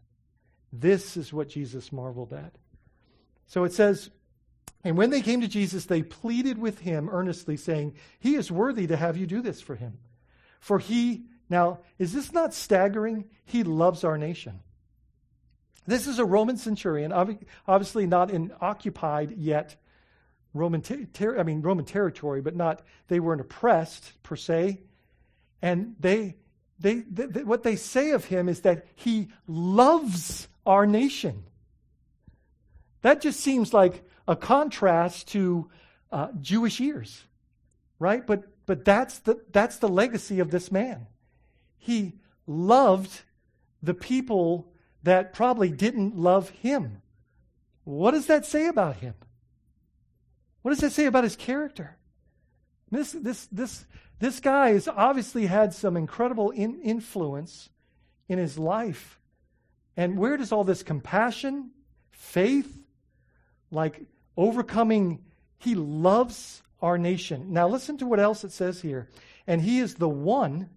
This 0.75 1.15
is 1.15 1.31
what 1.31 1.49
Jesus 1.49 1.91
marveled 1.91 2.33
at. 2.33 2.55
So 3.45 3.63
it 3.63 3.73
says, 3.73 4.09
And 4.83 4.97
when 4.97 5.11
they 5.11 5.21
came 5.21 5.41
to 5.41 5.47
Jesus, 5.47 5.85
they 5.85 6.01
pleaded 6.01 6.57
with 6.57 6.79
him 6.79 7.09
earnestly, 7.11 7.55
saying, 7.55 7.93
He 8.19 8.35
is 8.35 8.51
worthy 8.51 8.87
to 8.87 8.97
have 8.97 9.15
you 9.15 9.27
do 9.27 9.41
this 9.41 9.61
for 9.61 9.75
him. 9.75 9.99
For 10.59 10.79
he, 10.79 11.25
now, 11.47 11.79
is 11.99 12.11
this 12.11 12.33
not 12.33 12.55
staggering? 12.55 13.25
He 13.45 13.63
loves 13.63 14.03
our 14.03 14.17
nation. 14.17 14.61
This 15.85 16.07
is 16.07 16.17
a 16.17 16.25
Roman 16.25 16.57
centurion, 16.57 17.11
obviously 17.67 18.07
not 18.07 18.31
in 18.31 18.51
occupied 18.59 19.35
yet 19.37 19.75
Roman, 20.53 20.81
ter- 20.81 21.37
I 21.37 21.43
mean 21.43 21.61
Roman 21.61 21.85
territory, 21.85 22.41
but 22.41 22.55
not 22.55 22.83
they 23.07 23.19
weren't 23.19 23.41
oppressed 23.41 24.13
per 24.23 24.35
se, 24.35 24.81
and 25.61 25.95
they, 25.99 26.35
they, 26.79 26.95
they, 26.99 27.43
what 27.43 27.63
they 27.63 27.75
say 27.75 28.11
of 28.11 28.25
him 28.25 28.47
is 28.47 28.61
that 28.61 28.85
he 28.95 29.29
loves 29.47 30.47
our 30.65 30.85
nation. 30.85 31.43
That 33.01 33.21
just 33.21 33.39
seems 33.39 33.73
like 33.73 34.03
a 34.27 34.35
contrast 34.35 35.27
to 35.29 35.69
uh, 36.11 36.29
Jewish 36.39 36.79
ears, 36.79 37.23
right? 37.99 38.25
But, 38.25 38.43
but 38.65 38.85
that's, 38.85 39.19
the, 39.19 39.41
that's 39.51 39.77
the 39.77 39.89
legacy 39.89 40.39
of 40.39 40.51
this 40.51 40.71
man. 40.71 41.07
He 41.77 42.13
loved 42.47 43.23
the 43.81 43.93
people 43.93 44.71
that 45.03 45.33
probably 45.33 45.69
didn't 45.69 46.17
love 46.17 46.49
him. 46.49 47.01
What 47.83 48.11
does 48.11 48.27
that 48.27 48.45
say 48.45 48.67
about 48.67 48.97
him? 48.97 49.15
What 50.61 50.71
does 50.71 50.79
that 50.79 50.93
say 50.93 51.05
about 51.05 51.25
his 51.25 51.35
character? 51.35 51.97
This, 52.89 53.11
this, 53.11 53.47
this, 53.47 53.85
this 54.19 54.39
guy 54.39 54.69
has 54.69 54.87
obviously 54.87 55.47
had 55.47 55.73
some 55.73 55.97
incredible 55.97 56.51
in, 56.51 56.79
influence 56.79 57.69
in 58.29 58.39
his 58.39 58.57
life 58.57 59.19
and 59.95 60.17
where 60.17 60.37
does 60.37 60.51
all 60.51 60.63
this 60.63 60.83
compassion, 60.83 61.71
faith, 62.11 62.83
like 63.71 64.01
overcoming, 64.35 65.23
he 65.59 65.75
loves 65.75 66.63
our 66.81 66.97
nation. 66.97 67.53
Now, 67.53 67.67
listen 67.67 67.97
to 67.99 68.05
what 68.05 68.19
else 68.19 68.43
it 68.43 68.51
says 68.51 68.81
here. 68.81 69.07
And 69.47 69.61
he 69.61 69.79
is 69.79 69.95
the 69.95 70.09
one 70.09 70.69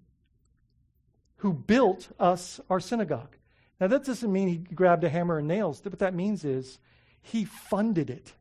who 1.38 1.52
built 1.52 2.08
us 2.18 2.60
our 2.70 2.80
synagogue. 2.80 3.36
Now, 3.80 3.88
that 3.88 4.04
doesn't 4.04 4.32
mean 4.32 4.48
he 4.48 4.56
grabbed 4.56 5.04
a 5.04 5.08
hammer 5.08 5.38
and 5.38 5.48
nails. 5.48 5.82
What 5.84 5.98
that 5.98 6.14
means 6.14 6.44
is 6.44 6.78
he 7.20 7.44
funded 7.44 8.10
it. 8.10 8.32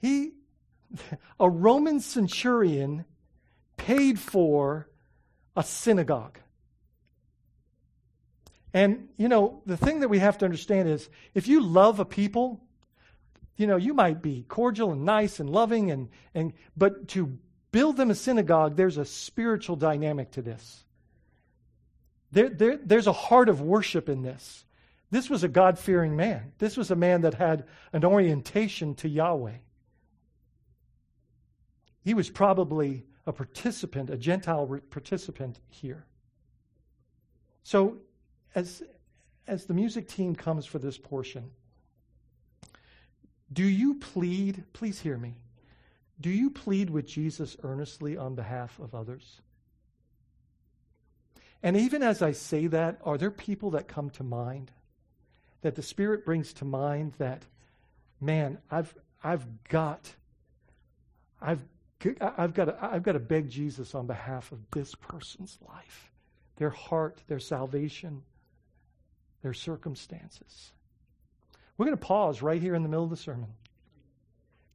He, 0.00 0.32
a 1.40 1.48
Roman 1.48 2.00
centurion, 2.00 3.04
paid 3.76 4.18
for 4.18 4.88
a 5.56 5.62
synagogue. 5.62 6.38
And, 8.74 9.08
you 9.16 9.28
know, 9.28 9.62
the 9.66 9.76
thing 9.76 10.00
that 10.00 10.08
we 10.08 10.18
have 10.18 10.36
to 10.38 10.44
understand 10.44 10.88
is 10.88 11.08
if 11.32 11.46
you 11.46 11.60
love 11.60 12.00
a 12.00 12.04
people, 12.04 12.60
you 13.56 13.68
know, 13.68 13.76
you 13.76 13.94
might 13.94 14.20
be 14.20 14.44
cordial 14.48 14.90
and 14.90 15.04
nice 15.04 15.38
and 15.38 15.48
loving, 15.48 15.92
and, 15.92 16.08
and 16.34 16.52
but 16.76 17.06
to 17.10 17.38
build 17.70 17.96
them 17.96 18.10
a 18.10 18.16
synagogue, 18.16 18.76
there's 18.76 18.98
a 18.98 19.04
spiritual 19.04 19.76
dynamic 19.76 20.32
to 20.32 20.42
this. 20.42 20.84
There, 22.32 22.48
there, 22.48 22.76
there's 22.76 23.06
a 23.06 23.12
heart 23.12 23.48
of 23.48 23.60
worship 23.60 24.08
in 24.08 24.22
this. 24.22 24.64
This 25.12 25.30
was 25.30 25.44
a 25.44 25.48
God 25.48 25.78
fearing 25.78 26.16
man. 26.16 26.50
This 26.58 26.76
was 26.76 26.90
a 26.90 26.96
man 26.96 27.20
that 27.20 27.34
had 27.34 27.66
an 27.92 28.04
orientation 28.04 28.96
to 28.96 29.08
Yahweh. 29.08 29.58
He 32.02 32.12
was 32.12 32.28
probably 32.28 33.04
a 33.24 33.32
participant, 33.32 34.10
a 34.10 34.16
Gentile 34.16 34.80
participant 34.90 35.60
here. 35.68 36.06
So 37.62 37.98
as, 38.54 38.82
as 39.46 39.66
the 39.66 39.74
music 39.74 40.08
team 40.08 40.34
comes 40.34 40.66
for 40.66 40.78
this 40.78 40.98
portion, 40.98 41.50
do 43.52 43.64
you 43.64 43.94
plead, 43.94 44.64
please 44.72 45.00
hear 45.00 45.16
me, 45.16 45.34
do 46.20 46.30
you 46.30 46.50
plead 46.50 46.90
with 46.90 47.06
Jesus 47.06 47.56
earnestly 47.62 48.16
on 48.16 48.34
behalf 48.34 48.78
of 48.78 48.94
others? 48.94 49.40
And 51.62 51.76
even 51.76 52.02
as 52.02 52.20
I 52.20 52.32
say 52.32 52.66
that, 52.68 53.00
are 53.04 53.16
there 53.16 53.30
people 53.30 53.70
that 53.70 53.88
come 53.88 54.10
to 54.10 54.22
mind 54.22 54.70
that 55.62 55.76
the 55.76 55.82
Spirit 55.82 56.26
brings 56.26 56.52
to 56.52 56.64
mind 56.66 57.14
that, 57.16 57.42
man, 58.20 58.58
I've, 58.70 58.94
I've 59.22 59.64
got, 59.64 60.12
I've, 61.40 61.64
I've 62.20 62.52
got, 62.52 62.66
to, 62.66 62.78
I've 62.82 63.02
got 63.02 63.12
to 63.12 63.18
beg 63.18 63.48
Jesus 63.48 63.94
on 63.94 64.06
behalf 64.06 64.52
of 64.52 64.58
this 64.72 64.94
person's 64.94 65.58
life, 65.66 66.10
their 66.56 66.68
heart, 66.68 67.22
their 67.28 67.38
salvation, 67.38 68.22
their 69.44 69.52
circumstances. 69.52 70.72
We're 71.76 71.84
going 71.84 71.98
to 71.98 72.02
pause 72.02 72.40
right 72.40 72.60
here 72.60 72.74
in 72.74 72.82
the 72.82 72.88
middle 72.88 73.04
of 73.04 73.10
the 73.10 73.16
sermon 73.16 73.50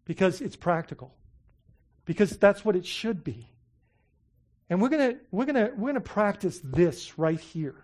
because 0.06 0.42
it's 0.42 0.56
practical, 0.56 1.12
because 2.06 2.38
that's 2.38 2.64
what 2.64 2.76
it 2.76 2.86
should 2.86 3.24
be. 3.24 3.50
And 4.70 4.80
we're 4.80 4.90
going 4.90 5.14
to, 5.14 5.20
we're 5.32 5.46
going 5.46 5.56
to, 5.56 5.74
we're 5.76 5.92
going 5.92 5.96
to 5.96 6.02
practice 6.02 6.62
this 6.64 7.18
right 7.18 7.40
here. 7.40 7.84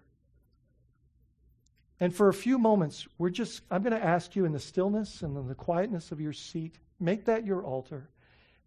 And 1.99 2.13
for 2.13 2.29
a 2.29 2.33
few 2.36 2.59
moments, 2.59 3.07
we're 3.17 3.31
just, 3.31 3.63
I'm 3.71 3.81
going 3.81 3.99
to 3.99 4.05
ask 4.05 4.36
you 4.36 4.45
in 4.45 4.51
the 4.51 4.59
stillness 4.59 5.23
and 5.23 5.36
in 5.36 5.47
the 5.47 5.55
quietness 5.55 6.11
of 6.11 6.21
your 6.21 6.33
seat, 6.33 6.75
make 6.99 7.25
that 7.25 7.47
your 7.47 7.63
altar, 7.63 8.09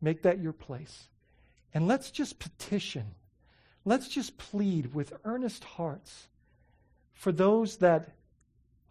make 0.01 0.23
that 0.23 0.41
your 0.41 0.53
place. 0.53 1.09
And 1.73 1.87
let's 1.87 2.11
just 2.11 2.41
petition, 2.41 3.15
let's 3.85 4.09
just 4.09 4.39
plead 4.39 4.93
with 4.93 5.13
earnest 5.25 5.63
hearts 5.63 6.27
for 7.19 7.33
those 7.33 7.79
that 7.79 8.11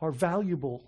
are 0.01 0.11
valuable 0.11 0.83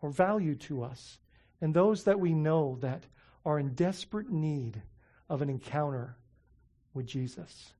or 0.00 0.10
value 0.10 0.54
to 0.54 0.84
us, 0.84 1.18
and 1.60 1.74
those 1.74 2.04
that 2.04 2.20
we 2.20 2.32
know 2.32 2.78
that 2.80 3.02
are 3.44 3.58
in 3.58 3.74
desperate 3.74 4.30
need 4.30 4.80
of 5.28 5.42
an 5.42 5.50
encounter 5.50 6.16
with 6.94 7.06
Jesus. 7.06 7.72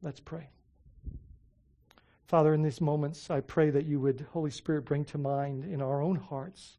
Let's 0.00 0.20
pray. 0.20 0.48
Father, 2.24 2.54
in 2.54 2.62
these 2.62 2.80
moments, 2.80 3.30
I 3.30 3.40
pray 3.40 3.68
that 3.70 3.84
you 3.84 4.00
would, 4.00 4.26
Holy 4.32 4.50
Spirit, 4.50 4.86
bring 4.86 5.04
to 5.06 5.18
mind 5.18 5.64
in 5.64 5.82
our 5.82 6.00
own 6.00 6.16
hearts 6.16 6.78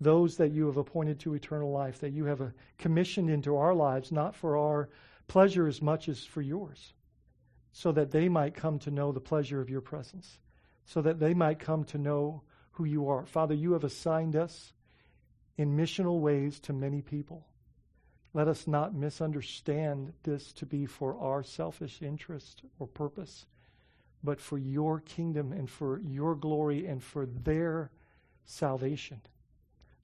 those 0.00 0.38
that 0.38 0.52
you 0.52 0.66
have 0.66 0.78
appointed 0.78 1.20
to 1.20 1.34
eternal 1.34 1.70
life, 1.70 2.00
that 2.00 2.12
you 2.12 2.24
have 2.24 2.52
commissioned 2.78 3.28
into 3.28 3.56
our 3.56 3.74
lives, 3.74 4.10
not 4.10 4.34
for 4.34 4.56
our 4.56 4.88
pleasure 5.28 5.66
as 5.66 5.82
much 5.82 6.08
as 6.08 6.24
for 6.24 6.40
yours, 6.40 6.94
so 7.76 7.90
that 7.90 8.12
they 8.12 8.28
might 8.28 8.54
come 8.54 8.78
to 8.78 8.90
know 8.90 9.10
the 9.10 9.20
pleasure 9.20 9.60
of 9.60 9.68
your 9.68 9.80
presence, 9.80 10.38
so 10.84 11.02
that 11.02 11.18
they 11.18 11.34
might 11.34 11.58
come 11.58 11.82
to 11.82 11.98
know 11.98 12.40
who 12.70 12.84
you 12.84 13.08
are. 13.08 13.26
Father, 13.26 13.52
you 13.52 13.72
have 13.72 13.82
assigned 13.82 14.36
us 14.36 14.72
in 15.58 15.76
missional 15.76 16.20
ways 16.20 16.60
to 16.60 16.72
many 16.72 17.02
people. 17.02 17.48
Let 18.32 18.46
us 18.46 18.68
not 18.68 18.94
misunderstand 18.94 20.12
this 20.22 20.52
to 20.54 20.66
be 20.66 20.86
for 20.86 21.18
our 21.18 21.42
selfish 21.42 22.00
interest 22.00 22.62
or 22.78 22.86
purpose, 22.86 23.44
but 24.22 24.40
for 24.40 24.56
your 24.56 25.00
kingdom 25.00 25.52
and 25.52 25.68
for 25.68 25.98
your 25.98 26.36
glory 26.36 26.86
and 26.86 27.02
for 27.02 27.26
their 27.26 27.90
salvation. 28.44 29.20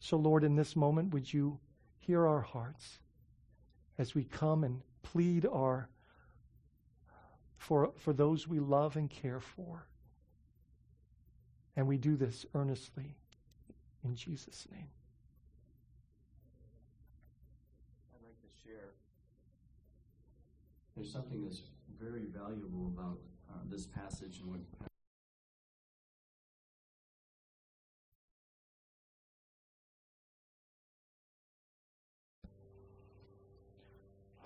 So, 0.01 0.17
Lord, 0.17 0.43
in 0.43 0.57
this 0.57 0.75
moment, 0.75 1.15
would 1.15 1.33
you 1.33 1.61
hear 2.01 2.27
our 2.27 2.41
hearts 2.41 2.99
as 3.97 4.13
we 4.13 4.25
come 4.25 4.65
and 4.65 4.83
plead 5.05 5.47
our 5.47 5.89
for, 7.61 7.93
for 7.95 8.15
those 8.15 8.49
we 8.49 8.59
love 8.59 8.97
and 8.97 9.11
care 9.11 9.39
for. 9.39 9.87
And 11.77 11.87
we 11.87 11.99
do 11.99 12.17
this 12.17 12.47
earnestly 12.55 13.15
in 14.03 14.17
Jesus' 14.17 14.67
name. 14.73 14.89
I'd 18.15 18.25
like 18.25 18.41
to 18.41 18.49
share. 18.67 18.95
There's 20.97 21.13
something 21.13 21.45
that's 21.45 21.61
very 22.01 22.25
valuable 22.35 22.93
about 22.97 23.19
uh, 23.51 23.59
this 23.71 23.87
passage 23.87 24.41
and 24.41 24.51
what 24.51 24.61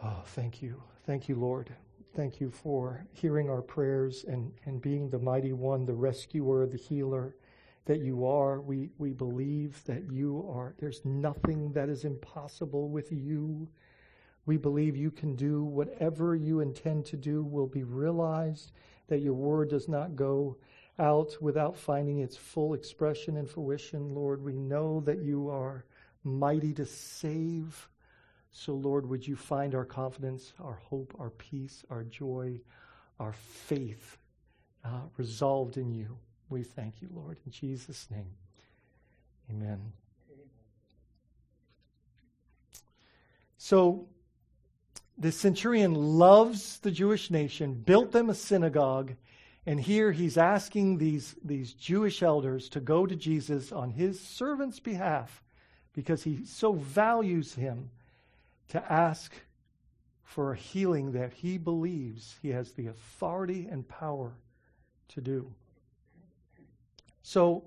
Oh, 0.02 0.22
thank 0.26 0.60
you. 0.60 0.82
Thank 1.06 1.28
you, 1.28 1.36
Lord. 1.36 1.70
Thank 2.14 2.40
you 2.40 2.48
for 2.48 3.04
hearing 3.12 3.50
our 3.50 3.60
prayers 3.60 4.24
and, 4.28 4.52
and 4.66 4.80
being 4.80 5.10
the 5.10 5.18
mighty 5.18 5.52
one, 5.52 5.84
the 5.84 5.94
rescuer, 5.94 6.64
the 6.64 6.76
healer 6.76 7.34
that 7.86 8.02
you 8.02 8.24
are. 8.24 8.60
We, 8.60 8.90
we 8.98 9.12
believe 9.12 9.82
that 9.86 10.12
you 10.12 10.48
are. 10.48 10.76
There's 10.78 11.04
nothing 11.04 11.72
that 11.72 11.88
is 11.88 12.04
impossible 12.04 12.88
with 12.88 13.10
you. 13.10 13.68
We 14.46 14.56
believe 14.56 14.96
you 14.96 15.10
can 15.10 15.34
do 15.34 15.64
whatever 15.64 16.36
you 16.36 16.60
intend 16.60 17.04
to 17.06 17.16
do 17.16 17.42
will 17.42 17.66
be 17.66 17.82
realized, 17.82 18.70
that 19.08 19.20
your 19.20 19.34
word 19.34 19.70
does 19.70 19.88
not 19.88 20.14
go 20.14 20.56
out 21.00 21.36
without 21.40 21.76
finding 21.76 22.20
its 22.20 22.36
full 22.36 22.74
expression 22.74 23.38
and 23.38 23.50
fruition. 23.50 24.14
Lord, 24.14 24.40
we 24.40 24.52
know 24.52 25.00
that 25.00 25.18
you 25.18 25.48
are 25.48 25.84
mighty 26.22 26.72
to 26.74 26.86
save. 26.86 27.88
So, 28.56 28.72
Lord, 28.72 29.04
would 29.06 29.26
you 29.26 29.34
find 29.34 29.74
our 29.74 29.84
confidence, 29.84 30.52
our 30.60 30.78
hope, 30.88 31.12
our 31.18 31.30
peace, 31.30 31.84
our 31.90 32.04
joy, 32.04 32.60
our 33.18 33.32
faith 33.32 34.16
uh, 34.84 35.00
resolved 35.16 35.76
in 35.76 35.92
you. 35.92 36.16
We 36.48 36.62
thank 36.62 37.02
you, 37.02 37.08
Lord, 37.12 37.38
in 37.44 37.50
Jesus' 37.50 38.06
name. 38.12 38.30
Amen. 39.50 39.80
So, 43.58 44.06
the 45.18 45.32
centurion 45.32 45.94
loves 45.94 46.78
the 46.78 46.92
Jewish 46.92 47.32
nation, 47.32 47.74
built 47.74 48.12
them 48.12 48.30
a 48.30 48.34
synagogue, 48.34 49.14
and 49.66 49.80
here 49.80 50.12
he's 50.12 50.38
asking 50.38 50.98
these, 50.98 51.34
these 51.44 51.72
Jewish 51.72 52.22
elders 52.22 52.68
to 52.68 52.80
go 52.80 53.04
to 53.04 53.16
Jesus 53.16 53.72
on 53.72 53.90
his 53.90 54.20
servant's 54.20 54.78
behalf 54.78 55.42
because 55.92 56.22
he 56.22 56.44
so 56.44 56.74
values 56.74 57.54
him 57.54 57.90
to 58.68 58.92
ask 58.92 59.32
for 60.22 60.52
a 60.52 60.56
healing 60.56 61.12
that 61.12 61.32
he 61.32 61.58
believes 61.58 62.36
he 62.42 62.48
has 62.48 62.72
the 62.72 62.88
authority 62.88 63.68
and 63.70 63.86
power 63.86 64.32
to 65.08 65.20
do. 65.20 65.52
So, 67.22 67.64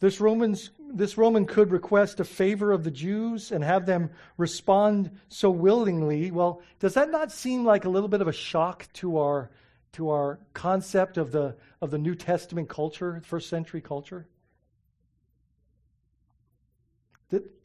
this 0.00 0.20
Romans 0.20 0.70
this 0.90 1.18
Roman 1.18 1.44
could 1.44 1.70
request 1.70 2.20
a 2.20 2.24
favor 2.24 2.72
of 2.72 2.84
the 2.84 2.90
Jews 2.90 3.52
and 3.52 3.62
have 3.62 3.84
them 3.84 4.10
respond 4.36 5.10
so 5.28 5.50
willingly. 5.50 6.30
Well, 6.30 6.62
does 6.78 6.94
that 6.94 7.10
not 7.10 7.30
seem 7.30 7.64
like 7.64 7.84
a 7.84 7.90
little 7.90 8.08
bit 8.08 8.20
of 8.20 8.28
a 8.28 8.32
shock 8.32 8.86
to 8.94 9.18
our 9.18 9.50
to 9.92 10.10
our 10.10 10.38
concept 10.54 11.18
of 11.18 11.32
the 11.32 11.56
of 11.82 11.90
the 11.90 11.98
New 11.98 12.14
Testament 12.14 12.68
culture, 12.68 13.20
first 13.24 13.48
century 13.48 13.80
culture? 13.80 14.26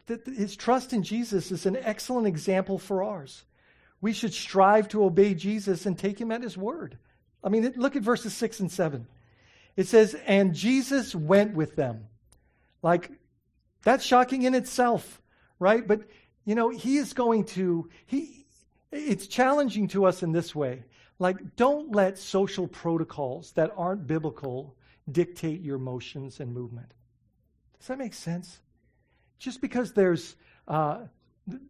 That 0.07 0.25
his 0.25 0.55
trust 0.55 0.93
in 0.93 1.03
Jesus 1.03 1.51
is 1.51 1.65
an 1.65 1.77
excellent 1.77 2.27
example 2.27 2.77
for 2.77 3.03
ours. 3.03 3.45
We 4.01 4.11
should 4.11 4.33
strive 4.33 4.89
to 4.89 5.05
obey 5.05 5.33
Jesus 5.33 5.85
and 5.85 5.97
take 5.97 6.19
him 6.19 6.31
at 6.31 6.43
his 6.43 6.57
word. 6.57 6.97
I 7.43 7.49
mean, 7.49 7.73
look 7.77 7.95
at 7.95 8.03
verses 8.03 8.33
6 8.33 8.59
and 8.59 8.71
7. 8.71 9.07
It 9.75 9.87
says, 9.87 10.15
And 10.25 10.53
Jesus 10.53 11.15
went 11.15 11.55
with 11.55 11.75
them. 11.75 12.07
Like, 12.81 13.11
that's 13.83 14.03
shocking 14.03 14.43
in 14.43 14.55
itself, 14.55 15.21
right? 15.59 15.87
But, 15.87 16.01
you 16.45 16.55
know, 16.55 16.69
he 16.69 16.97
is 16.97 17.13
going 17.13 17.45
to, 17.45 17.89
he, 18.05 18.45
it's 18.91 19.27
challenging 19.27 19.87
to 19.89 20.05
us 20.05 20.21
in 20.23 20.31
this 20.31 20.53
way. 20.53 20.83
Like, 21.19 21.55
don't 21.55 21.95
let 21.95 22.17
social 22.17 22.67
protocols 22.67 23.51
that 23.53 23.71
aren't 23.77 24.07
biblical 24.07 24.75
dictate 25.11 25.61
your 25.61 25.77
motions 25.77 26.39
and 26.39 26.53
movement. 26.53 26.93
Does 27.79 27.87
that 27.87 27.97
make 27.97 28.13
sense? 28.13 28.59
Just 29.39 29.61
because 29.61 29.93
there's, 29.93 30.35
uh, 30.67 30.99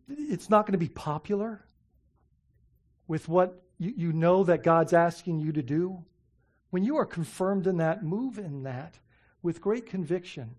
it's 0.07 0.49
not 0.49 0.65
going 0.65 0.73
to 0.73 0.77
be 0.77 0.89
popular 0.89 1.63
with 3.07 3.27
what 3.27 3.63
you, 3.77 3.93
you 3.95 4.13
know 4.13 4.43
that 4.43 4.63
God's 4.63 4.93
asking 4.93 5.39
you 5.39 5.51
to 5.53 5.61
do. 5.61 6.03
When 6.69 6.83
you 6.83 6.97
are 6.97 7.05
confirmed 7.05 7.67
in 7.67 7.77
that, 7.77 8.03
move 8.03 8.37
in 8.37 8.63
that 8.63 8.99
with 9.41 9.61
great 9.61 9.85
conviction 9.85 10.55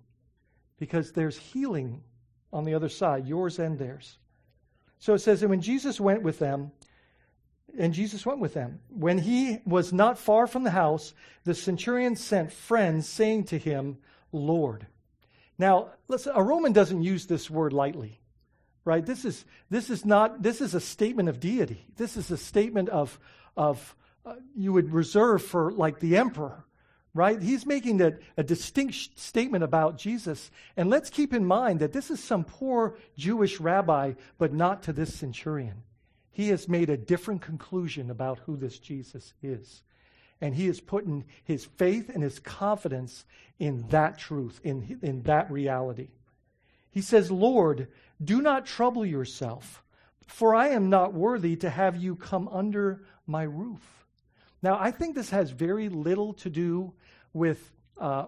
because 0.79 1.13
there's 1.13 1.39
healing 1.39 2.03
on 2.53 2.65
the 2.65 2.75
other 2.75 2.89
side, 2.89 3.27
yours 3.27 3.59
and 3.59 3.79
theirs. 3.79 4.19
So 4.99 5.15
it 5.15 5.21
says, 5.21 5.43
and 5.43 5.51
when 5.51 5.61
Jesus 5.61 6.01
went 6.01 6.23
with 6.23 6.39
them, 6.39 6.73
and 7.79 7.93
Jesus 7.93 8.25
went 8.25 8.39
with 8.39 8.55
them. 8.55 8.81
When 8.89 9.19
he 9.19 9.59
was 9.67 9.93
not 9.93 10.19
far 10.19 10.47
from 10.47 10.65
the 10.65 10.71
house, 10.71 11.15
the 11.45 11.55
centurion 11.55 12.17
sent 12.17 12.53
friends, 12.53 13.09
saying 13.09 13.45
to 13.45 13.59
him, 13.59 13.99
Lord, 14.33 14.87
now, 15.59 15.91
listen, 16.09 16.33
a 16.35 16.43
Roman 16.43 16.73
doesn't 16.73 17.03
use 17.03 17.27
this 17.27 17.49
word 17.49 17.73
lightly, 17.73 18.21
right? 18.85 19.05
This 19.05 19.25
is, 19.25 19.45
this 19.71 19.91
is 19.91 20.05
not, 20.05 20.43
this 20.43 20.61
is 20.61 20.75
a 20.75 20.81
statement 20.81 21.29
of 21.29 21.41
deity. 21.41 21.87
This 21.97 22.17
is 22.17 22.31
a 22.31 22.37
statement 22.37 22.89
of, 22.89 23.19
of 23.57 23.95
uh, 24.27 24.35
you 24.57 24.73
would 24.73 24.93
reserve 24.93 25.43
for 25.43 25.71
like 25.71 26.01
the 26.01 26.17
emperor, 26.17 26.65
right? 27.13 27.41
He's 27.41 27.67
making 27.67 28.01
a, 28.01 28.15
a 28.37 28.43
distinct 28.43 29.19
statement 29.19 29.63
about 29.63 29.97
Jesus. 29.97 30.51
And 30.77 30.91
let's 30.91 31.11
keep 31.11 31.33
in 31.33 31.45
mind 31.45 31.81
that 31.81 31.93
this 31.93 32.11
is 32.11 32.23
some 32.23 32.45
poor 32.45 32.97
Jewish 33.17 33.61
rabbi, 33.61 34.15
but 34.39 34.53
not 34.53 34.83
to 34.85 34.93
this 34.93 35.15
centurion. 35.15 35.83
He 36.33 36.49
has 36.49 36.69
made 36.69 36.91
a 36.91 36.97
different 36.97 37.43
conclusion 37.43 38.11
about 38.11 38.41
who 38.41 38.57
this 38.57 38.81
Jesus 38.81 39.35
is 39.41 39.83
and 40.45 40.55
he 40.55 40.69
is 40.69 40.79
putting 40.79 41.25
his 41.43 41.65
faith 41.65 42.11
and 42.11 42.23
his 42.23 42.39
confidence 42.39 43.25
in 43.59 43.89
that 43.89 44.19
truth, 44.19 44.61
in, 44.63 44.99
in 45.01 45.23
that 45.23 45.51
reality. 45.51 46.09
He 46.91 47.01
says, 47.01 47.31
Lord, 47.31 47.89
do 48.23 48.43
not 48.43 48.67
trouble 48.67 49.07
yourself, 49.07 49.83
for 50.27 50.55
I 50.55 50.69
am 50.69 50.91
not 50.91 51.15
worthy 51.15 51.57
to 51.57 51.71
have 51.71 51.97
you 51.97 52.15
come 52.15 52.47
under 52.49 53.05
my 53.27 53.45
roof. 53.45 53.81
Now, 54.63 54.79
I 54.79 54.91
think 54.91 55.15
this 55.15 55.31
has 55.31 55.51
very 55.51 55.89
little 55.89 56.35
to 56.35 56.51
do 56.51 56.93
with 57.33 57.73
uh, 57.99 58.27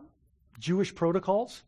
Jewish 0.59 0.95
protocols. 0.95 1.65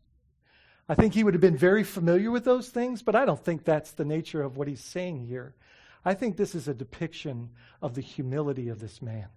I 0.87 0.95
think 0.95 1.13
he 1.13 1.23
would 1.23 1.35
have 1.35 1.41
been 1.41 1.57
very 1.57 1.83
familiar 1.83 2.31
with 2.31 2.43
those 2.43 2.69
things, 2.69 3.03
but 3.03 3.15
I 3.15 3.23
don't 3.23 3.45
think 3.45 3.65
that's 3.65 3.91
the 3.91 4.03
nature 4.03 4.41
of 4.41 4.57
what 4.57 4.67
he's 4.67 4.83
saying 4.83 5.27
here. 5.27 5.53
I 6.03 6.15
think 6.15 6.37
this 6.37 6.55
is 6.55 6.67
a 6.67 6.73
depiction 6.73 7.51
of 7.83 7.93
the 7.93 8.01
humility 8.01 8.69
of 8.69 8.79
this 8.79 8.99
man 8.99 9.27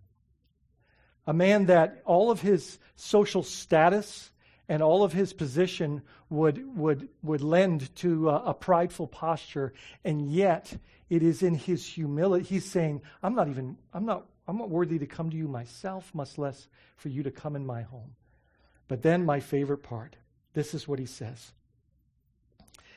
a 1.27 1.33
man 1.33 1.67
that 1.67 2.03
all 2.05 2.31
of 2.31 2.41
his 2.41 2.79
social 2.97 3.43
status 3.43 4.31
and 4.69 4.83
all 4.83 5.05
of 5.05 5.13
his 5.13 5.33
position 5.33 6.03
would, 6.31 6.77
would, 6.77 7.09
would 7.23 7.43
lend 7.43 7.95
to 7.97 8.31
a, 8.31 8.37
a, 8.47 8.55
prideful 8.55 9.07
posture. 9.07 9.73
And 10.05 10.31
yet, 10.31 10.77
it 11.11 11.23
is 11.23 11.43
in 11.43 11.55
his 11.55 11.87
humility. 11.87 12.45
He's 12.45 12.65
saying, 12.65 13.03
I'm 13.23 13.35
not 13.35 13.49
even, 13.49 13.77
I'm 13.93 14.07
not, 14.07 14.27
I'm 14.49 14.57
not 14.57 14.71
worthy 14.71 14.99
to 14.99 15.07
come 15.07 15.31
to 15.31 15.37
you 15.37 15.49
myself, 15.49 16.15
much 16.15 16.39
less 16.39 16.69
for 16.97 17.09
you 17.09 17.23
to 17.25 17.31
come 17.31 17.55
in 17.57 17.67
my 17.67 17.83
home. 17.83 18.15
But 18.89 19.03
then, 19.03 19.25
my 19.25 19.41
favorite 19.41 19.83
part 19.83 20.17
this 20.55 20.75
is 20.75 20.87
what 20.87 20.99
he 20.99 21.07
says. 21.07 21.53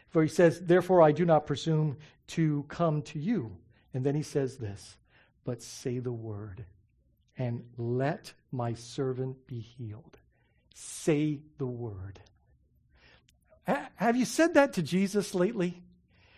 For 0.10 0.22
he 0.22 0.28
says, 0.28 0.60
Therefore, 0.60 1.02
I 1.02 1.12
do 1.12 1.26
not 1.26 1.48
presume 1.48 1.98
to 2.28 2.66
come 2.68 3.02
to 3.04 3.20
you 3.20 3.56
And 3.94 4.06
then 4.06 4.16
he 4.16 4.24
says 4.24 4.58
this, 4.58 4.98
but 5.46 5.62
say 5.62 6.00
the 6.00 6.12
word 6.12 6.66
and 7.38 7.64
let 7.78 8.34
my 8.52 8.74
servant 8.74 9.48
be 9.48 9.60
healed. 9.60 10.18
Say 10.74 11.40
the 11.58 11.66
word. 11.66 12.20
Have 13.96 14.16
you 14.16 14.26
said 14.26 14.54
that 14.54 14.74
to 14.74 14.84
Jesus 14.84 15.34
lately? 15.34 15.82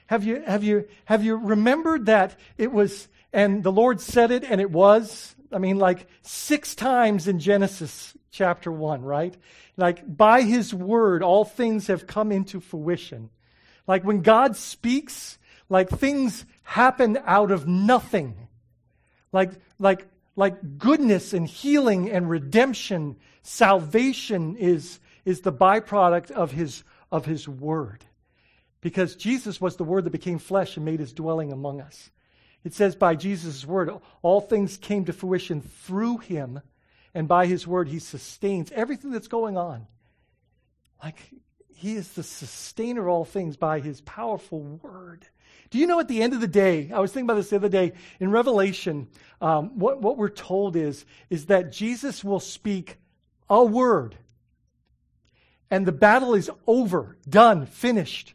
Have 0.07 0.23
you, 0.23 0.41
have 0.41 0.63
you, 0.63 0.87
have 1.05 1.23
you 1.23 1.35
remembered 1.35 2.05
that 2.05 2.39
it 2.57 2.71
was, 2.71 3.09
and 3.33 3.63
the 3.63 3.71
Lord 3.71 3.99
said 3.99 4.31
it 4.31 4.45
and 4.45 4.61
it 4.61 4.71
was? 4.71 5.35
I 5.51 5.57
mean, 5.59 5.77
like 5.77 6.07
six 6.21 6.75
times 6.75 7.27
in 7.27 7.39
Genesis 7.39 8.15
chapter 8.31 8.71
1, 8.71 9.01
right? 9.01 9.35
Like, 9.75 10.17
by 10.17 10.41
his 10.43 10.73
word, 10.73 11.23
all 11.23 11.43
things 11.43 11.87
have 11.87 12.07
come 12.07 12.31
into 12.31 12.59
fruition. 12.59 13.29
Like, 13.85 14.03
when 14.03 14.21
God 14.21 14.55
speaks, 14.55 15.37
like 15.69 15.89
things 15.89 16.45
happen 16.63 17.17
out 17.25 17.51
of 17.51 17.67
nothing. 17.67 18.47
Like, 19.31 19.51
like, 19.79 20.07
like 20.37 20.77
goodness 20.77 21.33
and 21.33 21.45
healing 21.45 22.09
and 22.09 22.29
redemption, 22.29 23.17
salvation 23.41 24.55
is, 24.55 24.99
is 25.25 25.41
the 25.41 25.51
byproduct 25.51 26.31
of 26.31 26.51
his, 26.51 26.83
of 27.11 27.25
his 27.25 27.49
word. 27.49 28.05
Because 28.79 29.15
Jesus 29.15 29.59
was 29.59 29.75
the 29.75 29.83
word 29.83 30.05
that 30.05 30.11
became 30.11 30.37
flesh 30.37 30.77
and 30.77 30.85
made 30.85 30.99
his 30.99 31.11
dwelling 31.11 31.51
among 31.51 31.81
us. 31.81 32.11
It 32.63 32.75
says 32.75 32.95
by 32.95 33.15
Jesus' 33.15 33.65
word, 33.65 33.89
all 34.21 34.39
things 34.39 34.77
came 34.77 35.05
to 35.05 35.13
fruition 35.13 35.61
through 35.61 36.19
him, 36.19 36.61
and 37.13 37.27
by 37.27 37.47
his 37.47 37.65
word, 37.65 37.87
he 37.87 37.99
sustains 37.99 38.71
everything 38.71 39.11
that's 39.11 39.27
going 39.27 39.57
on. 39.57 39.87
Like, 41.03 41.17
he 41.73 41.95
is 41.95 42.09
the 42.09 42.23
sustainer 42.23 43.01
of 43.01 43.07
all 43.07 43.25
things 43.25 43.57
by 43.57 43.79
his 43.79 44.01
powerful 44.01 44.61
word. 44.61 45.25
Do 45.69 45.77
you 45.77 45.87
know 45.87 45.99
at 45.99 46.07
the 46.07 46.21
end 46.21 46.33
of 46.33 46.41
the 46.41 46.47
day, 46.47 46.91
I 46.93 46.99
was 46.99 47.11
thinking 47.11 47.25
about 47.25 47.35
this 47.35 47.49
the 47.49 47.57
other 47.57 47.69
day, 47.69 47.93
in 48.19 48.31
Revelation, 48.31 49.07
um, 49.41 49.77
what, 49.77 50.01
what 50.01 50.17
we're 50.17 50.29
told 50.29 50.75
is, 50.75 51.05
is 51.29 51.47
that 51.47 51.71
Jesus 51.71 52.23
will 52.23 52.39
speak 52.39 52.97
a 53.49 53.63
word, 53.63 54.17
and 55.69 55.85
the 55.85 55.91
battle 55.91 56.33
is 56.33 56.49
over, 56.65 57.17
done, 57.29 57.65
finished. 57.65 58.33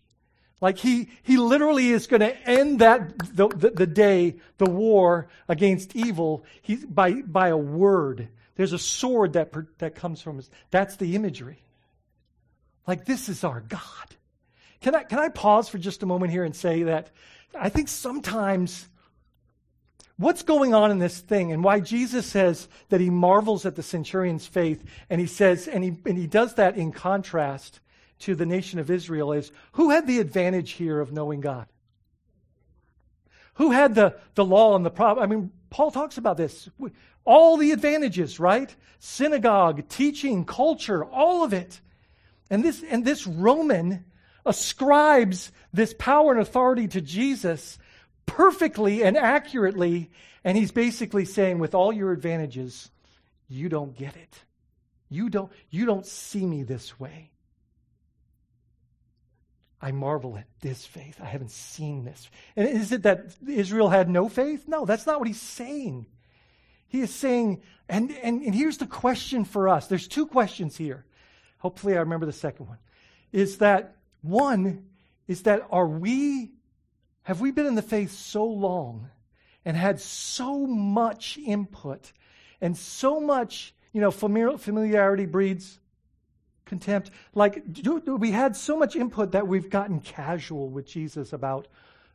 Like 0.61 0.79
he, 0.79 1.09
he 1.23 1.39
literally 1.39 1.91
is 1.91 2.07
going 2.07 2.21
to 2.21 2.37
end 2.49 2.79
that, 2.81 3.19
the, 3.35 3.49
the, 3.49 3.71
the, 3.71 3.87
day, 3.87 4.37
the 4.59 4.71
war 4.71 5.29
against 5.49 5.97
evil, 5.97 6.45
he, 6.63 6.77
by, 6.77 7.15
by 7.23 7.49
a 7.49 7.57
word. 7.57 8.29
There's 8.55 8.73
a 8.73 8.79
sword 8.79 9.33
that, 9.33 9.53
that 9.79 9.95
comes 9.97 10.23
from 10.23 10.39
us. 10.39 10.49
That's 10.71 10.97
the 10.97 11.17
imagery. 11.17 11.63
Like 12.87 13.07
this 13.07 13.29
is 13.29 13.43
our 13.43 13.61
God. 13.61 13.81
Can 14.83 14.95
I, 14.97 15.05
can 15.05 15.19
I 15.19 15.29
pause 15.29 15.69
for 15.69 15.79
just 15.79 16.03
a 16.03 16.07
moment 16.07 16.33
here 16.33 16.45
and 16.45 16.55
say 16.55 16.83
that 16.83 17.11
I 17.55 17.69
think 17.69 17.89
sometimes 17.89 18.89
what's 20.17 20.43
going 20.43 20.75
on 20.75 20.91
in 20.91 20.99
this 20.99 21.21
thing 21.21 21.53
and 21.53 21.63
why 21.63 21.81
Jesus 21.81 22.27
says 22.27 22.69
that 22.89 23.01
he 23.01 23.09
marvels 23.09 23.65
at 23.65 23.77
the 23.77 23.83
centurion's 23.83 24.47
faith 24.47 24.85
and 25.09 25.21
he 25.21 25.27
says, 25.27 25.69
and 25.69 25.85
he, 25.85 25.97
and 26.05 26.19
he 26.19 26.27
does 26.27 26.55
that 26.55 26.77
in 26.77 26.93
contrast 26.93 27.81
to 28.21 28.35
the 28.35 28.47
nation 28.47 28.79
of 28.79 28.91
Israel 28.91 29.33
is 29.33 29.53
who 29.73 29.91
had 29.91 30.07
the 30.07 30.19
advantage 30.19 30.73
here 30.73 31.01
of 31.01 31.13
knowing 31.13 31.41
God? 31.41 31.67
Who 33.55 33.71
had 33.71 33.95
the, 33.95 34.17
the 34.35 34.45
law 34.45 34.75
and 34.75 34.85
the 34.85 34.91
problem? 34.91 35.23
I 35.23 35.27
mean, 35.33 35.53
Paul 35.71 35.91
talks 35.91 36.19
about 36.19 36.37
this. 36.37 36.69
All 37.25 37.57
the 37.57 37.71
advantages, 37.71 38.41
right? 38.41 38.75
Synagogue, 38.99 39.89
teaching, 39.89 40.45
culture, 40.45 41.05
all 41.05 41.45
of 41.45 41.53
it. 41.53 41.81
And 42.51 42.65
this, 42.65 42.83
and 42.83 43.05
this 43.05 43.27
Roman 43.27 44.05
ascribes 44.45 45.53
this 45.73 45.95
power 45.99 46.33
and 46.33 46.41
authority 46.41 46.89
to 46.89 47.01
Jesus 47.01 47.79
perfectly 48.27 49.03
and 49.03 49.17
accurately. 49.17 50.11
And 50.45 50.57
he's 50.57 50.73
basically 50.73 51.25
saying, 51.25 51.59
with 51.59 51.75
all 51.75 51.93
your 51.93 52.13
advantages, 52.13 52.91
you 53.49 53.69
don't 53.69 53.97
get 53.97 54.17
it. 54.17 54.39
You 55.09 55.29
don't, 55.29 55.53
you 55.71 55.85
don't 55.85 56.07
see 56.07 56.45
me 56.47 56.63
this 56.63 56.99
way. 56.99 57.31
I 59.81 59.91
marvel 59.91 60.37
at 60.37 60.47
this 60.61 60.87
faith. 60.87 61.21
I 61.21 61.27
haven't 61.27 61.51
seen 61.51 62.05
this. 62.05 62.31
And 62.55 62.69
is 62.69 62.93
it 62.93 63.03
that 63.03 63.35
Israel 63.47 63.89
had 63.89 64.09
no 64.09 64.29
faith? 64.29 64.69
No, 64.69 64.85
that's 64.85 65.07
not 65.07 65.19
what 65.19 65.27
he's 65.27 65.41
saying. 65.41 66.07
He 66.89 67.01
is 67.01 67.13
saying, 67.13 67.63
and, 67.89 68.13
and, 68.23 68.43
and 68.43 68.55
here's 68.55 68.79
the 68.79 68.87
question 68.87 69.45
for 69.45 69.69
us. 69.69 69.89
There's 69.89 70.07
two 70.07 70.27
questions 70.27 70.77
here. 70.77 71.05
Hopefully, 71.59 71.97
I 71.97 72.01
remember 72.01 72.27
the 72.27 72.33
second 72.33 72.69
one. 72.69 72.79
Is 73.33 73.59
that 73.59 73.97
one, 74.23 74.87
is 75.29 75.43
that 75.43 75.67
are 75.71 75.87
we, 75.87 76.53
have 77.23 77.41
we 77.41 77.51
been 77.51 77.67
in 77.67 77.75
the 77.75 77.83
faith 77.83 78.13
so 78.13 78.45
long 78.45 79.11
and 79.65 79.77
had 79.77 80.01
so 80.01 80.67
much 80.67 81.39
input 81.39 82.13
and 82.61 82.77
so 82.77 83.21
much, 83.21 83.75
you 83.93 84.01
know, 84.01 84.11
familiarity 84.11 85.27
breeds 85.27 85.79
contempt. 86.65 87.11
Like, 87.35 87.63
we 88.07 88.31
had 88.31 88.57
so 88.57 88.79
much 88.79 88.97
input 88.97 89.33
that 89.33 89.47
we've 89.47 89.69
gotten 89.69 90.01
casual 90.01 90.71
with 90.71 90.87
Jesus 90.87 91.33
about, 91.33 91.69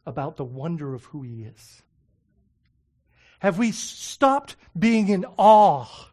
about 0.06 0.38
the 0.38 0.46
wonder 0.46 0.96
of 0.96 1.04
who 1.06 1.22
he 1.22 1.44
is? 1.44 1.84
Have 3.40 3.60
we 3.60 3.72
stopped 3.72 4.56
being 4.78 5.10
in 5.10 5.26
awe 5.38 6.10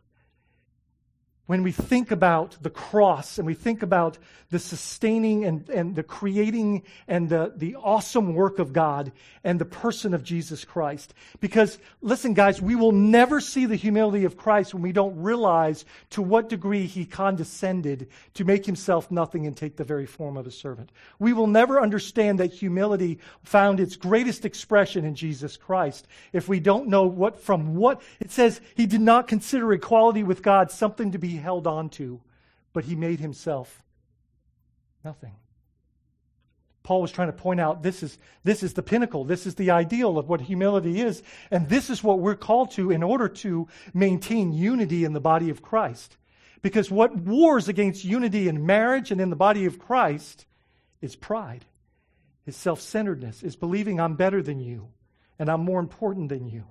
when 1.46 1.62
we 1.62 1.72
think 1.72 2.10
about 2.10 2.56
the 2.62 2.70
cross 2.70 3.38
and 3.38 3.46
we 3.46 3.54
think 3.54 3.82
about 3.82 4.16
the 4.50 4.58
sustaining 4.58 5.44
and, 5.44 5.68
and 5.68 5.94
the 5.94 6.02
creating 6.02 6.82
and 7.06 7.28
the, 7.28 7.52
the 7.56 7.74
awesome 7.76 8.34
work 8.34 8.58
of 8.58 8.72
God 8.72 9.12
and 9.42 9.60
the 9.60 9.64
person 9.64 10.14
of 10.14 10.22
Jesus 10.22 10.64
Christ. 10.64 11.12
Because, 11.40 11.78
listen, 12.00 12.32
guys, 12.32 12.62
we 12.62 12.74
will 12.74 12.92
never 12.92 13.40
see 13.40 13.66
the 13.66 13.76
humility 13.76 14.24
of 14.24 14.36
Christ 14.36 14.72
when 14.72 14.82
we 14.82 14.92
don't 14.92 15.20
realize 15.20 15.84
to 16.10 16.22
what 16.22 16.48
degree 16.48 16.86
he 16.86 17.04
condescended 17.04 18.08
to 18.34 18.44
make 18.44 18.64
himself 18.64 19.10
nothing 19.10 19.46
and 19.46 19.56
take 19.56 19.76
the 19.76 19.84
very 19.84 20.06
form 20.06 20.36
of 20.36 20.46
a 20.46 20.50
servant. 20.50 20.92
We 21.18 21.32
will 21.32 21.46
never 21.46 21.80
understand 21.80 22.40
that 22.40 22.52
humility 22.52 23.18
found 23.42 23.80
its 23.80 23.96
greatest 23.96 24.44
expression 24.44 25.04
in 25.04 25.14
Jesus 25.14 25.56
Christ 25.56 26.06
if 26.32 26.48
we 26.48 26.60
don't 26.60 26.88
know 26.88 27.04
what 27.06 27.40
from 27.40 27.74
what 27.74 28.00
it 28.20 28.30
says 28.30 28.60
he 28.76 28.86
did 28.86 29.00
not 29.00 29.28
consider 29.28 29.72
equality 29.72 30.22
with 30.22 30.42
God 30.42 30.70
something 30.70 31.12
to 31.12 31.18
be 31.18 31.33
held 31.36 31.66
on 31.66 31.88
to, 31.90 32.20
but 32.72 32.84
he 32.84 32.94
made 32.94 33.20
himself 33.20 33.82
nothing. 35.04 35.32
Paul 36.82 37.00
was 37.00 37.12
trying 37.12 37.28
to 37.28 37.32
point 37.32 37.60
out 37.60 37.82
this 37.82 38.02
is, 38.02 38.18
this 38.44 38.62
is 38.62 38.74
the 38.74 38.82
pinnacle, 38.82 39.24
this 39.24 39.46
is 39.46 39.54
the 39.54 39.70
ideal 39.70 40.18
of 40.18 40.28
what 40.28 40.42
humility 40.42 41.00
is, 41.00 41.22
and 41.50 41.68
this 41.68 41.88
is 41.88 42.04
what 42.04 42.18
we're 42.18 42.34
called 42.34 42.72
to 42.72 42.90
in 42.90 43.02
order 43.02 43.28
to 43.28 43.68
maintain 43.94 44.52
unity 44.52 45.04
in 45.04 45.14
the 45.14 45.20
body 45.20 45.48
of 45.48 45.62
Christ. 45.62 46.18
Because 46.60 46.90
what 46.90 47.16
wars 47.16 47.68
against 47.68 48.04
unity 48.04 48.48
in 48.48 48.66
marriage 48.66 49.10
and 49.10 49.20
in 49.20 49.30
the 49.30 49.36
body 49.36 49.64
of 49.64 49.78
Christ 49.78 50.46
is 51.00 51.16
pride, 51.16 51.64
is 52.46 52.56
self 52.56 52.80
centeredness, 52.80 53.42
is 53.42 53.56
believing 53.56 53.98
I'm 53.98 54.16
better 54.16 54.42
than 54.42 54.60
you 54.60 54.88
and 55.38 55.50
I'm 55.50 55.60
more 55.60 55.80
important 55.80 56.28
than 56.28 56.46
you. 56.46 56.64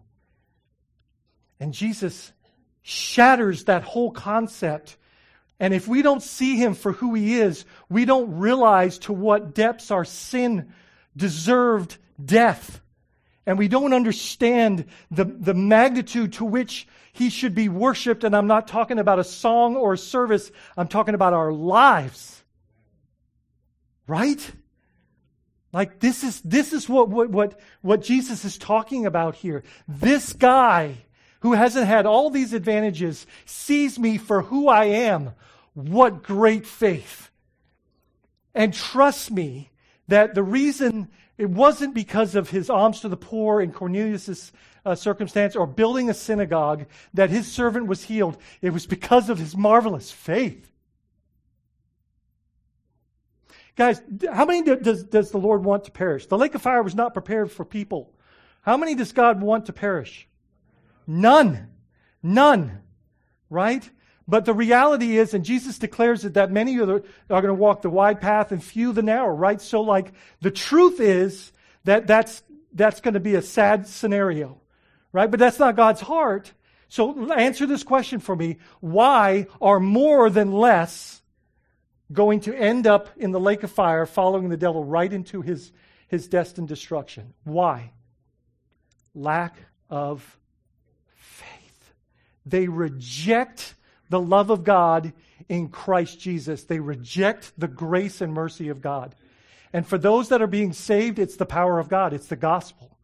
And 1.59 1.73
Jesus 1.73 2.31
shatters 2.83 3.63
that 3.63 3.83
whole 3.83 4.11
concept. 4.11 4.97
And 5.59 5.73
if 5.73 5.87
we 5.87 6.01
don't 6.01 6.21
see 6.21 6.57
him 6.57 6.75
for 6.75 6.91
who 6.91 7.13
he 7.13 7.39
is, 7.39 7.65
we 7.89 8.05
don't 8.05 8.37
realize 8.37 8.99
to 8.99 9.13
what 9.13 9.55
depths 9.55 9.89
our 9.89 10.05
sin 10.05 10.73
deserved 11.15 11.97
death. 12.23 12.81
And 13.45 13.57
we 13.57 13.67
don't 13.67 13.93
understand 13.93 14.85
the, 15.09 15.25
the 15.25 15.53
magnitude 15.53 16.33
to 16.33 16.45
which 16.45 16.87
he 17.13 17.29
should 17.29 17.55
be 17.55 17.69
worshiped. 17.69 18.23
And 18.23 18.35
I'm 18.35 18.47
not 18.47 18.67
talking 18.67 18.99
about 18.99 19.19
a 19.19 19.23
song 19.23 19.75
or 19.75 19.93
a 19.93 19.97
service, 19.97 20.51
I'm 20.77 20.87
talking 20.87 21.15
about 21.15 21.33
our 21.33 21.51
lives. 21.51 22.43
Right? 24.07 24.51
Like 25.71 25.99
this 25.99 26.23
is 26.23 26.41
this 26.41 26.73
is 26.73 26.87
what, 26.87 27.09
what, 27.09 27.29
what, 27.29 27.59
what 27.81 28.01
Jesus 28.01 28.45
is 28.45 28.57
talking 28.57 29.05
about 29.05 29.35
here. 29.35 29.63
This 29.87 30.33
guy 30.33 30.97
who 31.43 31.51
hasn't 31.51 31.85
had 31.85 32.05
all 32.05 32.29
these 32.29 32.53
advantages 32.53 33.27
sees 33.45 33.99
me 33.99 34.17
for 34.17 34.43
who 34.43 34.69
I 34.69 34.85
am. 34.85 35.33
What 35.73 36.23
great 36.23 36.65
faith. 36.65 37.29
And 38.55 38.73
trust 38.73 39.29
me 39.29 39.69
that 40.07 40.35
the 40.35 40.43
reason 40.43 41.09
it 41.37 41.49
wasn't 41.49 41.93
because 41.93 42.35
of 42.35 42.49
his 42.49 42.69
alms 42.69 43.01
to 43.01 43.09
the 43.09 43.17
poor 43.17 43.59
in 43.59 43.73
Cornelius' 43.73 44.53
uh, 44.85 44.95
circumstance 44.95 45.57
or 45.57 45.67
building 45.67 46.09
a 46.09 46.13
synagogue 46.13 46.85
that 47.13 47.29
his 47.29 47.51
servant 47.51 47.87
was 47.87 48.03
healed. 48.03 48.37
It 48.61 48.69
was 48.69 48.85
because 48.85 49.29
of 49.29 49.37
his 49.37 49.57
marvelous 49.57 50.11
faith. 50.11 50.71
Guys, 53.75 54.01
how 54.31 54.45
many 54.45 54.77
does, 54.77 55.03
does 55.03 55.31
the 55.31 55.39
Lord 55.39 55.65
want 55.65 55.83
to 55.85 55.91
perish? 55.91 56.25
The 56.27 56.37
lake 56.37 56.55
of 56.55 56.61
fire 56.61 56.83
was 56.83 56.95
not 56.95 57.13
prepared 57.13 57.51
for 57.51 57.65
people. 57.65 58.13
How 58.61 58.77
many 58.77 58.95
does 58.95 59.11
God 59.11 59.41
want 59.41 59.65
to 59.65 59.73
perish? 59.73 60.25
None. 61.07 61.67
None. 62.21 62.81
Right? 63.49 63.89
But 64.27 64.45
the 64.45 64.53
reality 64.53 65.17
is, 65.17 65.33
and 65.33 65.43
Jesus 65.43 65.77
declares 65.77 66.23
it, 66.23 66.35
that 66.35 66.51
many 66.51 66.79
are, 66.79 66.83
are 66.83 67.01
going 67.27 67.43
to 67.45 67.53
walk 67.53 67.81
the 67.81 67.89
wide 67.89 68.21
path 68.21 68.51
and 68.51 68.63
few 68.63 68.93
the 68.93 69.01
narrow, 69.01 69.35
right? 69.35 69.61
So, 69.61 69.81
like, 69.81 70.13
the 70.41 70.51
truth 70.51 70.99
is 71.01 71.51
that 71.83 72.07
that's, 72.07 72.41
that's 72.73 73.01
going 73.01 73.15
to 73.15 73.19
be 73.19 73.35
a 73.35 73.41
sad 73.41 73.85
scenario, 73.87 74.61
right? 75.11 75.29
But 75.29 75.39
that's 75.39 75.59
not 75.59 75.75
God's 75.75 76.01
heart. 76.01 76.53
So 76.87 77.33
answer 77.33 77.65
this 77.65 77.83
question 77.83 78.19
for 78.19 78.35
me. 78.35 78.59
Why 78.79 79.47
are 79.59 79.79
more 79.79 80.29
than 80.29 80.51
less 80.51 81.21
going 82.11 82.41
to 82.41 82.55
end 82.55 82.87
up 82.87 83.09
in 83.17 83.31
the 83.31 83.39
lake 83.39 83.63
of 83.63 83.71
fire 83.71 84.05
following 84.05 84.49
the 84.49 84.57
devil 84.57 84.85
right 84.85 85.11
into 85.11 85.41
his, 85.41 85.71
his 86.07 86.27
destined 86.27 86.67
destruction? 86.67 87.33
Why? 87.43 87.91
Lack 89.13 89.57
of. 89.89 90.37
They 92.45 92.67
reject 92.67 93.75
the 94.09 94.19
love 94.19 94.49
of 94.49 94.63
God 94.63 95.13
in 95.49 95.69
Christ 95.69 96.19
Jesus. 96.19 96.63
They 96.63 96.79
reject 96.79 97.53
the 97.57 97.67
grace 97.67 98.21
and 98.21 98.33
mercy 98.33 98.69
of 98.69 98.81
God. 98.81 99.15
And 99.71 99.87
for 99.87 99.97
those 99.97 100.29
that 100.29 100.41
are 100.41 100.47
being 100.47 100.73
saved, 100.73 101.19
it's 101.19 101.35
the 101.35 101.45
power 101.45 101.79
of 101.79 101.89
God, 101.89 102.13
it's 102.13 102.27
the 102.27 102.35
gospel. 102.35 102.97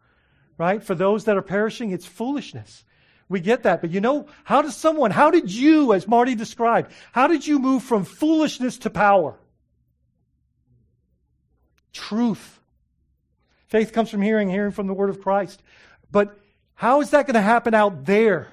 Right? 0.58 0.84
For 0.84 0.94
those 0.94 1.24
that 1.26 1.38
are 1.38 1.42
perishing, 1.42 1.92
it's 1.92 2.06
foolishness. 2.06 2.84
We 3.30 3.40
get 3.40 3.64
that. 3.64 3.82
But 3.82 3.92
you 3.92 4.02
know, 4.02 4.28
how 4.44 4.62
does 4.62 4.76
someone, 4.76 5.12
how 5.12 5.32
did 5.32 5.52
you, 5.52 5.94
as 5.94 6.08
Marty 6.08 6.36
described, 6.36 6.92
how 7.12 7.28
did 7.28 7.48
you 7.48 7.60
move 7.60 7.84
from 7.84 8.04
foolishness 8.04 8.80
to 8.80 8.90
power? 8.90 9.40
Truth. 11.94 12.60
Faith 13.68 13.94
comes 13.94 14.10
from 14.10 14.22
hearing, 14.22 14.50
hearing 14.50 14.72
from 14.72 14.88
the 14.88 14.94
word 14.94 15.12
of 15.12 15.22
Christ. 15.22 15.62
But 16.12 16.38
how 16.74 17.02
is 17.02 17.12
that 17.12 17.28
going 17.28 17.36
to 17.36 17.42
happen 17.42 17.74
out 17.74 18.06
there? 18.06 18.48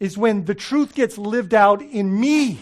Is 0.00 0.16
when 0.16 0.44
the 0.44 0.54
truth 0.54 0.94
gets 0.94 1.18
lived 1.18 1.54
out 1.54 1.82
in 1.82 2.20
me 2.20 2.60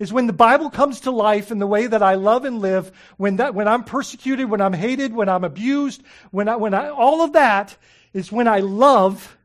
is 0.00 0.12
when 0.14 0.26
the 0.26 0.32
Bible 0.32 0.70
comes 0.70 1.00
to 1.00 1.10
life 1.10 1.52
in 1.52 1.58
the 1.58 1.66
way 1.66 1.86
that 1.86 2.02
I 2.02 2.14
love 2.14 2.46
and 2.46 2.58
live, 2.60 2.90
when 3.18 3.36
that, 3.36 3.54
when 3.54 3.68
I'm 3.68 3.84
persecuted, 3.84 4.48
when 4.48 4.62
I'm 4.62 4.72
hated, 4.72 5.14
when 5.14 5.28
I'm 5.28 5.44
abused, 5.44 6.02
when 6.30 6.48
I, 6.48 6.56
when 6.56 6.72
I, 6.72 6.88
all 6.88 7.20
of 7.20 7.34
that 7.34 7.76
is 8.14 8.32
when 8.32 8.48
I 8.48 8.60
love, 8.60 9.36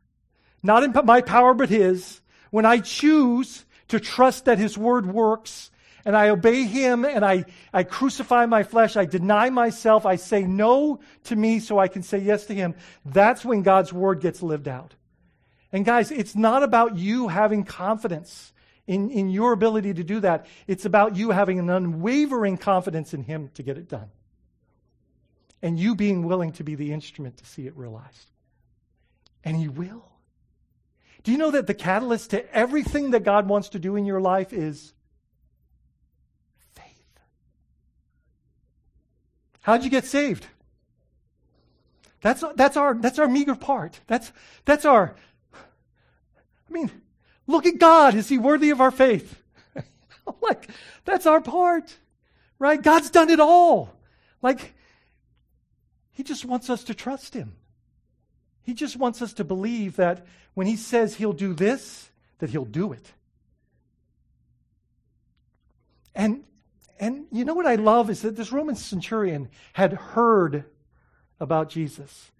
not 0.63 0.83
in 0.83 0.93
my 1.03 1.19
power 1.21 1.53
but 1.53 1.69
His, 1.69 2.21
when 2.51 2.65
I 2.65 2.79
choose 2.79 3.65
to 3.89 3.99
trust 3.99 4.45
that 4.45 4.57
His 4.57 4.77
word 4.77 5.05
works, 5.05 5.71
and 6.05 6.15
I 6.15 6.29
obey 6.29 6.63
Him, 6.63 7.03
and 7.03 7.25
I, 7.25 7.45
I 7.73 7.83
crucify 7.83 8.45
my 8.45 8.63
flesh, 8.63 8.95
I 8.95 9.03
deny 9.03 9.49
myself, 9.49 10.05
I 10.05 10.15
say 10.15 10.43
no 10.43 11.01
to 11.25 11.35
me 11.35 11.59
so 11.59 11.79
I 11.79 11.89
can 11.89 12.01
say 12.01 12.19
yes 12.19 12.45
to 12.45 12.55
Him, 12.55 12.75
that's 13.03 13.43
when 13.43 13.61
God's 13.61 13.91
word 13.91 14.21
gets 14.21 14.41
lived 14.41 14.69
out. 14.69 14.93
And 15.75 15.83
guys, 15.83 16.09
it's 16.09 16.37
not 16.37 16.63
about 16.63 16.95
you 16.95 17.27
having 17.27 17.65
confidence 17.65 18.53
in, 18.87 19.11
in 19.11 19.29
your 19.29 19.51
ability 19.51 19.93
to 19.95 20.05
do 20.05 20.21
that. 20.21 20.45
It's 20.67 20.85
about 20.85 21.17
you 21.17 21.31
having 21.31 21.59
an 21.59 21.69
unwavering 21.69 22.57
confidence 22.57 23.13
in 23.13 23.23
Him 23.23 23.49
to 23.55 23.61
get 23.61 23.77
it 23.77 23.89
done. 23.89 24.09
And 25.61 25.77
you 25.77 25.93
being 25.93 26.23
willing 26.23 26.53
to 26.53 26.63
be 26.63 26.75
the 26.75 26.93
instrument 26.93 27.35
to 27.39 27.45
see 27.45 27.67
it 27.67 27.75
realized. 27.75 28.31
And 29.43 29.57
He 29.57 29.67
will. 29.67 30.05
Do 31.23 31.33
you 31.33 31.37
know 31.37 31.51
that 31.51 31.67
the 31.67 31.73
catalyst 31.73 32.29
to 32.29 32.55
everything 32.55 33.11
that 33.11 33.25
God 33.25 33.49
wants 33.49 33.67
to 33.69 33.79
do 33.79 33.97
in 33.97 34.05
your 34.05 34.21
life 34.21 34.53
is 34.53 34.93
faith? 36.73 37.19
How'd 39.59 39.83
you 39.83 39.89
get 39.89 40.05
saved? 40.05 40.47
That's, 42.21 42.45
that's, 42.55 42.77
our, 42.77 42.93
that's 42.93 43.19
our 43.19 43.27
meager 43.27 43.55
part. 43.55 43.99
That's, 44.07 44.31
that's 44.63 44.85
our, 44.85 45.17
I 46.69 46.73
mean, 46.73 46.89
Look 47.47 47.65
at 47.65 47.77
God. 47.77 48.15
Is 48.15 48.29
he 48.29 48.37
worthy 48.37 48.71
of 48.71 48.81
our 48.81 48.91
faith? 48.91 49.41
like, 50.41 50.69
that's 51.03 51.25
our 51.25 51.41
part, 51.41 51.95
right? 52.57 52.81
God's 52.81 53.09
done 53.09 53.29
it 53.29 53.39
all. 53.39 53.95
Like, 54.41 54.73
he 56.11 56.23
just 56.23 56.45
wants 56.45 56.69
us 56.69 56.83
to 56.85 56.93
trust 56.93 57.33
him. 57.33 57.55
He 58.63 58.73
just 58.73 58.97
wants 58.97 59.21
us 59.21 59.33
to 59.33 59.43
believe 59.43 59.97
that 59.97 60.25
when 60.55 60.65
he 60.65 60.75
says 60.75 61.15
he'll 61.15 61.33
do 61.33 61.53
this, 61.53 62.09
that 62.39 62.49
he'll 62.49 62.65
do 62.65 62.93
it. 62.93 63.13
And 66.15 66.45
and 66.97 67.25
you 67.29 67.43
know 67.43 67.53
what 67.53 67.65
I 67.65 67.75
love 67.75 68.09
is 68.09 68.21
that 68.21 68.37
this 68.37 68.53
Roman 68.53 68.77
centurion 68.77 69.49
had 69.73 69.91
heard 69.91 70.63
about 71.41 71.69
Jesus. 71.69 72.31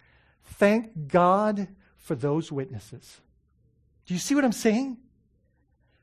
Thank 0.46 1.10
God 1.10 1.68
for 1.98 2.16
those 2.16 2.54
witnesses. 2.54 3.20
Do 4.06 4.14
you 4.14 4.20
see 4.20 4.36
what 4.36 4.46
I'm 4.46 4.52
saying? 4.52 4.98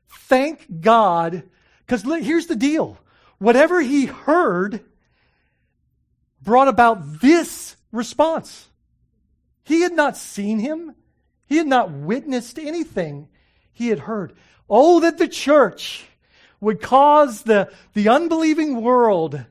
Thank 0.09 0.81
God, 0.81 1.43
because 1.85 2.03
here's 2.23 2.47
the 2.47 2.55
deal. 2.55 2.97
Whatever 3.39 3.81
he 3.81 4.05
heard 4.05 4.83
brought 6.41 6.67
about 6.67 7.21
this 7.21 7.75
response. 7.91 8.67
He 9.63 9.81
had 9.81 9.93
not 9.93 10.17
seen 10.17 10.59
him. 10.59 10.95
He 11.45 11.57
had 11.57 11.67
not 11.67 11.91
witnessed 11.91 12.59
anything. 12.59 13.29
He 13.71 13.87
had 13.87 13.99
heard. 13.99 14.33
Oh, 14.69 14.99
that 15.01 15.17
the 15.17 15.27
church 15.27 16.05
would 16.59 16.81
cause 16.81 17.43
the, 17.43 17.71
the 17.93 18.09
unbelieving 18.09 18.81
world 18.81 19.43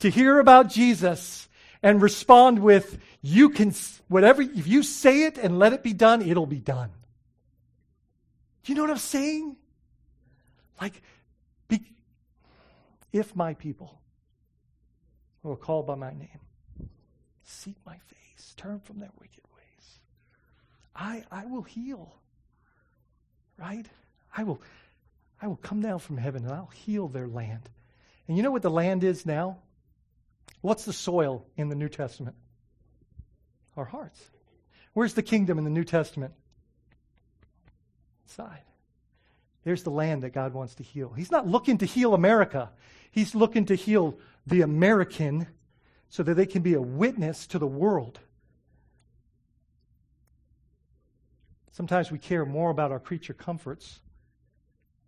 to 0.00 0.10
hear 0.10 0.38
about 0.38 0.68
Jesus 0.68 1.48
and 1.82 2.02
respond 2.02 2.60
with, 2.60 2.98
you 3.22 3.50
can, 3.50 3.74
whatever, 4.08 4.42
if 4.42 4.66
you 4.66 4.82
say 4.82 5.24
it 5.24 5.38
and 5.38 5.58
let 5.58 5.72
it 5.72 5.82
be 5.82 5.92
done, 5.92 6.22
it'll 6.22 6.46
be 6.46 6.60
done. 6.60 6.90
You 8.68 8.74
know 8.74 8.82
what 8.82 8.90
I'm 8.90 8.98
saying? 8.98 9.56
Like, 10.78 11.00
be, 11.68 11.80
if 13.12 13.34
my 13.34 13.54
people 13.54 13.98
who 15.42 15.50
are 15.50 15.56
called 15.56 15.86
by 15.86 15.94
my 15.94 16.12
name 16.12 16.28
seek 17.44 17.76
my 17.86 17.96
face, 17.96 18.54
turn 18.58 18.80
from 18.80 18.98
their 18.98 19.10
wicked 19.18 19.42
ways, 19.56 19.98
I, 20.94 21.24
I 21.32 21.46
will 21.46 21.62
heal. 21.62 22.14
Right? 23.58 23.86
I 24.36 24.44
will, 24.44 24.60
I 25.40 25.46
will 25.46 25.56
come 25.56 25.80
down 25.80 25.98
from 25.98 26.18
heaven 26.18 26.44
and 26.44 26.52
I'll 26.52 26.70
heal 26.74 27.08
their 27.08 27.26
land. 27.26 27.70
And 28.28 28.36
you 28.36 28.42
know 28.42 28.50
what 28.50 28.62
the 28.62 28.70
land 28.70 29.02
is 29.02 29.24
now? 29.24 29.56
What's 30.60 30.84
the 30.84 30.92
soil 30.92 31.46
in 31.56 31.70
the 31.70 31.74
New 31.74 31.88
Testament? 31.88 32.36
Our 33.78 33.86
hearts. 33.86 34.20
Where's 34.92 35.14
the 35.14 35.22
kingdom 35.22 35.56
in 35.56 35.64
the 35.64 35.70
New 35.70 35.84
Testament? 35.84 36.34
Side. 38.30 38.62
There's 39.64 39.82
the 39.82 39.90
land 39.90 40.22
that 40.22 40.30
God 40.30 40.54
wants 40.54 40.76
to 40.76 40.82
heal. 40.82 41.12
He's 41.14 41.30
not 41.30 41.46
looking 41.46 41.78
to 41.78 41.86
heal 41.86 42.14
America, 42.14 42.70
He's 43.10 43.34
looking 43.34 43.66
to 43.66 43.74
heal 43.74 44.18
the 44.46 44.60
American 44.60 45.46
so 46.08 46.22
that 46.22 46.34
they 46.34 46.46
can 46.46 46.62
be 46.62 46.74
a 46.74 46.80
witness 46.80 47.46
to 47.48 47.58
the 47.58 47.66
world. 47.66 48.20
Sometimes 51.72 52.10
we 52.10 52.18
care 52.18 52.44
more 52.44 52.70
about 52.70 52.92
our 52.92 52.98
creature 52.98 53.34
comforts 53.34 54.00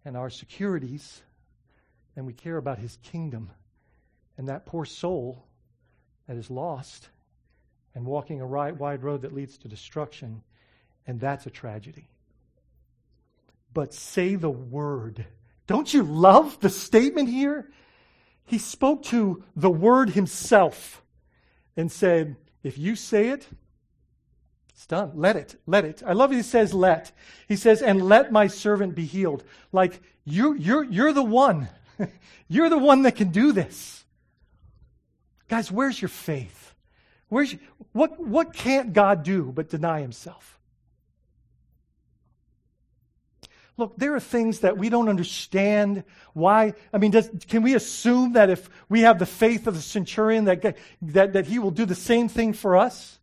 and 0.05 0.17
our 0.17 0.31
securities 0.31 1.23
than 2.15 2.27
we 2.27 2.33
care 2.33 2.57
about 2.57 2.79
His 2.79 2.99
kingdom. 3.03 3.51
And 4.37 4.49
that 4.49 4.67
poor 4.67 4.85
soul 4.85 5.45
that 6.27 6.37
is 6.37 6.51
lost 6.51 7.09
and 7.95 8.05
walking 8.05 8.41
a 8.41 8.47
wide 8.47 9.03
road 9.03 9.23
that 9.23 9.35
leads 9.35 9.59
to 9.59 9.69
destruction, 9.69 10.43
and 11.07 11.19
that's 11.19 11.47
a 11.47 11.51
tragedy 11.51 12.09
but 13.73 13.95
say 13.95 14.35
the 14.35 14.51
word. 14.51 15.27
Don't 15.67 15.93
you 15.93 16.03
love 16.03 16.61
the 16.61 16.71
statement 16.71 17.29
here? 17.29 17.71
He 18.45 18.59
spoke 18.59 19.05
to 19.05 19.45
the 19.55 19.71
word 19.71 20.11
himself 20.11 21.03
and 21.77 21.91
said, 21.91 22.37
If 22.63 22.77
you 22.79 22.97
say 22.97 23.29
it, 23.29 23.47
it's 24.81 24.87
done. 24.87 25.13
Let 25.15 25.37
it. 25.37 25.57
Let 25.67 25.85
it. 25.85 26.03
I 26.07 26.15
love 26.15 26.31
he 26.31 26.41
says 26.41 26.73
let. 26.73 27.13
He 27.47 27.57
says, 27.57 27.83
and 27.83 28.09
let 28.09 28.33
my 28.33 28.47
servant 28.47 28.95
be 28.95 29.05
healed. 29.05 29.45
Like 29.73 30.01
you, 30.25 30.55
you're, 30.55 30.85
you're 30.85 31.13
the 31.13 31.23
one. 31.23 31.69
you're 32.49 32.71
the 32.71 32.79
one 32.79 33.03
that 33.03 33.15
can 33.15 33.29
do 33.29 33.53
this. 33.53 34.07
Guys, 35.49 35.71
where's 35.71 36.01
your 36.01 36.09
faith? 36.09 36.75
Where's 37.29 37.53
your, 37.53 37.61
what, 37.93 38.19
what 38.19 38.55
can't 38.55 38.95
God 38.95 39.23
do 39.23 39.53
but 39.55 39.69
deny 39.69 40.01
himself? 40.01 40.59
Look, 43.81 43.97
there 43.97 44.15
are 44.15 44.21
things 44.21 44.61
that 44.61 44.77
we 44.77 44.91
don't 44.91 45.09
understand 45.09 46.05
why. 46.35 46.75
I 46.93 46.99
mean, 46.99 47.13
does, 47.13 47.31
can 47.49 47.63
we 47.63 47.75
assume 47.75 48.35
that 48.35 48.51
if 48.51 48.69
we 48.91 49.01
have 49.01 49.19
the 49.19 49.25
faith 49.25 49.67
of 49.67 49.75
the 49.75 49.81
centurion, 49.81 50.45
that, 50.45 50.77
that, 51.01 51.33
that 51.33 51.47
he 51.47 51.59
will 51.59 51.71
do 51.71 51.87
the 51.87 51.95
same 51.95 52.29
thing 52.29 52.53
for 52.53 52.77
us? 52.77 53.19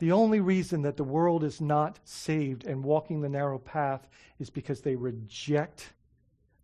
The 0.00 0.12
only 0.12 0.40
reason 0.40 0.82
that 0.82 0.98
the 0.98 1.02
world 1.02 1.44
is 1.44 1.62
not 1.62 1.98
saved 2.04 2.66
and 2.66 2.84
walking 2.84 3.22
the 3.22 3.30
narrow 3.30 3.58
path 3.58 4.06
is 4.38 4.50
because 4.50 4.82
they 4.82 4.96
reject 4.96 5.94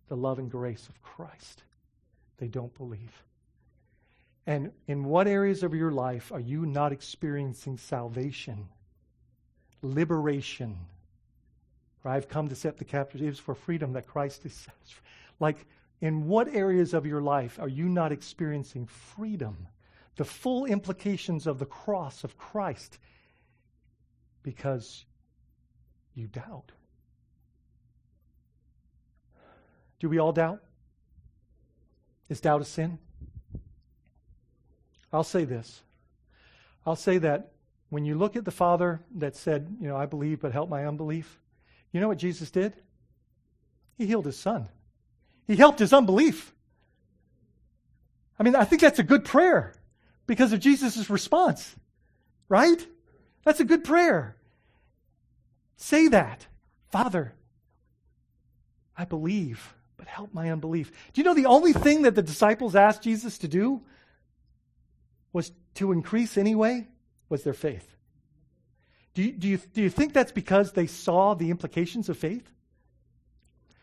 the 0.08 0.16
love 0.16 0.38
and 0.38 0.50
grace 0.50 0.90
of 0.90 1.00
Christ. 1.00 1.62
They 2.36 2.48
don't 2.48 2.76
believe. 2.76 3.24
And 4.46 4.72
in 4.86 5.04
what 5.04 5.26
areas 5.26 5.62
of 5.62 5.74
your 5.74 5.90
life 5.90 6.30
are 6.30 6.40
you 6.40 6.66
not 6.66 6.92
experiencing 6.92 7.78
salvation, 7.78 8.68
liberation? 9.82 10.76
For 12.00 12.10
I've 12.10 12.28
come 12.28 12.48
to 12.48 12.54
set 12.54 12.76
the 12.76 12.84
captives 12.84 13.38
for 13.38 13.54
freedom 13.54 13.94
that 13.94 14.06
Christ 14.06 14.44
is. 14.44 14.66
Like, 15.40 15.66
In 16.00 16.28
what 16.28 16.54
areas 16.54 16.92
of 16.92 17.06
your 17.06 17.22
life 17.22 17.58
are 17.58 17.68
you 17.68 17.88
not 17.88 18.12
experiencing 18.12 18.86
freedom? 18.86 19.68
The 20.16 20.24
full 20.24 20.66
implications 20.66 21.46
of 21.46 21.58
the 21.58 21.66
cross 21.66 22.22
of 22.22 22.36
Christ 22.36 22.98
because 24.42 25.06
you 26.14 26.28
doubt. 26.28 26.70
Do 29.98 30.08
we 30.08 30.18
all 30.18 30.32
doubt? 30.32 30.62
Is 32.28 32.40
doubt 32.40 32.60
a 32.60 32.64
sin? 32.64 32.98
I'll 35.14 35.22
say 35.24 35.44
this. 35.44 35.80
I'll 36.84 36.96
say 36.96 37.18
that 37.18 37.52
when 37.88 38.04
you 38.04 38.16
look 38.16 38.34
at 38.34 38.44
the 38.44 38.50
father 38.50 39.00
that 39.14 39.36
said, 39.36 39.76
you 39.80 39.86
know, 39.86 39.96
I 39.96 40.06
believe, 40.06 40.40
but 40.40 40.52
help 40.52 40.68
my 40.68 40.86
unbelief, 40.86 41.38
you 41.92 42.00
know 42.00 42.08
what 42.08 42.18
Jesus 42.18 42.50
did? 42.50 42.74
He 43.96 44.06
healed 44.06 44.26
his 44.26 44.36
son. 44.36 44.68
He 45.46 45.54
helped 45.54 45.78
his 45.78 45.92
unbelief. 45.92 46.52
I 48.38 48.42
mean, 48.42 48.56
I 48.56 48.64
think 48.64 48.82
that's 48.82 48.98
a 48.98 49.04
good 49.04 49.24
prayer 49.24 49.74
because 50.26 50.52
of 50.52 50.58
Jesus' 50.58 51.08
response, 51.08 51.76
right? 52.48 52.84
That's 53.44 53.60
a 53.60 53.64
good 53.64 53.84
prayer. 53.84 54.36
Say 55.76 56.08
that. 56.08 56.48
Father, 56.90 57.34
I 58.96 59.04
believe, 59.04 59.74
but 59.96 60.08
help 60.08 60.34
my 60.34 60.50
unbelief. 60.50 60.90
Do 61.12 61.20
you 61.20 61.24
know 61.24 61.34
the 61.34 61.46
only 61.46 61.72
thing 61.72 62.02
that 62.02 62.16
the 62.16 62.22
disciples 62.22 62.74
asked 62.74 63.02
Jesus 63.02 63.38
to 63.38 63.48
do 63.48 63.80
was 65.34 65.52
to 65.74 65.92
increase 65.92 66.38
anyway? 66.38 66.86
Was 67.28 67.42
their 67.42 67.52
faith. 67.52 67.96
Do 69.12 69.22
you, 69.22 69.32
do, 69.32 69.48
you, 69.48 69.58
do 69.58 69.82
you 69.82 69.90
think 69.90 70.14
that's 70.14 70.32
because 70.32 70.72
they 70.72 70.86
saw 70.86 71.34
the 71.34 71.50
implications 71.50 72.08
of 72.08 72.16
faith? 72.16 72.50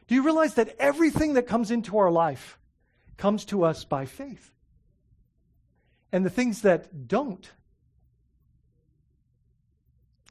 Do 0.08 0.16
you 0.16 0.24
realize 0.24 0.56
that 0.56 0.76
everything 0.80 1.34
that 1.34 1.48
comes 1.48 1.70
into 1.70 1.98
our 1.98 2.12
life 2.12 2.58
comes 3.18 3.46
to 3.46 3.64
us 3.64 3.86
by 3.86 4.06
faith? 4.06 4.52
And 6.12 6.26
the 6.26 6.30
things 6.30 6.62
that 6.62 7.08
don't 7.08 7.50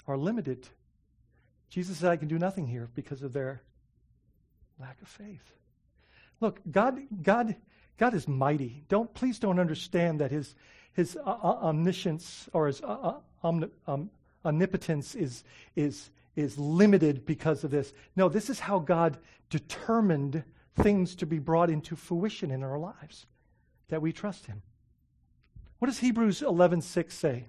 are 0.06 0.18
limited. 0.18 0.68
Jesus 1.70 1.98
said, 1.98 2.10
I 2.10 2.16
can 2.16 2.28
do 2.28 2.38
nothing 2.38 2.66
here 2.66 2.88
because 2.94 3.22
of 3.22 3.32
their 3.32 3.62
lack 4.78 5.00
of 5.00 5.08
faith. 5.08 5.52
Look, 6.40 6.60
God, 6.70 7.00
God, 7.22 7.56
God 7.96 8.14
is 8.14 8.26
mighty. 8.26 8.84
Don't 8.88 9.12
please 9.14 9.38
don't 9.38 9.58
understand 9.58 10.20
that 10.20 10.30
His 10.30 10.54
His 10.94 11.16
uh, 11.16 11.20
uh 11.20 11.58
omniscience 11.62 12.48
or 12.52 12.66
His 12.66 12.82
uh, 12.82 12.86
uh 12.86 13.14
omni, 13.42 13.68
um, 13.86 14.10
omnipotence 14.44 15.14
is 15.14 15.44
is 15.76 16.10
is 16.36 16.58
limited 16.58 17.26
because 17.26 17.64
of 17.64 17.70
this. 17.70 17.92
No, 18.16 18.28
this 18.28 18.50
is 18.50 18.60
how 18.60 18.78
God 18.78 19.18
determined 19.50 20.42
things 20.76 21.14
to 21.16 21.26
be 21.26 21.38
brought 21.38 21.70
into 21.70 21.96
fruition 21.96 22.50
in 22.50 22.62
our 22.62 22.78
lives, 22.78 23.26
that 23.88 24.00
we 24.00 24.12
trust 24.12 24.46
Him. 24.46 24.62
What 25.78 25.86
does 25.86 25.98
Hebrews 25.98 26.42
11:6 26.42 27.12
say? 27.12 27.44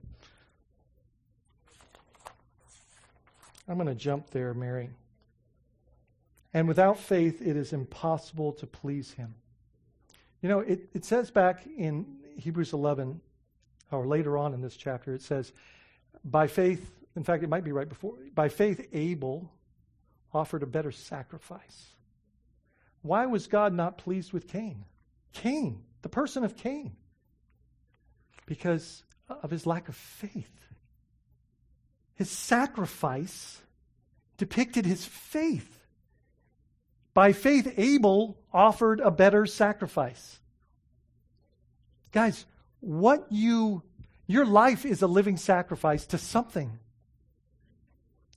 I'm 3.68 3.76
going 3.76 3.88
to 3.88 3.96
jump 3.96 4.30
there, 4.32 4.54
Mary. 4.54 4.90
And 6.54 6.68
without 6.68 6.98
faith, 6.98 7.42
it 7.42 7.56
is 7.56 7.74
impossible 7.74 8.52
to 8.54 8.68
please 8.68 9.14
him. 9.14 9.34
You 10.42 10.50
know, 10.50 10.60
it, 10.60 10.90
it 10.94 11.06
says 11.06 11.32
back 11.32 11.66
in 11.78 12.06
Hebrews 12.36 12.74
11, 12.74 13.22
or 13.92 14.08
later 14.08 14.38
on 14.38 14.54
in 14.54 14.62
this 14.62 14.76
chapter, 14.76 15.14
it 15.14 15.22
says, 15.22 15.52
by 16.24 16.48
faith, 16.48 16.92
in 17.16 17.24
fact, 17.24 17.44
it 17.44 17.50
might 17.50 17.64
be 17.64 17.72
right 17.72 17.90
before, 17.90 18.16
by 18.34 18.50
faith, 18.50 18.88
Abel 18.94 19.52
offered 20.34 20.64
a 20.64 20.68
better 20.68 20.92
sacrifice. 20.92 21.88
Why 23.02 23.26
was 23.26 23.48
God 23.48 23.74
not 23.74 23.98
pleased 23.98 24.32
with 24.32 24.48
Cain? 24.48 24.86
Cain, 25.34 25.82
the 26.02 26.10
person 26.10 26.44
of 26.44 26.56
Cain, 26.56 26.96
because 28.46 29.04
of 29.28 29.50
his 29.50 29.66
lack 29.66 29.90
of 29.90 29.96
faith. 29.96 30.68
His 32.16 32.30
sacrifice 32.30 33.62
depicted 34.38 34.86
his 34.86 35.06
faith. 35.06 35.80
By 37.14 37.34
faith, 37.34 37.74
Abel 37.78 38.38
offered 38.54 39.00
a 39.00 39.12
better 39.12 39.46
sacrifice. 39.46 40.40
Guys, 42.12 42.46
what 42.82 43.26
you, 43.32 43.84
your 44.28 44.46
life 44.46 44.86
is 44.86 45.02
a 45.02 45.08
living 45.08 45.38
sacrifice 45.38 46.06
to 46.08 46.18
something. 46.18 46.80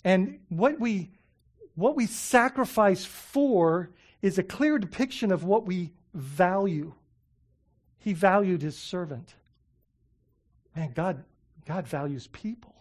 And 0.05 0.39
what 0.49 0.79
we, 0.79 1.11
what 1.75 1.97
we 1.97 2.07
sacrifice 2.07 3.05
for 3.05 3.91
is 4.23 4.39
a 4.39 4.43
clear 4.43 4.79
depiction 4.79 5.33
of 5.33 5.45
what 5.45 5.67
we 5.67 5.93
value. 6.15 6.95
He 7.99 8.13
valued 8.13 8.63
his 8.63 8.77
servant. 8.77 9.35
Man, 10.77 10.93
God, 10.95 11.25
God 11.67 11.89
values 11.89 12.29
people. 12.29 12.75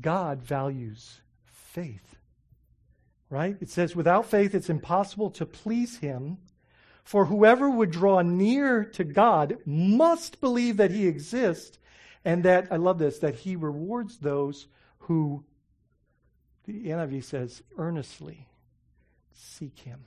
God 0.00 0.42
values 0.42 1.20
faith 1.44 2.16
right? 3.32 3.56
It 3.62 3.70
says, 3.70 3.96
without 3.96 4.26
faith, 4.26 4.54
it's 4.54 4.68
impossible 4.68 5.30
to 5.30 5.46
please 5.46 5.96
him. 5.96 6.36
For 7.04 7.26
whoever 7.26 7.68
would 7.68 7.90
draw 7.90 8.22
near 8.22 8.84
to 8.84 9.04
God 9.04 9.58
must 9.66 10.40
believe 10.40 10.76
that 10.76 10.90
he 10.90 11.06
exists 11.06 11.78
and 12.24 12.44
that, 12.44 12.68
I 12.70 12.76
love 12.76 12.98
this, 12.98 13.18
that 13.18 13.34
he 13.34 13.56
rewards 13.56 14.18
those 14.18 14.68
who, 15.00 15.44
the 16.64 16.86
NIV 16.86 17.24
says, 17.24 17.62
earnestly 17.76 18.46
seek 19.32 19.80
him. 19.80 20.04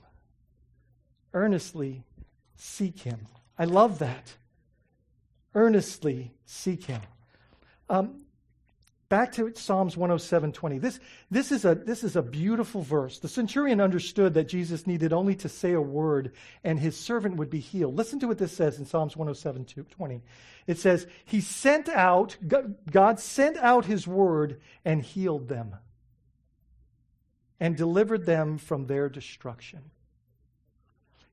Earnestly 1.34 2.04
seek 2.56 3.00
him. 3.00 3.26
I 3.58 3.64
love 3.64 3.98
that. 3.98 4.36
Earnestly 5.54 6.32
seek 6.46 6.84
him. 6.84 7.02
Um, 7.90 8.25
Back 9.08 9.32
to 9.32 9.52
Psalms 9.54 9.94
107:20. 9.94 10.80
This, 10.80 10.98
this, 11.30 11.52
is 11.52 11.64
a, 11.64 11.76
this 11.76 12.02
is 12.02 12.16
a 12.16 12.22
beautiful 12.22 12.82
verse. 12.82 13.20
The 13.20 13.28
centurion 13.28 13.80
understood 13.80 14.34
that 14.34 14.48
Jesus 14.48 14.86
needed 14.86 15.12
only 15.12 15.36
to 15.36 15.48
say 15.48 15.72
a 15.72 15.80
word 15.80 16.32
and 16.64 16.78
his 16.78 16.96
servant 16.96 17.36
would 17.36 17.50
be 17.50 17.60
healed. 17.60 17.94
Listen 17.94 18.18
to 18.20 18.26
what 18.26 18.38
this 18.38 18.52
says 18.52 18.78
in 18.78 18.86
Psalms 18.86 19.14
107:20. 19.14 20.22
It 20.66 20.78
says, 20.78 21.06
He 21.24 21.40
sent 21.40 21.88
out, 21.88 22.36
God 22.90 23.20
sent 23.20 23.56
out 23.58 23.84
his 23.84 24.08
word 24.08 24.60
and 24.84 25.02
healed 25.02 25.48
them 25.48 25.76
and 27.60 27.76
delivered 27.76 28.26
them 28.26 28.58
from 28.58 28.86
their 28.86 29.08
destruction. 29.08 29.82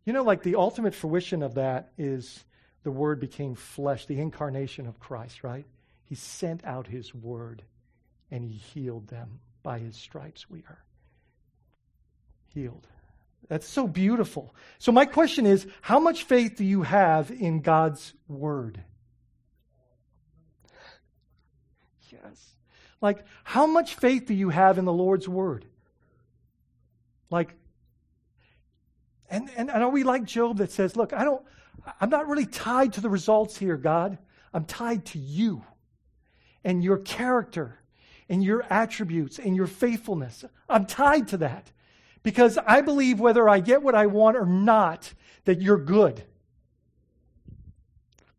You 0.06 0.14
know, 0.14 0.24
like 0.24 0.44
the 0.44 0.56
ultimate 0.56 0.94
fruition 0.94 1.42
of 1.42 1.56
that 1.56 1.92
is 1.98 2.44
the 2.84 2.92
word 2.92 3.20
became 3.20 3.56
flesh, 3.56 4.06
the 4.06 4.20
incarnation 4.20 4.86
of 4.86 5.00
Christ, 5.00 5.44
right? 5.44 5.66
He 6.14 6.18
sent 6.18 6.64
out 6.64 6.86
his 6.86 7.12
word 7.12 7.64
and 8.30 8.46
he 8.46 8.52
healed 8.52 9.08
them. 9.08 9.40
By 9.64 9.80
his 9.80 9.96
stripes 9.96 10.48
we 10.48 10.60
are 10.70 10.84
healed. 12.54 12.86
That's 13.48 13.68
so 13.68 13.88
beautiful. 13.88 14.54
So, 14.78 14.92
my 14.92 15.06
question 15.06 15.48
is 15.48 15.66
how 15.82 16.00
much 16.00 16.26
faith 16.26 16.56
do 16.56 16.64
you 16.64 16.84
have 16.84 17.32
in 17.32 17.62
God's 17.62 18.14
word? 18.28 18.80
Yes. 22.12 22.54
Like, 23.02 23.26
how 23.44 23.66
much 23.66 23.96
faith 23.96 24.28
do 24.28 24.36
you 24.36 24.50
have 24.50 24.78
in 24.78 24.86
the 24.86 24.94
Lord's 24.94 25.28
word? 25.28 25.66
Like, 27.32 27.56
and, 29.32 29.50
and, 29.58 29.72
and 29.72 29.82
are 29.82 29.90
we 29.90 30.04
like 30.04 30.26
Job 30.26 30.60
that 30.60 30.72
says, 30.72 30.96
Look, 30.96 31.12
I 31.12 31.24
don't, 31.24 31.42
I'm 32.00 32.12
not 32.12 32.28
really 32.28 32.46
tied 32.46 32.94
to 32.94 33.02
the 33.02 33.10
results 33.10 33.58
here, 33.58 33.78
God. 33.78 34.20
I'm 34.54 34.66
tied 34.66 35.06
to 35.06 35.18
you 35.18 35.64
and 36.64 36.84
your 36.84 36.98
character 36.98 37.80
and 38.30 38.44
your 38.44 38.64
attributes 38.70 39.40
and 39.40 39.56
your 39.56 39.68
faithfulness. 39.68 40.46
I'm 40.70 40.86
tied 40.86 41.28
to 41.30 41.38
that 41.38 41.72
because 42.24 42.58
I 42.58 42.82
believe 42.82 43.20
whether 43.20 43.48
I 43.48 43.60
get 43.60 43.84
what 43.84 43.96
I 43.96 44.08
want 44.08 44.38
or 44.38 44.46
not, 44.46 45.14
that 45.46 45.62
you're 45.62 45.78
good. 45.78 46.24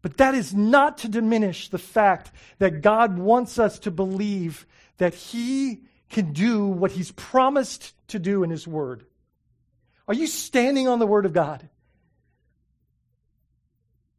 But 0.02 0.18
that 0.18 0.34
is 0.34 0.54
not 0.54 0.98
to 0.98 1.08
diminish 1.08 1.68
the 1.68 1.78
fact 1.78 2.30
that 2.58 2.82
God 2.82 3.18
wants 3.18 3.58
us 3.58 3.78
to 3.80 3.90
believe 3.90 4.66
that 4.98 5.14
He 5.14 5.84
can 6.10 6.32
do 6.32 6.66
what 6.66 6.92
He's 6.92 7.12
promised 7.12 7.94
to 8.08 8.18
do 8.18 8.42
in 8.42 8.50
His 8.50 8.66
Word. 8.68 9.06
Are 10.06 10.14
you 10.14 10.26
standing 10.26 10.88
on 10.88 10.98
the 10.98 11.06
Word 11.06 11.24
of 11.24 11.32
God? 11.32 11.66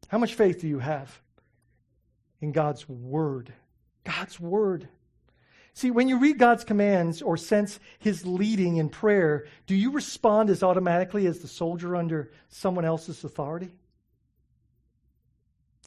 How 0.08 0.18
much 0.18 0.34
faith 0.34 0.62
do 0.62 0.68
you 0.68 0.80
have 0.80 1.22
in 2.42 2.52
God's 2.52 2.88
Word? 2.90 3.54
God's 4.06 4.40
Word. 4.40 4.88
See, 5.74 5.92
when 5.92 6.08
you 6.08 6.20
read 6.20 6.38
God's 6.38 6.64
commands 6.64 7.22
or 7.22 7.36
sense 7.36 7.80
His 8.00 8.26
leading 8.26 8.78
in 8.78 8.88
prayer, 8.88 9.46
do 9.68 9.76
you 9.76 9.92
respond 9.92 10.50
as 10.50 10.64
automatically 10.64 11.28
as 11.28 11.40
the 11.40 11.50
soldier 11.50 11.98
under 11.98 12.32
someone 12.48 12.86
else's 12.86 13.26
authority? 13.26 13.72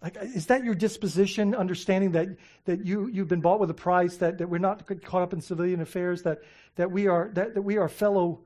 Like, 0.02 0.16
is 0.20 0.46
that 0.46 0.62
your 0.62 0.74
disposition, 0.74 1.54
understanding 1.54 2.12
that, 2.12 2.28
that 2.66 2.84
you, 2.84 3.08
you've 3.08 3.28
been 3.28 3.40
bought 3.40 3.58
with 3.58 3.70
a 3.70 3.74
price, 3.74 4.16
that, 4.18 4.38
that 4.38 4.48
we're 4.48 4.58
not 4.58 4.86
caught 5.02 5.22
up 5.22 5.32
in 5.32 5.40
civilian 5.40 5.80
affairs, 5.80 6.22
that, 6.22 6.42
that, 6.76 6.90
we 6.90 7.08
are, 7.08 7.30
that, 7.34 7.54
that 7.54 7.62
we 7.62 7.78
are 7.78 7.88
fellow 7.88 8.40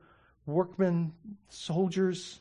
workmen, 0.45 1.13
soldiers 1.49 2.39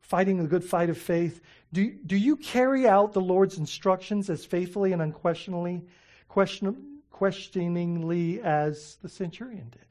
fighting 0.00 0.36
the 0.36 0.48
good 0.48 0.64
fight 0.64 0.90
of 0.90 0.98
faith? 0.98 1.40
Do, 1.72 1.90
do 1.90 2.16
you 2.16 2.36
carry 2.36 2.86
out 2.86 3.12
the 3.14 3.20
Lord's 3.20 3.56
instructions 3.56 4.28
as 4.28 4.44
faithfully 4.44 4.92
and 4.92 5.00
unquestioningly 5.00 5.86
question, 6.32 7.00
questioningly 7.10 8.40
as 8.40 8.96
the 9.02 9.08
centurion 9.08 9.68
did? 9.70 9.84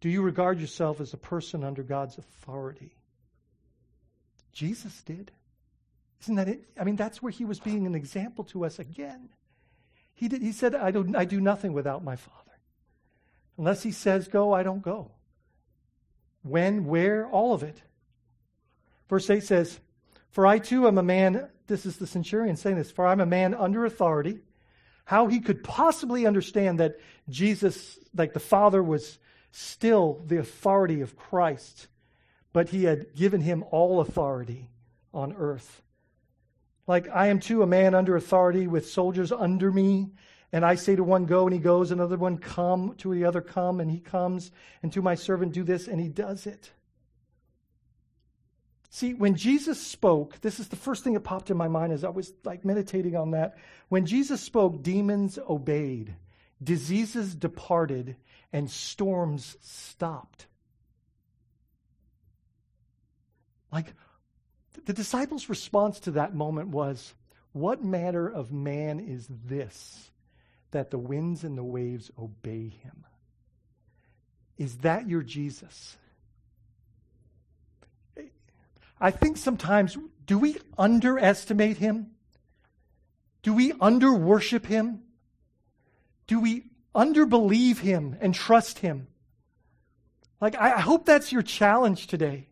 Do 0.00 0.08
you 0.08 0.22
regard 0.22 0.58
yourself 0.58 1.00
as 1.00 1.12
a 1.12 1.16
person 1.16 1.62
under 1.62 1.84
God's 1.84 2.18
authority? 2.18 2.96
Jesus 4.52 5.00
did. 5.02 5.30
Isn't 6.22 6.34
that 6.34 6.48
it? 6.48 6.64
I 6.78 6.82
mean, 6.82 6.96
that's 6.96 7.22
where 7.22 7.30
he 7.30 7.44
was 7.44 7.60
being 7.60 7.86
an 7.86 7.94
example 7.94 8.42
to 8.46 8.64
us 8.64 8.80
again. 8.80 9.28
He, 10.12 10.26
did, 10.26 10.42
he 10.42 10.50
said, 10.50 10.74
I 10.74 10.90
do, 10.90 11.14
I 11.16 11.24
do 11.24 11.40
nothing 11.40 11.72
without 11.72 12.02
my 12.02 12.16
Father. 12.16 12.58
Unless 13.58 13.84
he 13.84 13.92
says 13.92 14.26
go, 14.26 14.52
I 14.52 14.64
don't 14.64 14.82
go. 14.82 15.12
When, 16.42 16.86
where, 16.86 17.28
all 17.28 17.54
of 17.54 17.62
it. 17.62 17.80
Verse 19.08 19.30
8 19.30 19.44
says, 19.44 19.78
For 20.30 20.46
I 20.46 20.58
too 20.58 20.86
am 20.86 20.98
a 20.98 21.02
man, 21.02 21.48
this 21.66 21.84
is 21.84 21.96
the 21.96 22.06
centurion 22.06 22.56
saying 22.56 22.76
this, 22.76 22.90
for 22.90 23.06
I'm 23.06 23.20
a 23.20 23.26
man 23.26 23.54
under 23.54 23.84
authority. 23.84 24.40
How 25.04 25.26
he 25.26 25.40
could 25.40 25.64
possibly 25.64 26.26
understand 26.26 26.78
that 26.78 26.96
Jesus, 27.28 27.98
like 28.14 28.32
the 28.32 28.40
Father, 28.40 28.82
was 28.82 29.18
still 29.50 30.22
the 30.26 30.38
authority 30.38 31.00
of 31.00 31.16
Christ, 31.16 31.88
but 32.52 32.68
he 32.68 32.84
had 32.84 33.14
given 33.14 33.40
him 33.40 33.64
all 33.70 34.00
authority 34.00 34.68
on 35.12 35.34
earth. 35.36 35.82
Like, 36.86 37.08
I 37.08 37.28
am 37.28 37.40
too 37.40 37.62
a 37.62 37.66
man 37.66 37.94
under 37.94 38.16
authority 38.16 38.66
with 38.66 38.88
soldiers 38.88 39.32
under 39.32 39.70
me. 39.70 40.10
And 40.52 40.64
I 40.64 40.74
say 40.74 40.96
to 40.96 41.04
one, 41.04 41.26
Go, 41.26 41.46
and 41.46 41.54
he 41.54 41.60
goes, 41.60 41.92
another 41.92 42.16
one, 42.16 42.38
Come, 42.38 42.94
to 42.98 43.14
the 43.14 43.24
other, 43.24 43.40
Come, 43.40 43.80
and 43.80 43.90
he 43.90 44.00
comes, 44.00 44.50
and 44.82 44.92
to 44.92 45.02
my 45.02 45.14
servant, 45.14 45.52
Do 45.52 45.62
this, 45.62 45.86
and 45.86 46.00
he 46.00 46.08
does 46.08 46.46
it. 46.46 46.72
See, 48.92 49.14
when 49.14 49.36
Jesus 49.36 49.80
spoke, 49.80 50.40
this 50.40 50.58
is 50.58 50.68
the 50.68 50.76
first 50.76 51.04
thing 51.04 51.14
that 51.14 51.20
popped 51.20 51.48
in 51.48 51.56
my 51.56 51.68
mind 51.68 51.92
as 51.92 52.02
I 52.02 52.08
was 52.08 52.32
like 52.44 52.64
meditating 52.64 53.14
on 53.14 53.30
that. 53.30 53.56
When 53.88 54.04
Jesus 54.04 54.40
spoke, 54.40 54.82
demons 54.82 55.38
obeyed, 55.48 56.16
diseases 56.62 57.36
departed, 57.36 58.16
and 58.52 58.68
storms 58.68 59.56
stopped. 59.60 60.48
Like, 63.72 63.94
the 64.86 64.92
disciples' 64.92 65.48
response 65.48 66.00
to 66.00 66.10
that 66.12 66.34
moment 66.34 66.70
was, 66.70 67.14
What 67.52 67.84
manner 67.84 68.28
of 68.28 68.50
man 68.50 68.98
is 68.98 69.28
this 69.46 70.10
that 70.72 70.90
the 70.90 70.98
winds 70.98 71.44
and 71.44 71.56
the 71.56 71.62
waves 71.62 72.10
obey 72.18 72.68
him? 72.68 73.04
Is 74.58 74.78
that 74.78 75.08
your 75.08 75.22
Jesus? 75.22 75.96
I 79.00 79.10
think 79.10 79.36
sometimes, 79.36 79.96
do 80.26 80.38
we 80.38 80.58
underestimate 80.76 81.78
him? 81.78 82.10
Do 83.42 83.54
we 83.54 83.72
under 83.80 84.12
worship 84.12 84.66
him? 84.66 85.02
Do 86.26 86.40
we 86.40 86.66
underbelieve 86.94 87.78
him 87.78 88.16
and 88.20 88.34
trust 88.34 88.80
him? 88.80 89.06
Like, 90.40 90.54
I 90.56 90.80
hope 90.80 91.06
that's 91.06 91.32
your 91.32 91.42
challenge 91.42 92.06
today 92.06 92.50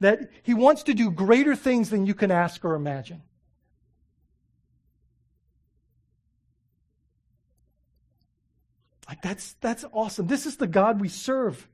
that 0.00 0.30
He 0.42 0.54
wants 0.54 0.84
to 0.84 0.94
do 0.94 1.10
greater 1.10 1.56
things 1.56 1.90
than 1.90 2.06
you 2.06 2.14
can 2.14 2.30
ask 2.30 2.64
or 2.64 2.74
imagine. 2.74 3.22
Like 9.08 9.22
that's 9.22 9.54
that's 9.60 9.84
awesome. 9.92 10.26
This 10.26 10.44
is 10.44 10.58
the 10.58 10.66
God 10.66 11.00
we 11.00 11.08
serve. 11.08 11.66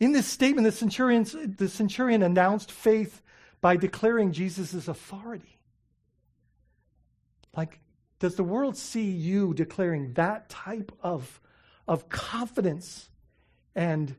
In 0.00 0.12
this 0.12 0.26
statement, 0.26 0.64
the 0.64 0.72
centurion, 0.72 1.54
the 1.56 1.68
centurion 1.68 2.22
announced 2.22 2.72
faith 2.72 3.22
by 3.60 3.76
declaring 3.76 4.32
Jesus' 4.32 4.88
authority. 4.88 5.58
Like, 7.54 7.78
does 8.18 8.34
the 8.34 8.44
world 8.44 8.76
see 8.76 9.10
you 9.10 9.54
declaring 9.54 10.14
that 10.14 10.48
type 10.48 10.90
of, 11.02 11.40
of 11.86 12.08
confidence 12.08 13.10
and, 13.74 14.16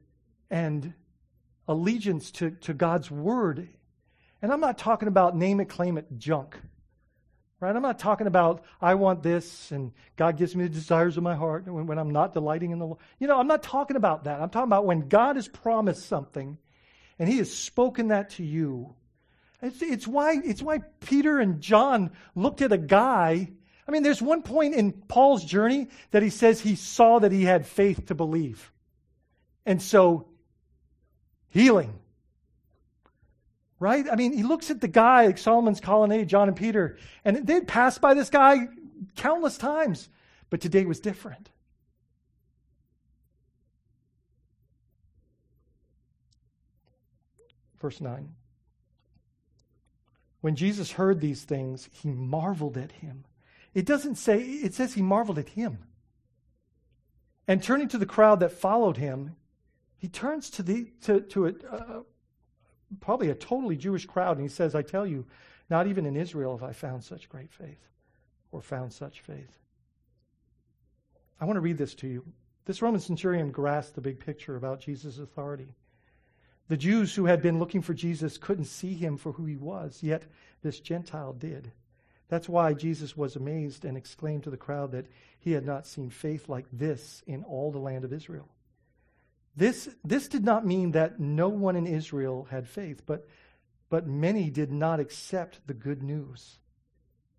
and 0.49 0.93
allegiance 1.67 2.31
to, 2.31 2.51
to 2.51 2.73
God's 2.73 3.09
word. 3.09 3.67
And 4.41 4.51
I'm 4.51 4.59
not 4.59 4.77
talking 4.77 5.07
about 5.07 5.35
name 5.35 5.59
it, 5.59 5.69
claim 5.69 5.97
it 5.97 6.07
junk. 6.17 6.59
Right? 7.61 7.75
I'm 7.75 7.83
not 7.83 7.99
talking 7.99 8.25
about 8.25 8.65
I 8.81 8.95
want 8.95 9.21
this 9.21 9.71
and 9.71 9.93
God 10.17 10.35
gives 10.35 10.55
me 10.55 10.63
the 10.63 10.69
desires 10.69 11.15
of 11.15 11.23
my 11.23 11.35
heart 11.35 11.67
when, 11.67 11.85
when 11.85 11.99
I'm 11.99 12.09
not 12.09 12.33
delighting 12.33 12.71
in 12.71 12.79
the 12.79 12.87
Lord. 12.87 12.97
You 13.19 13.27
know, 13.27 13.39
I'm 13.39 13.47
not 13.47 13.61
talking 13.61 13.95
about 13.95 14.23
that. 14.23 14.41
I'm 14.41 14.49
talking 14.49 14.67
about 14.67 14.87
when 14.87 15.07
God 15.07 15.35
has 15.35 15.47
promised 15.47 16.07
something 16.07 16.57
and 17.19 17.29
he 17.29 17.37
has 17.37 17.53
spoken 17.53 18.07
that 18.07 18.31
to 18.31 18.43
you. 18.43 18.95
It's, 19.61 19.79
it's, 19.83 20.07
why, 20.07 20.39
it's 20.43 20.63
why 20.63 20.79
Peter 21.01 21.39
and 21.39 21.61
John 21.61 22.09
looked 22.33 22.63
at 22.63 22.71
a 22.71 22.79
guy. 22.79 23.51
I 23.87 23.91
mean, 23.91 24.01
there's 24.01 24.23
one 24.23 24.41
point 24.41 24.73
in 24.73 24.91
Paul's 24.91 25.45
journey 25.45 25.87
that 26.09 26.23
he 26.23 26.31
says 26.31 26.59
he 26.59 26.75
saw 26.75 27.19
that 27.19 27.31
he 27.31 27.43
had 27.43 27.67
faith 27.67 28.07
to 28.07 28.15
believe. 28.15 28.71
And 29.67 29.79
so 29.79 30.25
healing. 31.49 31.99
Right? 33.81 34.05
I 34.11 34.15
mean, 34.15 34.31
he 34.31 34.43
looks 34.43 34.69
at 34.69 34.79
the 34.79 34.87
guy, 34.87 35.25
like 35.25 35.39
Solomon's 35.39 35.79
colonnade, 35.79 36.29
John 36.29 36.47
and 36.47 36.55
Peter, 36.55 36.99
and 37.25 37.47
they'd 37.47 37.67
passed 37.67 37.99
by 37.99 38.13
this 38.13 38.29
guy 38.29 38.67
countless 39.15 39.57
times, 39.57 40.07
but 40.51 40.61
today 40.61 40.85
was 40.85 40.99
different. 40.99 41.49
Verse 47.79 47.99
9. 47.99 48.35
When 50.41 50.55
Jesus 50.55 50.91
heard 50.91 51.19
these 51.19 51.41
things, 51.41 51.89
he 51.91 52.11
marveled 52.11 52.77
at 52.77 52.91
him. 52.91 53.25
It 53.73 53.87
doesn't 53.87 54.17
say, 54.17 54.41
it 54.41 54.75
says 54.75 54.93
he 54.93 55.01
marveled 55.01 55.39
at 55.39 55.49
him. 55.49 55.79
And 57.47 57.63
turning 57.63 57.87
to 57.87 57.97
the 57.97 58.05
crowd 58.05 58.41
that 58.41 58.51
followed 58.51 58.97
him, 58.97 59.35
he 59.97 60.07
turns 60.07 60.51
to, 60.51 60.61
the, 60.61 60.91
to, 61.01 61.21
to 61.21 61.47
a, 61.47 61.53
uh, 61.67 62.01
probably 62.99 63.29
a 63.29 63.35
totally 63.35 63.77
Jewish 63.77 64.05
crowd 64.05 64.37
and 64.37 64.47
he 64.47 64.53
says, 64.53 64.75
I 64.75 64.81
tell 64.81 65.05
you, 65.05 65.25
not 65.69 65.87
even 65.87 66.05
in 66.05 66.17
Israel 66.17 66.57
have 66.57 66.67
I 66.67 66.73
found 66.73 67.03
such 67.03 67.29
great 67.29 67.51
faith 67.51 67.87
or 68.51 68.61
found 68.61 68.91
such 68.91 69.21
faith. 69.21 69.57
I 71.39 71.45
want 71.45 71.57
to 71.57 71.61
read 71.61 71.77
this 71.77 71.95
to 71.95 72.07
you. 72.07 72.25
This 72.65 72.81
Roman 72.81 72.99
centurion 72.99 73.51
grasped 73.51 73.95
the 73.95 74.01
big 74.01 74.19
picture 74.19 74.55
about 74.55 74.81
Jesus' 74.81 75.17
authority. 75.17 75.75
The 76.67 76.77
Jews 76.77 77.15
who 77.15 77.25
had 77.25 77.41
been 77.41 77.59
looking 77.59 77.81
for 77.81 77.93
Jesus 77.93 78.37
couldn't 78.37 78.65
see 78.65 78.93
him 78.93 79.17
for 79.17 79.31
who 79.33 79.45
he 79.45 79.57
was, 79.57 80.03
yet 80.03 80.23
this 80.61 80.79
Gentile 80.79 81.33
did. 81.33 81.71
That's 82.29 82.47
why 82.47 82.73
Jesus 82.73 83.17
was 83.17 83.35
amazed 83.35 83.83
and 83.83 83.97
exclaimed 83.97 84.43
to 84.43 84.49
the 84.49 84.57
crowd 84.57 84.91
that 84.91 85.07
he 85.39 85.51
had 85.51 85.65
not 85.65 85.85
seen 85.85 86.09
faith 86.09 86.47
like 86.47 86.65
this 86.71 87.23
in 87.27 87.43
all 87.43 87.71
the 87.71 87.79
land 87.79 88.05
of 88.05 88.13
Israel. 88.13 88.47
This, 89.55 89.89
this 90.03 90.27
did 90.27 90.43
not 90.43 90.65
mean 90.65 90.91
that 90.91 91.19
no 91.19 91.49
one 91.49 91.75
in 91.75 91.85
Israel 91.85 92.47
had 92.49 92.67
faith, 92.67 93.03
but, 93.05 93.27
but 93.89 94.07
many 94.07 94.49
did 94.49 94.71
not 94.71 94.99
accept 94.99 95.59
the 95.67 95.73
good 95.73 96.01
news, 96.01 96.59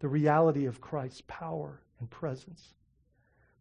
the 0.00 0.08
reality 0.08 0.66
of 0.66 0.80
Christ's 0.80 1.22
power 1.26 1.80
and 1.98 2.10
presence. 2.10 2.74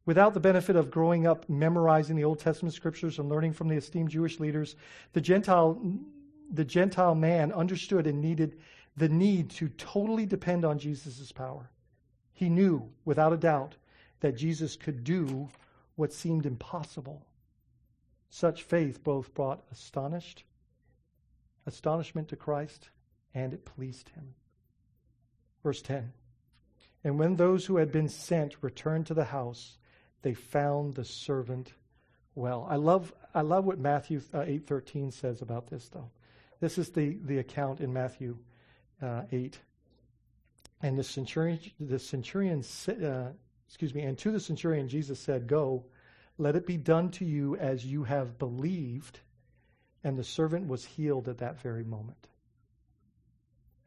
Without 0.05 0.33
the 0.33 0.39
benefit 0.39 0.75
of 0.75 0.91
growing 0.91 1.27
up 1.27 1.47
memorizing 1.47 2.15
the 2.15 2.23
Old 2.23 2.39
Testament 2.39 2.73
scriptures 2.73 3.19
and 3.19 3.29
learning 3.29 3.53
from 3.53 3.67
the 3.67 3.75
esteemed 3.75 4.09
Jewish 4.09 4.39
leaders, 4.39 4.75
the 5.13 5.21
Gentile, 5.21 5.79
the 6.51 6.65
Gentile 6.65 7.15
man 7.15 7.53
understood 7.53 8.07
and 8.07 8.19
needed 8.19 8.57
the 8.97 9.09
need 9.09 9.49
to 9.51 9.69
totally 9.69 10.25
depend 10.25 10.65
on 10.65 10.79
Jesus' 10.79 11.31
power. 11.31 11.69
He 12.33 12.49
knew, 12.49 12.89
without 13.05 13.31
a 13.31 13.37
doubt, 13.37 13.75
that 14.19 14.35
Jesus 14.35 14.75
could 14.75 15.03
do 15.03 15.47
what 15.95 16.11
seemed 16.11 16.45
impossible. 16.45 17.25
Such 18.33 18.63
faith 18.63 19.03
both 19.03 19.33
brought 19.33 19.61
astonished, 19.71 20.45
astonishment 21.65 22.29
to 22.29 22.37
Christ, 22.37 22.89
and 23.33 23.53
it 23.53 23.65
pleased 23.65 24.07
him. 24.09 24.33
Verse 25.61 25.81
10 25.81 26.13
And 27.03 27.19
when 27.19 27.35
those 27.35 27.65
who 27.65 27.75
had 27.75 27.91
been 27.91 28.07
sent 28.07 28.55
returned 28.61 29.05
to 29.07 29.13
the 29.13 29.25
house, 29.25 29.77
they 30.21 30.33
found 30.33 30.95
the 30.95 31.03
servant 31.03 31.73
well. 32.33 32.65
I 32.69 32.77
love, 32.77 33.13
I 33.35 33.41
love 33.41 33.65
what 33.65 33.79
Matthew 33.79 34.21
uh, 34.33 34.39
8.13 34.39 35.11
says 35.11 35.41
about 35.41 35.67
this, 35.67 35.89
though. 35.89 36.09
This 36.61 36.77
is 36.77 36.89
the, 36.89 37.17
the 37.25 37.39
account 37.39 37.81
in 37.81 37.91
Matthew 37.91 38.37
uh, 39.01 39.23
8. 39.29 39.59
And 40.81 40.97
the 40.97 41.03
centurion, 41.03 41.59
the 41.81 41.99
centurion 41.99 42.63
uh, 42.87 43.31
excuse 43.67 43.93
me, 43.93 44.03
and 44.03 44.17
to 44.19 44.31
the 44.31 44.39
centurion 44.39 44.87
Jesus 44.87 45.19
said, 45.19 45.47
Go, 45.47 45.83
let 46.41 46.55
it 46.55 46.65
be 46.65 46.77
done 46.77 47.11
to 47.11 47.23
you 47.23 47.55
as 47.57 47.85
you 47.85 48.03
have 48.03 48.39
believed. 48.39 49.19
And 50.03 50.17
the 50.17 50.23
servant 50.23 50.67
was 50.67 50.83
healed 50.83 51.29
at 51.29 51.37
that 51.37 51.61
very 51.61 51.83
moment. 51.83 52.27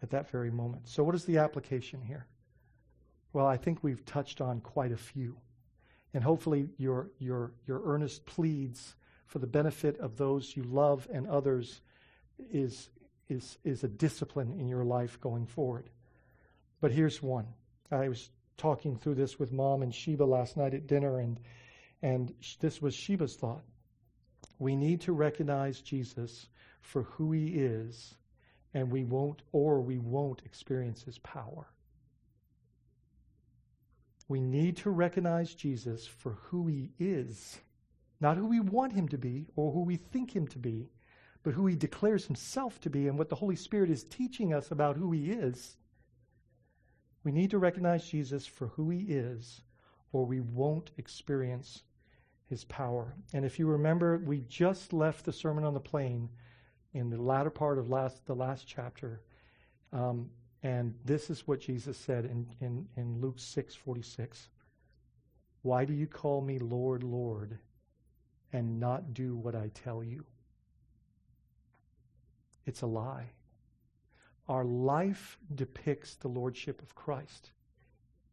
At 0.01 0.11
that 0.11 0.31
very 0.31 0.53
moment. 0.53 0.89
So, 0.89 1.03
what 1.03 1.17
is 1.17 1.25
the 1.25 1.39
application 1.39 2.01
here? 2.01 2.27
Well, 3.33 3.47
I 3.47 3.57
think 3.57 3.83
we've 3.83 4.07
touched 4.07 4.41
on 4.41 4.61
quite 4.61 4.93
a 4.93 4.97
few. 4.97 5.37
And 6.13 6.23
hopefully, 6.23 6.69
your, 6.79 7.11
your, 7.19 7.51
your 7.67 7.83
earnest 7.85 8.25
pleads 8.25 8.95
for 9.27 9.41
the 9.41 9.49
benefit 9.49 9.99
of 9.99 10.17
those 10.17 10.57
you 10.57 10.63
love 10.63 11.09
and 11.13 11.27
others 11.27 11.81
is, 12.53 12.89
is, 13.29 13.59
is 13.65 13.83
a 13.83 13.89
discipline 13.89 14.53
in 14.61 14.69
your 14.69 14.85
life 14.85 15.21
going 15.21 15.47
forward. 15.47 15.91
But 16.81 16.93
here's 16.93 17.21
one. 17.21 17.49
I 17.91 18.09
was 18.09 18.31
talking 18.57 18.97
through 18.97 19.17
this 19.17 19.41
with 19.41 19.51
mom 19.51 19.83
and 19.83 19.93
Sheba 19.93 20.25
last 20.25 20.57
night 20.57 20.75
at 20.75 20.87
dinner, 20.87 21.19
and, 21.19 21.41
and 22.05 22.35
this 22.61 22.83
was 22.83 22.95
Sheba's 22.95 23.35
thought. 23.35 23.65
We 24.59 24.77
need 24.77 25.01
to 25.01 25.15
recognize 25.15 25.81
Jesus 25.81 26.49
for 26.83 27.05
who 27.05 27.33
he 27.33 27.47
is, 27.47 28.15
and 28.75 28.93
we 28.93 29.05
won't, 29.05 29.41
or 29.53 29.81
we 29.81 29.97
won't 29.97 30.43
experience 30.45 31.03
his 31.03 31.17
power. 31.17 31.67
We 34.29 34.39
need 34.39 34.77
to 34.79 34.91
recognize 34.91 35.55
Jesus 35.55 36.07
for 36.07 36.33
who 36.33 36.67
he 36.67 36.91
is, 36.99 37.59
not 38.21 38.37
who 38.37 38.49
we 38.49 38.61
want 38.61 38.93
him 38.93 39.09
to 39.09 39.19
be 39.19 39.47
or 39.57 39.73
who 39.73 39.81
we 39.81 39.97
think 39.97 40.37
him 40.37 40.47
to 40.49 40.59
be, 40.59 40.91
but 41.43 41.55
who 41.55 41.65
he 41.67 41.75
declares 41.75 42.27
himself 42.27 42.79
to 42.83 42.91
be 42.91 43.09
and 43.09 43.17
what 43.17 43.31
the 43.31 43.37
Holy 43.37 43.57
Spirit 43.57 43.89
is 43.89 44.05
teaching 44.05 44.53
us 44.53 44.71
about 44.71 44.99
who 44.99 45.11
he 45.13 45.31
is. 45.31 45.79
We 47.23 47.33
need 47.33 47.51
to 47.53 47.59
recognize 47.59 48.07
Jesus 48.07 48.45
for 48.45 48.67
who 48.67 48.91
he 48.91 49.01
is, 49.05 49.63
or 50.13 50.27
we 50.27 50.41
won't 50.41 50.91
experience 50.99 51.83
his 52.55 52.65
power. 52.67 53.17
And 53.33 53.45
if 53.45 53.59
you 53.59 53.67
remember, 53.67 54.19
we 54.19 54.43
just 54.43 54.93
left 54.93 55.25
the 55.25 55.33
Sermon 55.33 55.65
on 55.65 55.75
the 55.75 55.81
Plain 55.81 56.29
in 56.93 57.11
the 57.11 57.21
latter 57.21 57.51
part 57.51 57.79
of 57.79 57.91
last, 57.91 58.25
the 58.27 58.35
last 58.37 58.65
chapter. 58.65 59.23
Um, 59.93 60.31
and 60.63 60.95
this 61.05 61.31
is 61.31 61.49
what 61.49 61.59
Jesus 61.59 61.97
said 61.97 62.27
in, 62.27 62.47
in, 62.61 62.87
in 62.97 63.21
Luke 63.21 63.41
6 63.41 63.75
46. 63.75 64.51
Why 65.63 65.85
do 65.85 65.93
you 65.93 66.07
call 66.07 66.43
me 66.43 66.61
Lord, 66.61 67.03
Lord, 67.03 67.59
and 68.53 68.79
not 68.79 69.15
do 69.15 69.35
what 69.35 69.57
I 69.57 69.73
tell 69.75 70.05
you? 70.05 70.25
It's 72.67 72.83
a 72.83 72.87
lie. 72.87 73.33
Our 74.49 74.65
life 74.65 75.39
depicts 75.57 76.15
the 76.15 76.29
Lordship 76.29 76.81
of 76.83 76.95
Christ. 76.95 77.51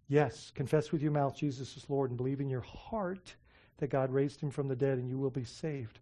Yes, 0.07 0.51
confess 0.53 0.91
with 0.91 1.01
your 1.01 1.11
mouth 1.11 1.35
Jesus 1.35 1.75
is 1.75 1.89
Lord 1.89 2.11
and 2.11 2.17
believe 2.17 2.39
in 2.39 2.51
your 2.51 2.61
heart 2.61 3.33
that 3.81 3.89
God 3.89 4.11
raised 4.11 4.39
him 4.39 4.51
from 4.51 4.67
the 4.67 4.75
dead 4.75 4.99
and 4.99 5.09
you 5.09 5.17
will 5.17 5.31
be 5.31 5.43
saved. 5.43 5.99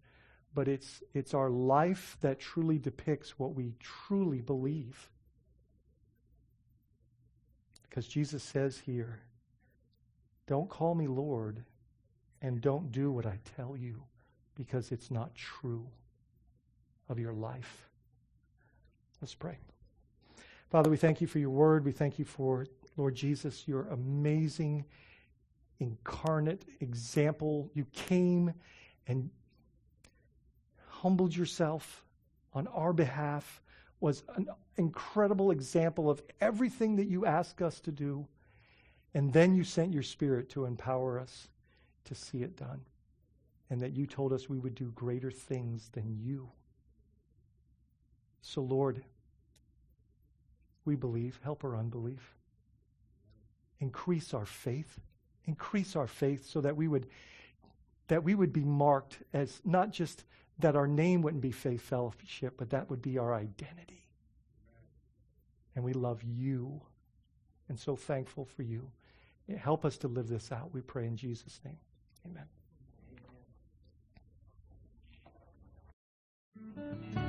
But 0.53 0.67
it's, 0.67 1.01
it's 1.13 1.33
our 1.33 1.49
life 1.49 2.17
that 2.19 2.37
truly 2.37 2.77
depicts 2.77 3.39
what 3.39 3.55
we 3.55 3.73
truly 3.79 4.41
believe. 4.41 5.09
Because 7.83 8.05
Jesus 8.05 8.43
says 8.43 8.77
here, 8.77 9.21
don't 10.45 10.69
call 10.69 10.93
me 10.93 11.07
Lord 11.07 11.63
and 12.41 12.59
don't 12.59 12.91
do 12.91 13.11
what 13.11 13.25
I 13.25 13.39
tell 13.55 13.77
you 13.77 14.03
because 14.55 14.91
it's 14.91 15.09
not 15.09 15.33
true 15.33 15.87
of 17.07 17.17
your 17.17 17.33
life. 17.33 17.87
Let's 19.21 19.35
pray. 19.35 19.57
Father, 20.69 20.89
we 20.89 20.97
thank 20.97 21.21
you 21.21 21.27
for 21.27 21.39
your 21.39 21.49
word. 21.49 21.85
We 21.85 21.93
thank 21.93 22.19
you 22.19 22.25
for, 22.25 22.67
Lord 22.97 23.15
Jesus, 23.15 23.69
your 23.69 23.87
amazing 23.87 24.83
incarnate 25.79 26.65
example. 26.79 27.69
You 27.73 27.85
came 27.91 28.53
and 29.07 29.29
humbled 30.87 31.35
yourself 31.35 32.05
on 32.53 32.67
our 32.67 32.93
behalf 32.93 33.61
was 34.01 34.23
an 34.35 34.47
incredible 34.77 35.51
example 35.51 36.09
of 36.09 36.21
everything 36.39 36.95
that 36.95 37.07
you 37.07 37.25
ask 37.25 37.61
us 37.61 37.79
to 37.81 37.91
do. 37.91 38.25
And 39.13 39.33
then 39.33 39.55
you 39.55 39.63
sent 39.63 39.93
your 39.93 40.03
spirit 40.03 40.49
to 40.49 40.65
empower 40.65 41.19
us 41.19 41.49
to 42.05 42.15
see 42.15 42.43
it 42.43 42.55
done. 42.55 42.81
And 43.69 43.81
that 43.81 43.93
you 43.93 44.07
told 44.07 44.33
us 44.33 44.49
we 44.49 44.57
would 44.57 44.75
do 44.75 44.91
greater 44.95 45.31
things 45.31 45.89
than 45.93 46.17
you. 46.23 46.49
So, 48.41 48.61
Lord, 48.61 49.03
we 50.85 50.95
believe. 50.95 51.39
Help 51.43 51.63
our 51.63 51.75
unbelief. 51.75 52.35
Increase 53.79 54.33
our 54.33 54.45
faith. 54.45 54.99
Increase 55.49 55.95
our 55.95 56.05
faith 56.05 56.45
so 56.45 56.61
that 56.61 56.77
we 56.77 56.87
would 56.87 57.07
that 58.07 58.23
we 58.23 58.35
would 58.35 58.53
be 58.53 58.63
marked 58.63 59.17
as 59.33 59.61
not 59.65 59.89
just 59.91 60.23
that 60.59 60.75
our 60.75 60.85
name 60.85 61.23
wouldn't 61.23 61.41
be 61.41 61.51
faith 61.51 61.81
fellowship, 61.81 62.53
but 62.55 62.69
that 62.69 62.87
would 62.89 63.01
be 63.01 63.17
our 63.17 63.33
identity. 63.33 64.05
And 65.75 65.83
we 65.83 65.93
love 65.93 66.21
you 66.23 66.81
and 67.67 67.79
so 67.79 67.95
thankful 67.95 68.45
for 68.45 68.61
you. 68.61 68.91
Help 69.57 69.85
us 69.85 69.97
to 69.99 70.07
live 70.07 70.27
this 70.27 70.51
out, 70.51 70.71
we 70.71 70.81
pray 70.81 71.07
in 71.07 71.15
Jesus' 71.15 71.59
name. 71.65 71.77
Amen. 76.77 77.28